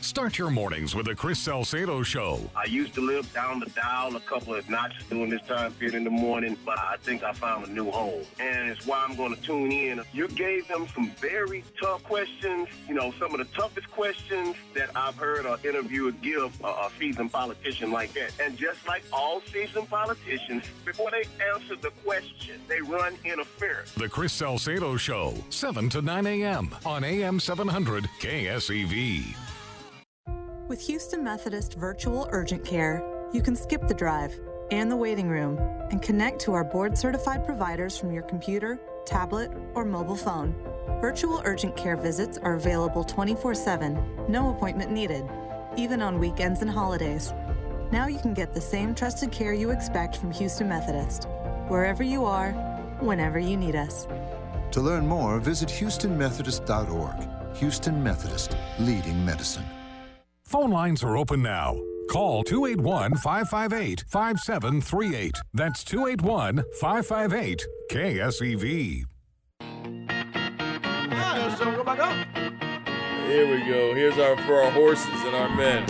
Start 0.00 0.38
your 0.38 0.50
mornings 0.50 0.94
with 0.94 1.06
the 1.06 1.14
Chris 1.14 1.40
Salcedo 1.40 2.04
Show. 2.04 2.38
I 2.54 2.66
used 2.66 2.94
to 2.94 3.00
live 3.00 3.30
down 3.34 3.58
the 3.58 3.66
dial 3.70 4.14
a 4.14 4.20
couple 4.20 4.54
of 4.54 4.70
notches 4.70 5.02
during 5.10 5.28
this 5.28 5.42
time 5.42 5.72
period 5.72 5.96
in 5.96 6.04
the 6.04 6.10
morning, 6.10 6.56
but 6.64 6.78
I 6.78 6.96
think 7.02 7.24
I 7.24 7.32
found 7.32 7.66
a 7.66 7.70
new 7.70 7.90
home. 7.90 8.22
And 8.38 8.70
it's 8.70 8.86
why 8.86 9.04
I'm 9.06 9.16
going 9.16 9.34
to 9.34 9.42
tune 9.42 9.72
in. 9.72 10.00
You 10.12 10.28
gave 10.28 10.68
them 10.68 10.86
some 10.94 11.10
very 11.16 11.64
tough 11.80 12.04
questions, 12.04 12.68
you 12.86 12.94
know, 12.94 13.12
some 13.18 13.32
of 13.32 13.38
the 13.38 13.56
toughest 13.56 13.90
questions 13.90 14.54
that 14.74 14.90
I've 14.94 15.16
heard 15.16 15.46
an 15.46 15.58
interviewer 15.64 16.12
give 16.12 16.58
a, 16.62 16.68
a 16.68 16.90
seasoned 16.98 17.32
politician 17.32 17.90
like 17.90 18.12
that. 18.12 18.32
And 18.40 18.56
just 18.56 18.86
like 18.86 19.02
all 19.12 19.42
seasoned 19.52 19.90
politicians, 19.90 20.62
before 20.84 21.10
they 21.10 21.24
answer 21.52 21.74
the 21.74 21.90
question, 22.04 22.60
they 22.68 22.80
run 22.80 23.16
interference. 23.24 23.92
The 23.94 24.08
Chris 24.08 24.32
Salcedo 24.32 24.96
Show, 24.96 25.34
7 25.50 25.88
to 25.90 26.02
9 26.02 26.26
a.m. 26.26 26.74
on 26.86 27.02
AM 27.02 27.40
700 27.40 28.04
KSEV. 28.20 29.47
With 30.68 30.86
Houston 30.86 31.24
Methodist 31.24 31.76
Virtual 31.76 32.28
Urgent 32.30 32.62
Care, 32.62 33.02
you 33.32 33.40
can 33.40 33.56
skip 33.56 33.88
the 33.88 33.94
drive 33.94 34.38
and 34.70 34.90
the 34.90 34.96
waiting 34.96 35.26
room 35.26 35.56
and 35.90 36.02
connect 36.02 36.42
to 36.42 36.52
our 36.52 36.62
board 36.62 36.98
certified 36.98 37.46
providers 37.46 37.96
from 37.96 38.12
your 38.12 38.24
computer, 38.24 38.78
tablet, 39.06 39.50
or 39.74 39.86
mobile 39.86 40.14
phone. 40.14 40.54
Virtual 41.00 41.40
urgent 41.46 41.74
care 41.74 41.96
visits 41.96 42.36
are 42.36 42.56
available 42.56 43.02
24 43.02 43.54
7, 43.54 44.26
no 44.28 44.50
appointment 44.50 44.92
needed, 44.92 45.24
even 45.78 46.02
on 46.02 46.18
weekends 46.18 46.60
and 46.60 46.70
holidays. 46.70 47.32
Now 47.90 48.06
you 48.06 48.18
can 48.18 48.34
get 48.34 48.52
the 48.52 48.60
same 48.60 48.94
trusted 48.94 49.32
care 49.32 49.54
you 49.54 49.70
expect 49.70 50.18
from 50.18 50.32
Houston 50.32 50.68
Methodist, 50.68 51.28
wherever 51.68 52.02
you 52.02 52.26
are, 52.26 52.52
whenever 53.00 53.38
you 53.38 53.56
need 53.56 53.74
us. 53.74 54.06
To 54.72 54.82
learn 54.82 55.06
more, 55.06 55.40
visit 55.40 55.70
HoustonMethodist.org. 55.70 57.56
Houston 57.56 58.02
Methodist, 58.02 58.54
leading 58.78 59.24
medicine. 59.24 59.64
Phone 60.48 60.70
lines 60.70 61.04
are 61.04 61.14
open 61.18 61.42
now. 61.42 61.78
Call 62.08 62.42
281 62.42 63.16
558 63.16 64.04
5738. 64.08 65.34
That's 65.52 65.84
281 65.84 66.64
558 66.80 67.66
KSEV. 67.92 69.04
Here 73.26 73.50
we 73.50 73.66
go. 73.66 73.94
Here's 73.94 74.16
our 74.18 74.38
for 74.44 74.62
our 74.62 74.70
horses 74.70 75.22
and 75.26 75.36
our 75.36 75.54
men. 75.54 75.86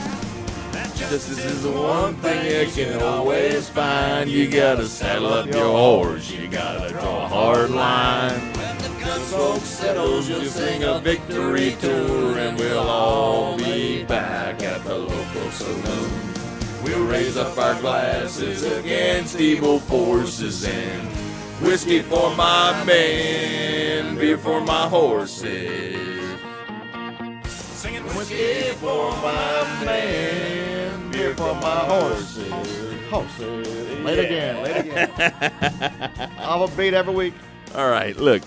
Justice 0.96 1.38
is 1.38 1.62
the 1.62 1.70
one 1.70 2.16
thing 2.16 2.66
you 2.66 2.72
can 2.72 3.00
always 3.00 3.68
find. 3.68 4.28
You 4.28 4.50
gotta 4.50 4.86
saddle 4.86 5.32
up 5.34 5.46
your 5.46 5.70
horse. 5.70 6.32
You 6.32 6.48
gotta 6.48 6.88
draw 6.88 7.26
a 7.26 7.28
hard 7.28 7.70
line. 7.70 8.67
When 9.08 9.20
the 9.20 9.24
gunsmoke 9.24 9.60
settles, 9.62 10.28
you'll 10.28 10.44
sing 10.44 10.84
a 10.84 10.98
victory 10.98 11.76
tour, 11.80 12.36
and 12.36 12.58
we'll 12.58 12.78
all 12.86 13.56
be 13.56 14.04
back 14.04 14.62
at 14.62 14.84
the 14.84 14.98
local 14.98 15.50
saloon. 15.50 16.10
We'll 16.84 17.06
raise 17.06 17.38
up 17.38 17.56
our 17.56 17.80
glasses 17.80 18.64
against 18.64 19.40
evil 19.40 19.78
forces 19.78 20.66
and 20.66 21.08
whiskey 21.62 22.02
for 22.02 22.36
my 22.36 22.84
men, 22.84 24.16
beer 24.16 24.36
for 24.36 24.60
my 24.60 24.86
horses. 24.86 26.38
Singing 27.46 28.04
whiskey 28.14 28.72
for 28.74 29.10
my 29.22 29.84
man, 29.86 31.10
beer 31.10 31.34
for 31.34 31.54
my 31.54 31.78
horses. 31.86 32.52
Horses. 33.08 34.00
Late 34.00 34.18
again, 34.18 34.62
late 34.62 34.76
again. 34.76 35.10
I 36.38 36.56
will 36.56 36.68
beat 36.76 36.92
every 36.92 37.14
week. 37.14 37.34
All 37.74 37.90
right, 37.90 38.16
look, 38.16 38.42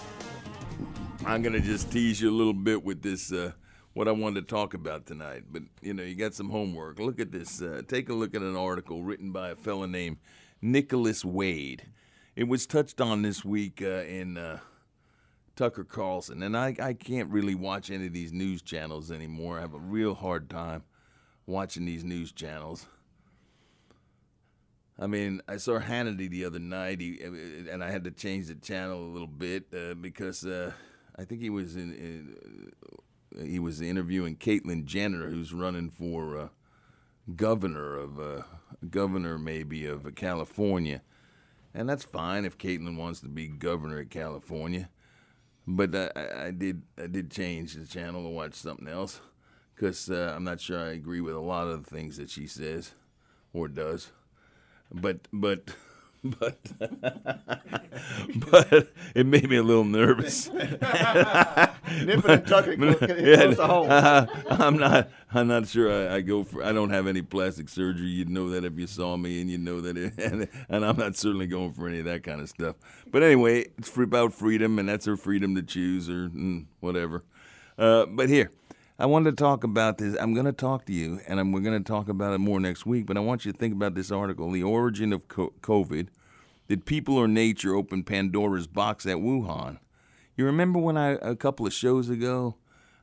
I'm 1.23 1.43
gonna 1.43 1.59
just 1.59 1.91
tease 1.91 2.19
you 2.19 2.31
a 2.31 2.33
little 2.33 2.53
bit 2.53 2.83
with 2.83 3.03
this. 3.03 3.31
Uh, 3.31 3.51
what 3.93 4.07
I 4.07 4.11
wanted 4.11 4.47
to 4.47 4.55
talk 4.55 4.73
about 4.73 5.05
tonight, 5.05 5.43
but 5.51 5.61
you 5.81 5.93
know, 5.93 6.01
you 6.01 6.15
got 6.15 6.33
some 6.33 6.49
homework. 6.49 6.97
Look 6.97 7.19
at 7.19 7.31
this. 7.31 7.61
Uh, 7.61 7.83
take 7.87 8.09
a 8.09 8.13
look 8.13 8.33
at 8.33 8.41
an 8.41 8.55
article 8.55 9.03
written 9.03 9.31
by 9.31 9.49
a 9.49 9.55
fellow 9.55 9.85
named 9.85 10.17
Nicholas 10.61 11.23
Wade. 11.23 11.83
It 12.35 12.47
was 12.47 12.65
touched 12.65 12.99
on 12.99 13.21
this 13.21 13.45
week 13.45 13.81
uh, 13.83 14.03
in 14.03 14.37
uh, 14.37 14.59
Tucker 15.55 15.83
Carlson, 15.83 16.41
and 16.41 16.57
I, 16.57 16.75
I 16.81 16.93
can't 16.93 17.29
really 17.29 17.55
watch 17.55 17.91
any 17.91 18.07
of 18.07 18.13
these 18.13 18.33
news 18.33 18.63
channels 18.63 19.11
anymore. 19.11 19.59
I 19.59 19.61
have 19.61 19.75
a 19.75 19.79
real 19.79 20.15
hard 20.15 20.49
time 20.49 20.83
watching 21.45 21.85
these 21.85 22.03
news 22.03 22.31
channels. 22.31 22.87
I 24.97 25.07
mean, 25.07 25.41
I 25.47 25.57
saw 25.57 25.79
Hannity 25.79 26.29
the 26.29 26.45
other 26.45 26.59
night, 26.59 26.99
he, 26.99 27.19
and 27.21 27.83
I 27.83 27.91
had 27.91 28.05
to 28.05 28.11
change 28.11 28.47
the 28.47 28.55
channel 28.55 29.03
a 29.03 29.11
little 29.11 29.27
bit 29.27 29.65
uh, 29.73 29.93
because 29.95 30.45
uh, 30.45 30.71
I 31.15 31.25
think 31.25 31.41
he 31.41 31.49
was 31.49 31.75
in, 31.75 31.93
in 31.93 33.45
he 33.45 33.59
was 33.59 33.81
interviewing 33.81 34.35
Caitlyn 34.35 34.85
Jenner, 34.85 35.29
who's 35.29 35.53
running 35.53 35.89
for 35.89 36.37
uh, 36.37 36.47
governor 37.35 37.95
of 37.95 38.19
uh, 38.19 38.43
governor 38.89 39.37
maybe 39.37 39.85
of 39.85 40.05
uh, 40.05 40.11
California, 40.11 41.01
and 41.73 41.87
that's 41.87 42.03
fine 42.03 42.45
if 42.45 42.57
Caitlyn 42.57 42.97
wants 42.97 43.21
to 43.21 43.27
be 43.27 43.47
governor 43.47 43.99
of 43.99 44.09
California. 44.09 44.89
But 45.67 45.95
I, 45.95 46.47
I 46.47 46.51
did 46.51 46.83
I 46.97 47.07
did 47.07 47.31
change 47.31 47.75
the 47.75 47.85
channel 47.85 48.23
to 48.23 48.29
watch 48.29 48.53
something 48.55 48.87
else 48.87 49.21
because 49.75 50.09
uh, 50.09 50.33
I'm 50.35 50.43
not 50.43 50.59
sure 50.59 50.79
I 50.79 50.91
agree 50.91 51.21
with 51.21 51.35
a 51.35 51.39
lot 51.39 51.67
of 51.67 51.83
the 51.83 51.89
things 51.89 52.17
that 52.17 52.29
she 52.29 52.47
says 52.47 52.93
or 53.53 53.67
does. 53.67 54.11
But 54.91 55.27
but 55.31 55.75
but 56.39 56.57
but 58.51 58.89
it 59.15 59.25
made 59.25 59.49
me 59.49 59.55
a 59.57 59.63
little 59.63 59.83
nervous. 59.83 60.49
Nipping 60.51 62.29
and 62.29 62.47
tucking 62.47 62.77
close- 62.77 62.99
to 62.99 63.55
home. 63.65 63.87
I'm 64.49 64.77
not. 64.77 65.09
I'm 65.33 65.47
not 65.47 65.67
sure. 65.67 65.91
I, 65.91 66.17
I 66.17 66.21
go 66.21 66.43
for. 66.43 66.63
I 66.63 66.73
don't 66.73 66.91
have 66.91 67.07
any 67.07 67.23
plastic 67.23 67.69
surgery. 67.69 68.07
You'd 68.07 68.29
know 68.29 68.49
that 68.49 68.65
if 68.65 68.77
you 68.77 68.85
saw 68.85 69.17
me, 69.17 69.41
and 69.41 69.49
you 69.49 69.57
know 69.57 69.81
that. 69.81 69.97
It, 69.97 70.13
and, 70.19 70.47
and 70.69 70.85
I'm 70.85 70.97
not 70.97 71.15
certainly 71.15 71.47
going 71.47 71.73
for 71.73 71.87
any 71.87 71.99
of 71.99 72.05
that 72.05 72.23
kind 72.23 72.39
of 72.39 72.49
stuff. 72.49 72.75
But 73.09 73.23
anyway, 73.23 73.65
it's 73.77 73.89
free- 73.89 74.03
about 74.03 74.33
freedom, 74.33 74.77
and 74.77 74.87
that's 74.87 75.05
her 75.05 75.17
freedom 75.17 75.55
to 75.55 75.63
choose 75.63 76.07
or 76.07 76.29
mm, 76.29 76.65
whatever. 76.81 77.23
Uh, 77.77 78.05
but 78.05 78.29
here, 78.29 78.51
I 79.01 79.07
wanted 79.07 79.35
to 79.35 79.43
talk 79.43 79.63
about 79.63 79.97
this. 79.97 80.15
I'm 80.19 80.35
going 80.35 80.45
to 80.45 80.51
talk 80.51 80.85
to 80.85 80.93
you, 80.93 81.21
and 81.27 81.39
I'm, 81.39 81.51
we're 81.51 81.61
going 81.61 81.83
to 81.83 81.91
talk 81.91 82.07
about 82.07 82.35
it 82.35 82.37
more 82.37 82.59
next 82.59 82.85
week. 82.85 83.07
But 83.07 83.17
I 83.17 83.19
want 83.21 83.45
you 83.45 83.51
to 83.51 83.57
think 83.57 83.73
about 83.73 83.95
this 83.95 84.11
article: 84.11 84.51
the 84.51 84.61
origin 84.61 85.11
of 85.11 85.27
COVID. 85.27 86.09
Did 86.67 86.85
people 86.85 87.17
or 87.17 87.27
nature 87.27 87.73
open 87.73 88.03
Pandora's 88.03 88.67
box 88.67 89.07
at 89.07 89.17
Wuhan? 89.17 89.79
You 90.37 90.45
remember 90.45 90.77
when 90.77 90.97
I 90.97 91.13
a 91.13 91.35
couple 91.35 91.65
of 91.65 91.73
shows 91.73 92.09
ago, 92.09 92.57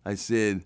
I 0.05 0.15
said 0.15 0.63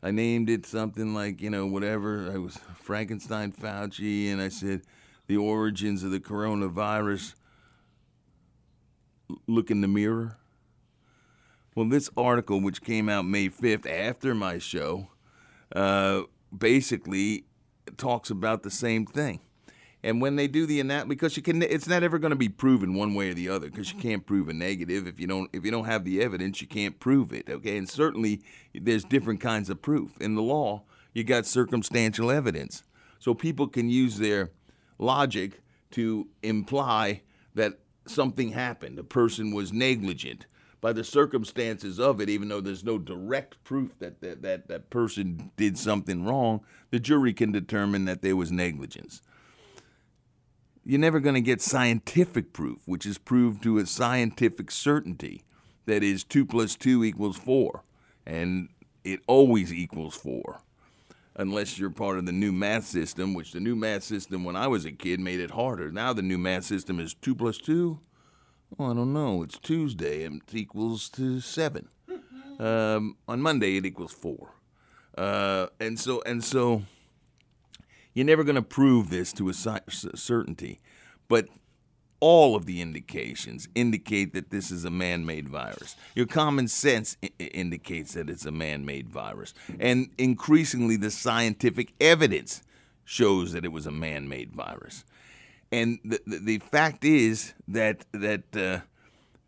I 0.00 0.12
named 0.12 0.48
it 0.48 0.64
something 0.64 1.12
like 1.12 1.40
you 1.40 1.50
know 1.50 1.66
whatever. 1.66 2.30
I 2.32 2.38
was 2.38 2.56
Frankenstein 2.76 3.50
Fauci, 3.50 4.30
and 4.30 4.40
I 4.40 4.48
said 4.48 4.82
the 5.26 5.38
origins 5.38 6.04
of 6.04 6.12
the 6.12 6.20
coronavirus. 6.20 7.34
Look 9.48 9.72
in 9.72 9.80
the 9.80 9.88
mirror. 9.88 10.38
Well, 11.74 11.86
this 11.86 12.10
article, 12.18 12.60
which 12.60 12.82
came 12.82 13.08
out 13.08 13.24
May 13.24 13.48
5th 13.48 13.90
after 13.90 14.34
my 14.34 14.58
show, 14.58 15.08
uh, 15.74 16.22
basically 16.56 17.46
talks 17.96 18.30
about 18.30 18.62
the 18.62 18.70
same 18.70 19.06
thing. 19.06 19.40
And 20.04 20.20
when 20.20 20.36
they 20.36 20.48
do 20.48 20.66
the 20.66 20.80
anat, 20.80 21.08
because 21.08 21.36
you 21.36 21.42
can, 21.42 21.62
it's 21.62 21.86
not 21.86 22.02
ever 22.02 22.18
going 22.18 22.30
to 22.30 22.36
be 22.36 22.48
proven 22.48 22.94
one 22.94 23.14
way 23.14 23.30
or 23.30 23.34
the 23.34 23.48
other, 23.48 23.70
because 23.70 23.92
you 23.92 23.98
can't 23.98 24.26
prove 24.26 24.48
a 24.48 24.52
negative 24.52 25.06
if 25.06 25.18
you 25.18 25.26
don't 25.26 25.48
if 25.52 25.64
you 25.64 25.70
don't 25.70 25.84
have 25.84 26.04
the 26.04 26.20
evidence, 26.20 26.60
you 26.60 26.66
can't 26.66 26.98
prove 26.98 27.32
it. 27.32 27.48
Okay, 27.48 27.78
and 27.78 27.88
certainly 27.88 28.42
there's 28.74 29.04
different 29.04 29.40
kinds 29.40 29.70
of 29.70 29.80
proof 29.80 30.20
in 30.20 30.34
the 30.34 30.42
law. 30.42 30.82
You 31.14 31.24
got 31.24 31.46
circumstantial 31.46 32.30
evidence, 32.30 32.82
so 33.18 33.32
people 33.32 33.68
can 33.68 33.88
use 33.88 34.18
their 34.18 34.50
logic 34.98 35.62
to 35.92 36.28
imply 36.42 37.22
that 37.54 37.78
something 38.06 38.50
happened, 38.50 38.98
a 38.98 39.04
person 39.04 39.54
was 39.54 39.72
negligent 39.72 40.46
by 40.82 40.92
the 40.92 41.04
circumstances 41.04 41.98
of 42.00 42.20
it, 42.20 42.28
even 42.28 42.48
though 42.48 42.60
there's 42.60 42.84
no 42.84 42.98
direct 42.98 43.62
proof 43.64 43.96
that 44.00 44.20
that, 44.20 44.42
that, 44.42 44.68
that 44.68 44.90
person 44.90 45.52
did 45.56 45.78
something 45.78 46.26
wrong, 46.26 46.60
the 46.90 46.98
jury 46.98 47.32
can 47.32 47.52
determine 47.52 48.04
that 48.04 48.20
there 48.20 48.36
was 48.36 48.52
negligence. 48.52 49.22
You're 50.84 50.98
never 50.98 51.20
going 51.20 51.36
to 51.36 51.40
get 51.40 51.62
scientific 51.62 52.52
proof, 52.52 52.80
which 52.86 53.06
is 53.06 53.16
proved 53.16 53.62
to 53.62 53.78
a 53.78 53.86
scientific 53.86 54.72
certainty. 54.72 55.44
That 55.86 56.02
is, 56.02 56.24
2 56.24 56.44
plus 56.44 56.74
2 56.74 57.04
equals 57.04 57.36
4. 57.36 57.84
And 58.26 58.68
it 59.04 59.20
always 59.28 59.72
equals 59.72 60.16
4. 60.16 60.60
Unless 61.36 61.78
you're 61.78 61.90
part 61.90 62.18
of 62.18 62.26
the 62.26 62.32
new 62.32 62.50
math 62.50 62.84
system, 62.84 63.34
which 63.34 63.52
the 63.52 63.60
new 63.60 63.76
math 63.76 64.02
system 64.02 64.42
when 64.42 64.56
I 64.56 64.66
was 64.66 64.84
a 64.84 64.90
kid 64.90 65.20
made 65.20 65.38
it 65.38 65.52
harder. 65.52 65.92
Now 65.92 66.12
the 66.12 66.22
new 66.22 66.38
math 66.38 66.64
system 66.64 66.98
is 66.98 67.14
2 67.14 67.36
plus 67.36 67.58
2. 67.58 68.00
Oh, 68.78 68.90
I 68.90 68.94
don't 68.94 69.12
know. 69.12 69.42
It's 69.42 69.58
Tuesday 69.58 70.24
and 70.24 70.40
it 70.48 70.54
equals 70.54 71.08
to 71.10 71.40
7. 71.40 71.88
Um, 72.58 73.16
on 73.28 73.40
Monday, 73.40 73.76
it 73.76 73.86
equals 73.86 74.12
4. 74.12 74.50
Uh, 75.16 75.66
and 75.80 75.98
so, 75.98 76.22
and 76.24 76.42
so 76.42 76.82
you're 78.14 78.26
never 78.26 78.44
going 78.44 78.56
to 78.56 78.62
prove 78.62 79.10
this 79.10 79.32
to 79.34 79.48
a 79.48 79.54
certainty, 79.54 80.80
but 81.28 81.48
all 82.20 82.54
of 82.54 82.66
the 82.66 82.80
indications 82.80 83.68
indicate 83.74 84.32
that 84.32 84.50
this 84.50 84.70
is 84.70 84.84
a 84.84 84.90
man 84.90 85.26
made 85.26 85.48
virus. 85.48 85.96
Your 86.14 86.26
common 86.26 86.68
sense 86.68 87.16
I- 87.22 87.30
indicates 87.38 88.14
that 88.14 88.30
it's 88.30 88.46
a 88.46 88.52
man 88.52 88.86
made 88.86 89.08
virus. 89.08 89.52
And 89.80 90.10
increasingly, 90.16 90.96
the 90.96 91.10
scientific 91.10 91.92
evidence 92.00 92.62
shows 93.04 93.52
that 93.52 93.64
it 93.64 93.72
was 93.72 93.86
a 93.86 93.90
man 93.90 94.28
made 94.28 94.52
virus. 94.52 95.04
And 95.72 95.98
the, 96.04 96.20
the, 96.26 96.38
the 96.38 96.58
fact 96.58 97.02
is 97.04 97.54
that, 97.66 98.04
that 98.12 98.54
uh, 98.54 98.80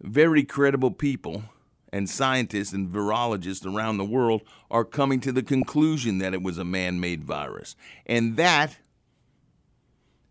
very 0.01 0.43
credible 0.43 0.91
people 0.91 1.45
and 1.93 2.09
scientists 2.09 2.72
and 2.72 2.89
virologists 2.89 3.64
around 3.64 3.99
the 3.99 4.05
world 4.05 4.43
are 4.70 4.85
coming 4.85 5.20
to 5.20 5.31
the 5.31 5.43
conclusion 5.43 6.18
that 6.18 6.33
it 6.33 6.43
was 6.43 6.57
a 6.59 6.64
man 6.64 6.99
made 6.99 7.22
virus. 7.22 7.77
And 8.07 8.37
that, 8.39 8.79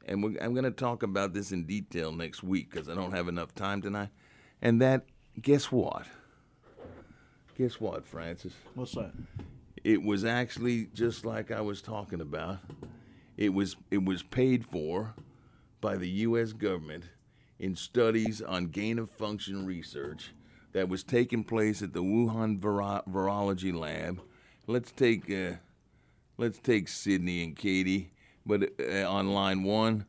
and 0.06 0.24
we're, 0.24 0.36
I'm 0.42 0.54
going 0.54 0.66
to 0.66 0.72
talk 0.72 1.04
about 1.04 1.34
this 1.34 1.52
in 1.52 1.64
detail 1.66 2.12
next 2.12 2.44
week 2.44 2.72
because 2.72 2.90
I 2.90 2.96
don't 2.96 3.14
have 3.14 3.28
enough 3.28 3.54
time 3.54 3.82
tonight. 3.82 4.10
And 4.62 4.82
that, 4.82 5.06
guess 5.42 5.72
what? 5.72 6.08
Guess 7.56 7.80
what, 7.80 8.08
Francis? 8.08 8.54
What's 8.74 8.94
that? 8.94 9.12
It 9.84 10.02
was 10.02 10.26
actually 10.26 10.86
just 10.94 11.24
like 11.24 11.52
I 11.52 11.62
was 11.62 11.84
talking 11.84 12.20
about. 12.20 12.60
It 13.38 13.54
was 13.54 13.76
it 13.92 14.04
was 14.04 14.24
paid 14.24 14.66
for 14.66 15.14
by 15.84 15.98
the 15.98 16.10
U.S. 16.10 16.54
government 16.54 17.04
in 17.60 17.76
studies 17.76 18.42
on 18.42 18.68
gain 18.68 18.98
of 18.98 19.12
function 19.12 19.66
research 19.66 20.34
that 20.72 20.88
was 20.88 21.04
taking 21.04 21.44
place 21.44 21.82
at 21.82 21.92
the 21.92 22.02
Wuhan 22.02 22.58
Viro- 22.58 23.04
Virology 23.08 23.78
Lab. 23.78 24.22
Let's 24.66 24.94
take 24.94 25.30
uh, 25.30 25.58
let's 26.38 26.58
take 26.58 26.88
Sydney 26.88 27.44
and 27.44 27.54
Katie, 27.54 28.14
but 28.46 28.72
uh, 28.80 29.10
on 29.10 29.34
line 29.34 29.64
one. 29.64 30.06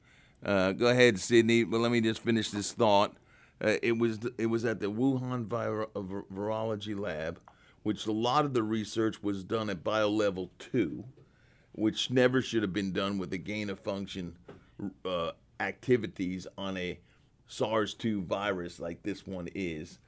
Uh, 0.46 0.70
go 0.72 0.86
ahead, 0.86 1.18
Sydney. 1.18 1.64
But 1.64 1.80
let 1.80 1.90
me 1.90 2.00
just 2.00 2.22
finish 2.22 2.50
this 2.50 2.70
thought. 2.70 3.16
Uh, 3.60 3.74
it 3.82 3.98
was 3.98 4.20
it 4.38 4.46
was 4.46 4.64
at 4.64 4.78
the 4.78 4.86
Wuhan 4.86 5.46
Viro- 5.46 5.90
Virology 6.32 6.96
Lab, 6.96 7.40
which 7.82 8.06
a 8.06 8.12
lot 8.12 8.44
of 8.44 8.54
the 8.54 8.62
research 8.62 9.24
was 9.24 9.42
done 9.42 9.68
at 9.68 9.82
BioLevel 9.82 10.50
two, 10.60 11.04
which 11.72 12.12
never 12.12 12.40
should 12.40 12.62
have 12.62 12.72
been 12.72 12.92
done 12.92 13.18
with 13.18 13.30
the 13.30 13.38
gain 13.38 13.68
of 13.70 13.80
function 13.80 14.36
uh, 15.04 15.32
activities 15.64 16.46
on 16.56 16.76
a 16.76 16.98
SARS-2 17.46 18.24
virus 18.24 18.80
like 18.80 19.02
this 19.02 19.26
one 19.26 19.48
is. 19.54 19.98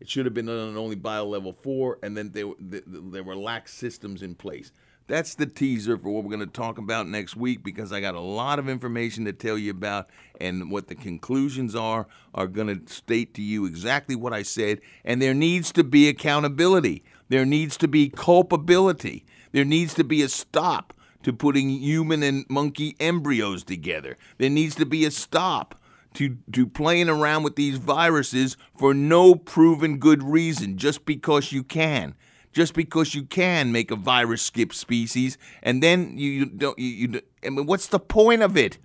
It 0.00 0.08
should 0.08 0.26
have 0.26 0.34
been 0.34 0.46
done 0.46 0.70
on 0.70 0.76
only 0.76 0.96
bio 0.96 1.26
level 1.26 1.52
four, 1.52 1.98
and 2.02 2.16
then 2.16 2.30
there, 2.32 2.50
there 2.58 3.22
were 3.22 3.36
lax 3.36 3.72
systems 3.72 4.22
in 4.22 4.34
place. 4.34 4.72
That's 5.08 5.34
the 5.34 5.46
teaser 5.46 5.98
for 5.98 6.10
what 6.10 6.24
we're 6.24 6.36
going 6.36 6.40
to 6.40 6.46
talk 6.46 6.78
about 6.78 7.08
next 7.08 7.36
week 7.36 7.62
because 7.62 7.92
I 7.92 8.00
got 8.00 8.14
a 8.14 8.20
lot 8.20 8.58
of 8.58 8.68
information 8.68 9.24
to 9.24 9.32
tell 9.32 9.58
you 9.58 9.70
about, 9.70 10.08
and 10.40 10.70
what 10.70 10.88
the 10.88 10.94
conclusions 10.94 11.74
are 11.74 12.06
are 12.34 12.46
going 12.46 12.68
to 12.68 12.92
state 12.92 13.34
to 13.34 13.42
you 13.42 13.66
exactly 13.66 14.16
what 14.16 14.32
I 14.32 14.42
said. 14.42 14.80
And 15.04 15.20
there 15.20 15.34
needs 15.34 15.72
to 15.72 15.84
be 15.84 16.08
accountability, 16.08 17.02
there 17.28 17.44
needs 17.44 17.76
to 17.78 17.88
be 17.88 18.08
culpability, 18.08 19.24
there 19.50 19.64
needs 19.64 19.94
to 19.94 20.04
be 20.04 20.22
a 20.22 20.28
stop 20.28 20.94
to 21.22 21.32
putting 21.32 21.68
human 21.70 22.22
and 22.22 22.44
monkey 22.48 22.96
embryos 23.00 23.64
together, 23.64 24.16
there 24.38 24.50
needs 24.50 24.74
to 24.76 24.86
be 24.86 25.04
a 25.04 25.10
stop 25.10 25.80
to, 26.14 26.36
to 26.52 26.66
playing 26.66 27.08
around 27.08 27.42
with 27.42 27.56
these 27.56 27.78
viruses 27.78 28.56
for 28.76 28.92
no 28.92 29.34
proven 29.34 29.98
good 29.98 30.22
reason, 30.22 30.76
just 30.76 31.04
because 31.04 31.52
you 31.52 31.62
can. 31.62 32.14
Just 32.52 32.74
because 32.74 33.14
you 33.14 33.22
can 33.22 33.72
make 33.72 33.90
a 33.90 33.96
virus 33.96 34.42
skip 34.42 34.74
species, 34.74 35.38
and 35.62 35.82
then 35.82 36.18
you, 36.18 36.44
don't, 36.44 36.78
you, 36.78 36.86
you, 36.88 37.20
I 37.42 37.48
mean, 37.48 37.64
what's 37.64 37.86
the 37.86 37.98
point 37.98 38.42
of 38.42 38.58
it? 38.58 38.76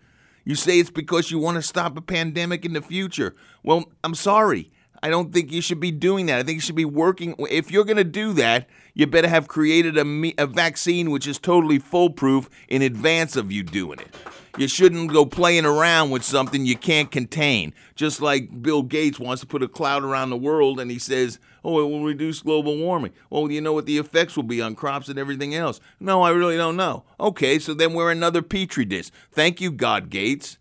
You 0.46 0.56
say 0.56 0.80
it's 0.80 0.90
because 0.90 1.32
you 1.32 1.40
want 1.40 1.56
to 1.56 1.62
stop 1.62 1.98
a 1.98 2.02
pandemic 2.02 2.64
in 2.64 2.72
the 2.72 2.82
future. 2.82 3.36
Well, 3.64 3.92
I'm 4.06 4.16
sorry. 4.16 4.72
I 5.04 5.10
don't 5.10 5.32
think 5.34 5.52
you 5.52 5.62
should 5.62 5.80
be 5.80 5.92
doing 5.92 6.26
that. 6.28 6.40
I 6.40 6.44
think 6.44 6.56
you 6.56 6.62
should 6.62 6.76
be 6.76 6.86
working. 6.86 7.36
If 7.40 7.72
you're 7.72 7.86
going 7.86 7.98
to 7.98 8.04
do 8.04 8.34
that, 8.34 8.68
you 8.94 9.06
better 9.08 9.28
have 9.28 9.48
created 9.48 9.98
a, 9.98 10.34
a 10.42 10.48
vaccine 10.48 11.12
which 11.12 11.28
is 11.28 11.38
totally 11.38 11.80
foolproof 11.80 12.50
in 12.68 12.82
advance 12.82 13.36
of 13.36 13.52
you 13.52 13.64
doing 13.64 14.00
it. 14.00 14.16
You 14.58 14.68
shouldn't 14.68 15.14
go 15.14 15.24
playing 15.24 15.66
around 15.66 16.10
with 16.10 16.24
something 16.24 16.66
you 16.66 16.76
can't 16.76 17.12
contain. 17.12 17.76
Just 17.96 18.22
like 18.22 18.64
Bill 18.64 18.82
Gates 18.82 19.20
wants 19.20 19.42
to 19.42 19.48
put 19.48 19.62
a 19.62 19.68
cloud 19.68 20.04
around 20.04 20.32
the 20.32 20.38
world 20.38 20.80
and 20.80 20.90
he 20.90 20.98
says, 20.98 21.38
oh, 21.64 21.80
it 21.80 21.84
will 21.84 22.04
reduce 22.04 22.42
global 22.42 22.76
warming. 22.76 23.14
Well, 23.30 23.52
you 23.52 23.62
know 23.62 23.74
what 23.74 23.86
the 23.86 24.00
effects 24.00 24.36
will 24.36 24.44
be 24.44 24.60
on 24.60 24.74
crops 24.74 25.10
and 25.10 25.20
everything 25.20 25.54
else. 25.54 25.80
No, 26.00 26.24
I 26.24 26.32
really 26.32 26.58
don't 26.58 26.76
know. 26.76 27.04
Okay, 27.20 27.60
so 27.60 27.76
then 27.76 27.94
we're 27.94 28.10
another 28.10 28.42
petri 28.42 28.84
dish. 28.84 29.12
Thank 29.32 29.62
you, 29.62 29.72
God 29.72 30.10
Gates. 30.10 30.58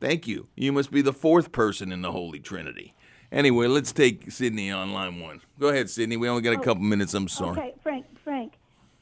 Thank 0.00 0.28
you. 0.28 0.46
You 0.54 0.70
must 0.70 0.92
be 0.92 1.02
the 1.02 1.12
fourth 1.12 1.50
person 1.50 1.90
in 1.90 2.02
the 2.02 2.12
Holy 2.12 2.38
Trinity. 2.38 2.94
Anyway, 3.32 3.68
let's 3.68 3.92
take 3.92 4.30
Sydney 4.30 4.70
on 4.70 4.92
line 4.92 5.20
one. 5.20 5.40
Go 5.58 5.68
ahead, 5.68 5.88
Sydney. 5.88 6.16
We 6.16 6.28
only 6.28 6.42
got 6.42 6.54
a 6.54 6.58
oh, 6.58 6.62
couple 6.62 6.82
minutes. 6.82 7.14
I'm 7.14 7.28
sorry. 7.28 7.58
Okay, 7.58 7.74
Frank, 7.82 8.06
Frank, 8.24 8.52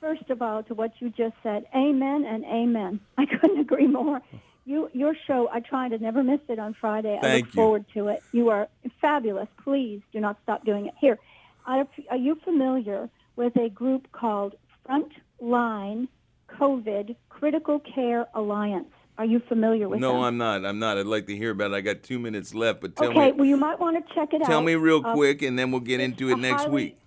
first 0.01 0.29
of 0.29 0.43
all, 0.43 0.62
to 0.64 0.74
what 0.74 0.93
you 1.01 1.09
just 1.11 1.35
said, 1.43 1.64
amen 1.74 2.24
and 2.26 2.45
amen. 2.45 3.01
I 3.16 3.24
couldn't 3.26 3.59
agree 3.59 3.87
more. 3.87 4.20
You, 4.66 4.91
your 4.93 5.14
show, 5.26 5.49
I 5.51 5.61
try 5.61 5.89
to 5.89 5.99
never 5.99 6.22
miss 6.22 6.41
it 6.49 6.59
on 6.59 6.74
Friday. 6.74 7.16
I 7.16 7.22
Thank 7.22 7.47
look 7.47 7.55
you. 7.55 7.57
forward 7.57 7.85
to 7.95 8.09
it. 8.09 8.22
You 8.33 8.51
are 8.51 8.68
fabulous. 9.01 9.49
Please 9.64 10.03
do 10.12 10.20
not 10.20 10.37
stop 10.43 10.64
doing 10.66 10.87
it. 10.87 10.95
Here, 11.01 11.18
are, 11.66 11.87
are 12.11 12.16
you 12.16 12.35
familiar 12.45 13.09
with 13.37 13.57
a 13.57 13.70
group 13.70 14.12
called 14.12 14.57
Frontline 14.87 16.09
COVID 16.51 17.16
Critical 17.31 17.79
Care 17.79 18.26
Alliance? 18.35 18.93
Are 19.19 19.25
you 19.25 19.41
familiar 19.49 19.89
with 19.89 19.99
no, 19.99 20.12
them? 20.12 20.23
I'm 20.23 20.39
not. 20.39 20.64
I'm 20.64 20.79
not. 20.79 20.97
I'd 20.97 21.07
like 21.07 21.27
to 21.27 21.37
hear 21.37 21.51
about 21.51 21.73
it. 21.73 21.75
I 21.75 21.81
got 21.81 22.05
two 22.05 22.21
minutes 22.21 22.55
left, 22.55 22.81
but 22.81 22.95
tell 22.95 23.09
okay, 23.11 23.27
me. 23.27 23.33
well, 23.33 23.45
you 23.47 23.57
might 23.57 23.81
want 23.81 23.97
to 24.07 24.14
check 24.14 24.33
it 24.33 24.41
out. 24.43 24.47
Tell 24.47 24.62
me 24.62 24.77
real 24.77 25.05
Uh, 25.05 25.12
quick, 25.14 25.43
and 25.43 25.59
then 25.59 25.73
we'll 25.73 25.81
get 25.81 25.99
into 26.01 26.31
it 26.31 26.37
next 26.39 26.62
highly- 26.62 26.75
week. 26.75 26.99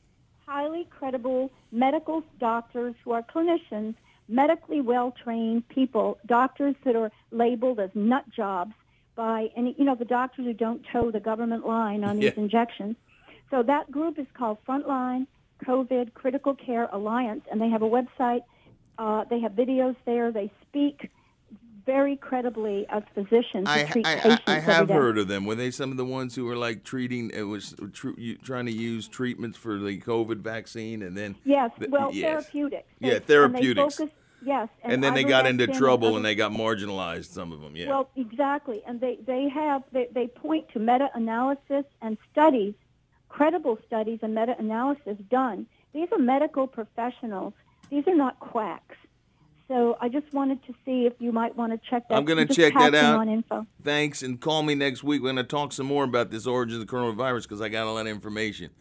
highly 0.46 0.86
credible 0.90 1.50
medical 1.72 2.22
doctors 2.38 2.94
who 3.06 3.12
are 3.14 3.24
clinicians, 3.24 3.96
medically 4.28 4.82
well 4.82 5.12
trained 5.24 5.66
people, 5.70 6.18
doctors 6.26 6.76
that 6.84 6.98
are 6.98 7.12
labeled 7.32 7.80
as 7.80 7.90
nut 7.96 8.26
jobs 8.30 8.74
by 9.16 9.50
any, 9.56 9.74
you 9.78 9.86
know, 9.86 9.96
the 9.96 10.04
doctors 10.06 10.46
who 10.46 10.54
don't 10.54 10.86
toe 10.92 11.12
the 11.12 11.20
government 11.22 11.66
line 11.66 12.04
on 12.04 12.16
these 12.20 12.34
Yeah. 12.36 12.44
injections. 12.44 12.98
So 13.52 13.64
that 13.64 13.90
group 13.90 14.20
is 14.20 14.28
called 14.34 14.58
Frontline 14.68 15.28
COVID 15.66 16.14
Critical 16.14 16.56
Care 16.56 16.90
Alliance, 16.92 17.46
and 17.50 17.62
they 17.62 17.70
have 17.70 17.82
a 17.82 17.90
website. 17.90 18.44
Uh, 18.98 19.24
they 19.30 19.40
have 19.40 19.54
videos 19.54 19.96
there. 20.06 20.32
They 20.34 20.52
speak 20.68 21.10
very 21.86 22.16
credibly 22.16 22.86
as 22.90 23.04
physicians 23.14 23.68
I, 23.68 23.84
treat 23.86 24.06
I, 24.06 24.16
patients 24.16 24.42
I, 24.48 24.56
I 24.56 24.60
have 24.60 24.90
heard 24.90 25.18
of 25.18 25.28
them. 25.28 25.46
Were 25.46 25.56
they 25.56 25.72
some 25.72 25.92
of 25.92 25.98
the 25.98 26.06
ones 26.06 26.36
who 26.36 26.46
were 26.46 26.56
like 26.56 26.84
treating? 26.84 27.32
It 27.34 27.44
was 27.44 27.76
tr- 27.94 28.12
trying 28.44 28.66
to 28.66 28.72
use 28.72 29.08
treatments 29.08 29.58
for 29.58 29.78
the 29.80 30.00
COVID 30.00 30.38
vaccine, 30.38 31.02
and 31.04 31.16
then 31.18 31.36
Yes, 31.44 31.72
the- 31.78 31.90
well, 31.90 32.12
yes. 32.14 32.46
therapeutics. 32.46 32.88
Yeah, 33.00 33.14
and 33.14 33.26
therapeutics. 33.26 33.98
They 33.98 34.06
focus, 34.06 34.16
yes, 34.44 34.70
And, 34.84 35.04
then 35.04 35.14
they 35.14 35.24
got 35.24 35.46
into 35.48 35.68
trouble 35.68 36.10
other- 36.10 36.18
and 36.18 36.26
they 36.26 36.36
got 36.36 36.52
marginalized. 36.52 37.26
Some 37.26 37.52
of 37.52 37.62
them, 37.62 37.76
yeah. 37.76 37.90
Well, 37.90 38.10
exactly, 38.16 38.82
and 38.86 39.00
they 39.00 39.18
they 39.26 39.50
have 39.50 39.84
they, 39.92 40.08
they 40.12 40.28
point 40.28 40.70
to 40.74 40.80
meta-analysis 40.80 41.86
and 42.02 42.18
studies, 42.32 42.74
credible 43.30 43.80
studies 43.88 44.20
and 44.22 44.36
meta-analysis 44.36 45.18
done. 45.30 45.66
These 45.94 46.08
are 46.12 46.20
medical 46.20 46.68
professionals. 46.68 47.54
These 47.90 48.08
are 48.08 48.16
not 48.16 48.40
quacks. 48.40 48.96
So 49.72 49.96
I 50.02 50.10
just 50.10 50.34
wanted 50.34 50.62
to 50.66 50.74
see 50.84 51.06
if 51.06 51.14
you 51.20 51.32
might 51.32 51.56
want 51.56 51.72
to 51.72 51.90
check 51.90 52.06
that. 52.10 52.16
Out. 52.16 52.18
I'm 52.18 52.26
going 52.26 52.46
to 52.46 52.54
check 52.54 52.74
that 52.74 52.94
out. 52.94 53.20
On 53.22 53.30
info. 53.30 53.66
Thanks, 53.82 54.22
and 54.22 54.38
call 54.38 54.64
me 54.64 54.76
next 54.76 55.02
week. 55.02 55.22
We're 55.22 55.32
going 55.32 55.38
to 55.38 55.44
talk 55.46 55.72
some 55.72 55.86
more 55.86 56.04
about 56.04 56.30
this 56.30 56.46
origin 56.46 56.82
of 56.82 56.86
the 56.86 56.92
coronavirus 56.92 57.44
because 57.44 57.62
I 57.62 57.70
got 57.70 57.88
a 57.88 57.92
lot 57.92 58.02
of 58.02 58.08
information. 58.08 58.72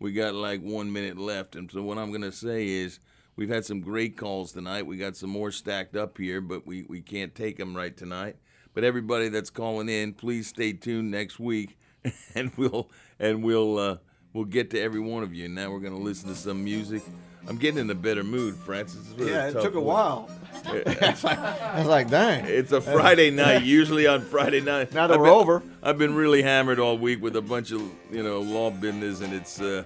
We 0.00 0.12
got 0.12 0.34
like 0.34 0.60
one 0.60 0.92
minute 0.92 1.16
left, 1.16 1.54
and 1.54 1.70
so 1.70 1.82
what 1.82 1.98
I'm 1.98 2.08
going 2.08 2.22
to 2.22 2.32
say 2.32 2.66
is 2.66 2.98
we've 3.36 3.48
had 3.48 3.64
some 3.64 3.80
great 3.80 4.16
calls 4.16 4.50
tonight. 4.50 4.86
We 4.86 4.96
got 4.96 5.14
some 5.14 5.30
more 5.30 5.52
stacked 5.52 5.94
up 5.94 6.18
here, 6.18 6.40
but 6.40 6.66
we, 6.66 6.82
we 6.88 7.00
can't 7.00 7.32
take 7.32 7.56
them 7.56 7.76
right 7.76 7.96
tonight. 7.96 8.34
But 8.74 8.82
everybody 8.82 9.28
that's 9.28 9.50
calling 9.50 9.88
in, 9.88 10.14
please 10.14 10.48
stay 10.48 10.72
tuned 10.72 11.12
next 11.12 11.38
week, 11.38 11.78
and 12.34 12.50
we'll 12.56 12.90
and 13.20 13.44
we'll 13.44 13.78
uh, 13.78 13.96
we'll 14.32 14.46
get 14.46 14.70
to 14.70 14.80
every 14.80 15.00
one 15.00 15.22
of 15.22 15.32
you. 15.32 15.44
And 15.44 15.54
now 15.54 15.70
we're 15.70 15.78
going 15.78 15.96
to 15.96 16.02
listen 16.02 16.28
to 16.28 16.34
some 16.34 16.64
music. 16.64 17.04
I'm 17.48 17.56
getting 17.56 17.78
in 17.80 17.90
a 17.90 17.94
better 17.94 18.22
mood, 18.22 18.56
Francis. 18.56 19.00
It's 19.10 19.18
really 19.18 19.32
Yeah, 19.32 19.48
it 19.48 19.52
took 19.52 19.74
a 19.74 19.80
while. 19.80 20.30
I 20.66 21.74
was 21.78 21.86
like, 21.86 22.10
dang. 22.10 22.44
It's 22.46 22.72
a 22.72 22.80
Friday 22.80 23.30
night. 23.30 23.62
Usually 23.62 24.06
on 24.06 24.20
Friday 24.20 24.60
night. 24.60 24.92
Now 24.92 25.06
that 25.06 25.14
I've 25.14 25.20
we're 25.20 25.26
been- 25.26 25.34
over. 25.34 25.62
I've 25.82 25.98
been 25.98 26.14
really 26.14 26.42
hammered 26.42 26.78
all 26.78 26.98
week 26.98 27.22
with 27.22 27.36
a 27.36 27.42
bunch 27.42 27.70
of 27.72 27.80
you 28.10 28.22
know 28.22 28.40
law 28.40 28.70
business, 28.70 29.20
and 29.22 29.32
it's 29.32 29.60
uh, 29.60 29.84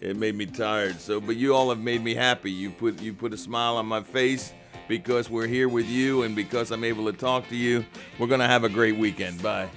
it 0.00 0.16
made 0.16 0.34
me 0.34 0.46
tired. 0.46 1.00
So, 1.00 1.20
but 1.20 1.36
you 1.36 1.54
all 1.54 1.68
have 1.68 1.78
made 1.80 2.02
me 2.02 2.14
happy. 2.14 2.50
You 2.50 2.70
put 2.70 3.00
you 3.02 3.12
put 3.12 3.32
a 3.32 3.36
smile 3.36 3.76
on 3.76 3.86
my 3.86 4.02
face 4.02 4.52
because 4.88 5.28
we're 5.28 5.46
here 5.46 5.68
with 5.68 5.86
you, 5.86 6.22
and 6.22 6.34
because 6.34 6.70
I'm 6.70 6.84
able 6.84 7.04
to 7.12 7.12
talk 7.12 7.48
to 7.50 7.56
you. 7.56 7.84
We're 8.18 8.28
gonna 8.28 8.48
have 8.48 8.64
a 8.64 8.68
great 8.70 8.96
weekend. 8.96 9.42
Bye. 9.42 9.68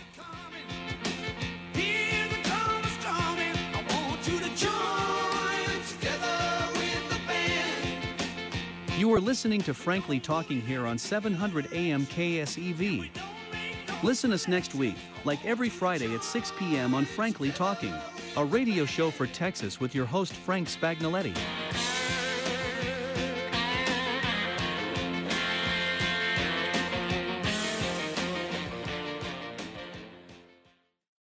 You 9.01 9.11
are 9.15 9.19
listening 9.19 9.61
to 9.61 9.73
Frankly 9.73 10.19
Talking 10.19 10.61
here 10.61 10.85
on 10.85 10.95
700 10.95 11.73
AM 11.73 12.05
KSEV. 12.05 13.09
Listen 14.03 14.31
us 14.31 14.47
next 14.47 14.75
week, 14.75 14.95
like 15.25 15.43
every 15.43 15.69
Friday 15.69 16.13
at 16.13 16.23
6 16.23 16.53
p.m. 16.59 16.93
on 16.93 17.05
Frankly 17.05 17.49
Talking, 17.49 17.95
a 18.37 18.45
radio 18.45 18.85
show 18.85 19.09
for 19.09 19.25
Texas 19.25 19.79
with 19.79 19.95
your 19.95 20.05
host 20.05 20.33
Frank 20.33 20.67
Spagnoletti. 20.67 21.35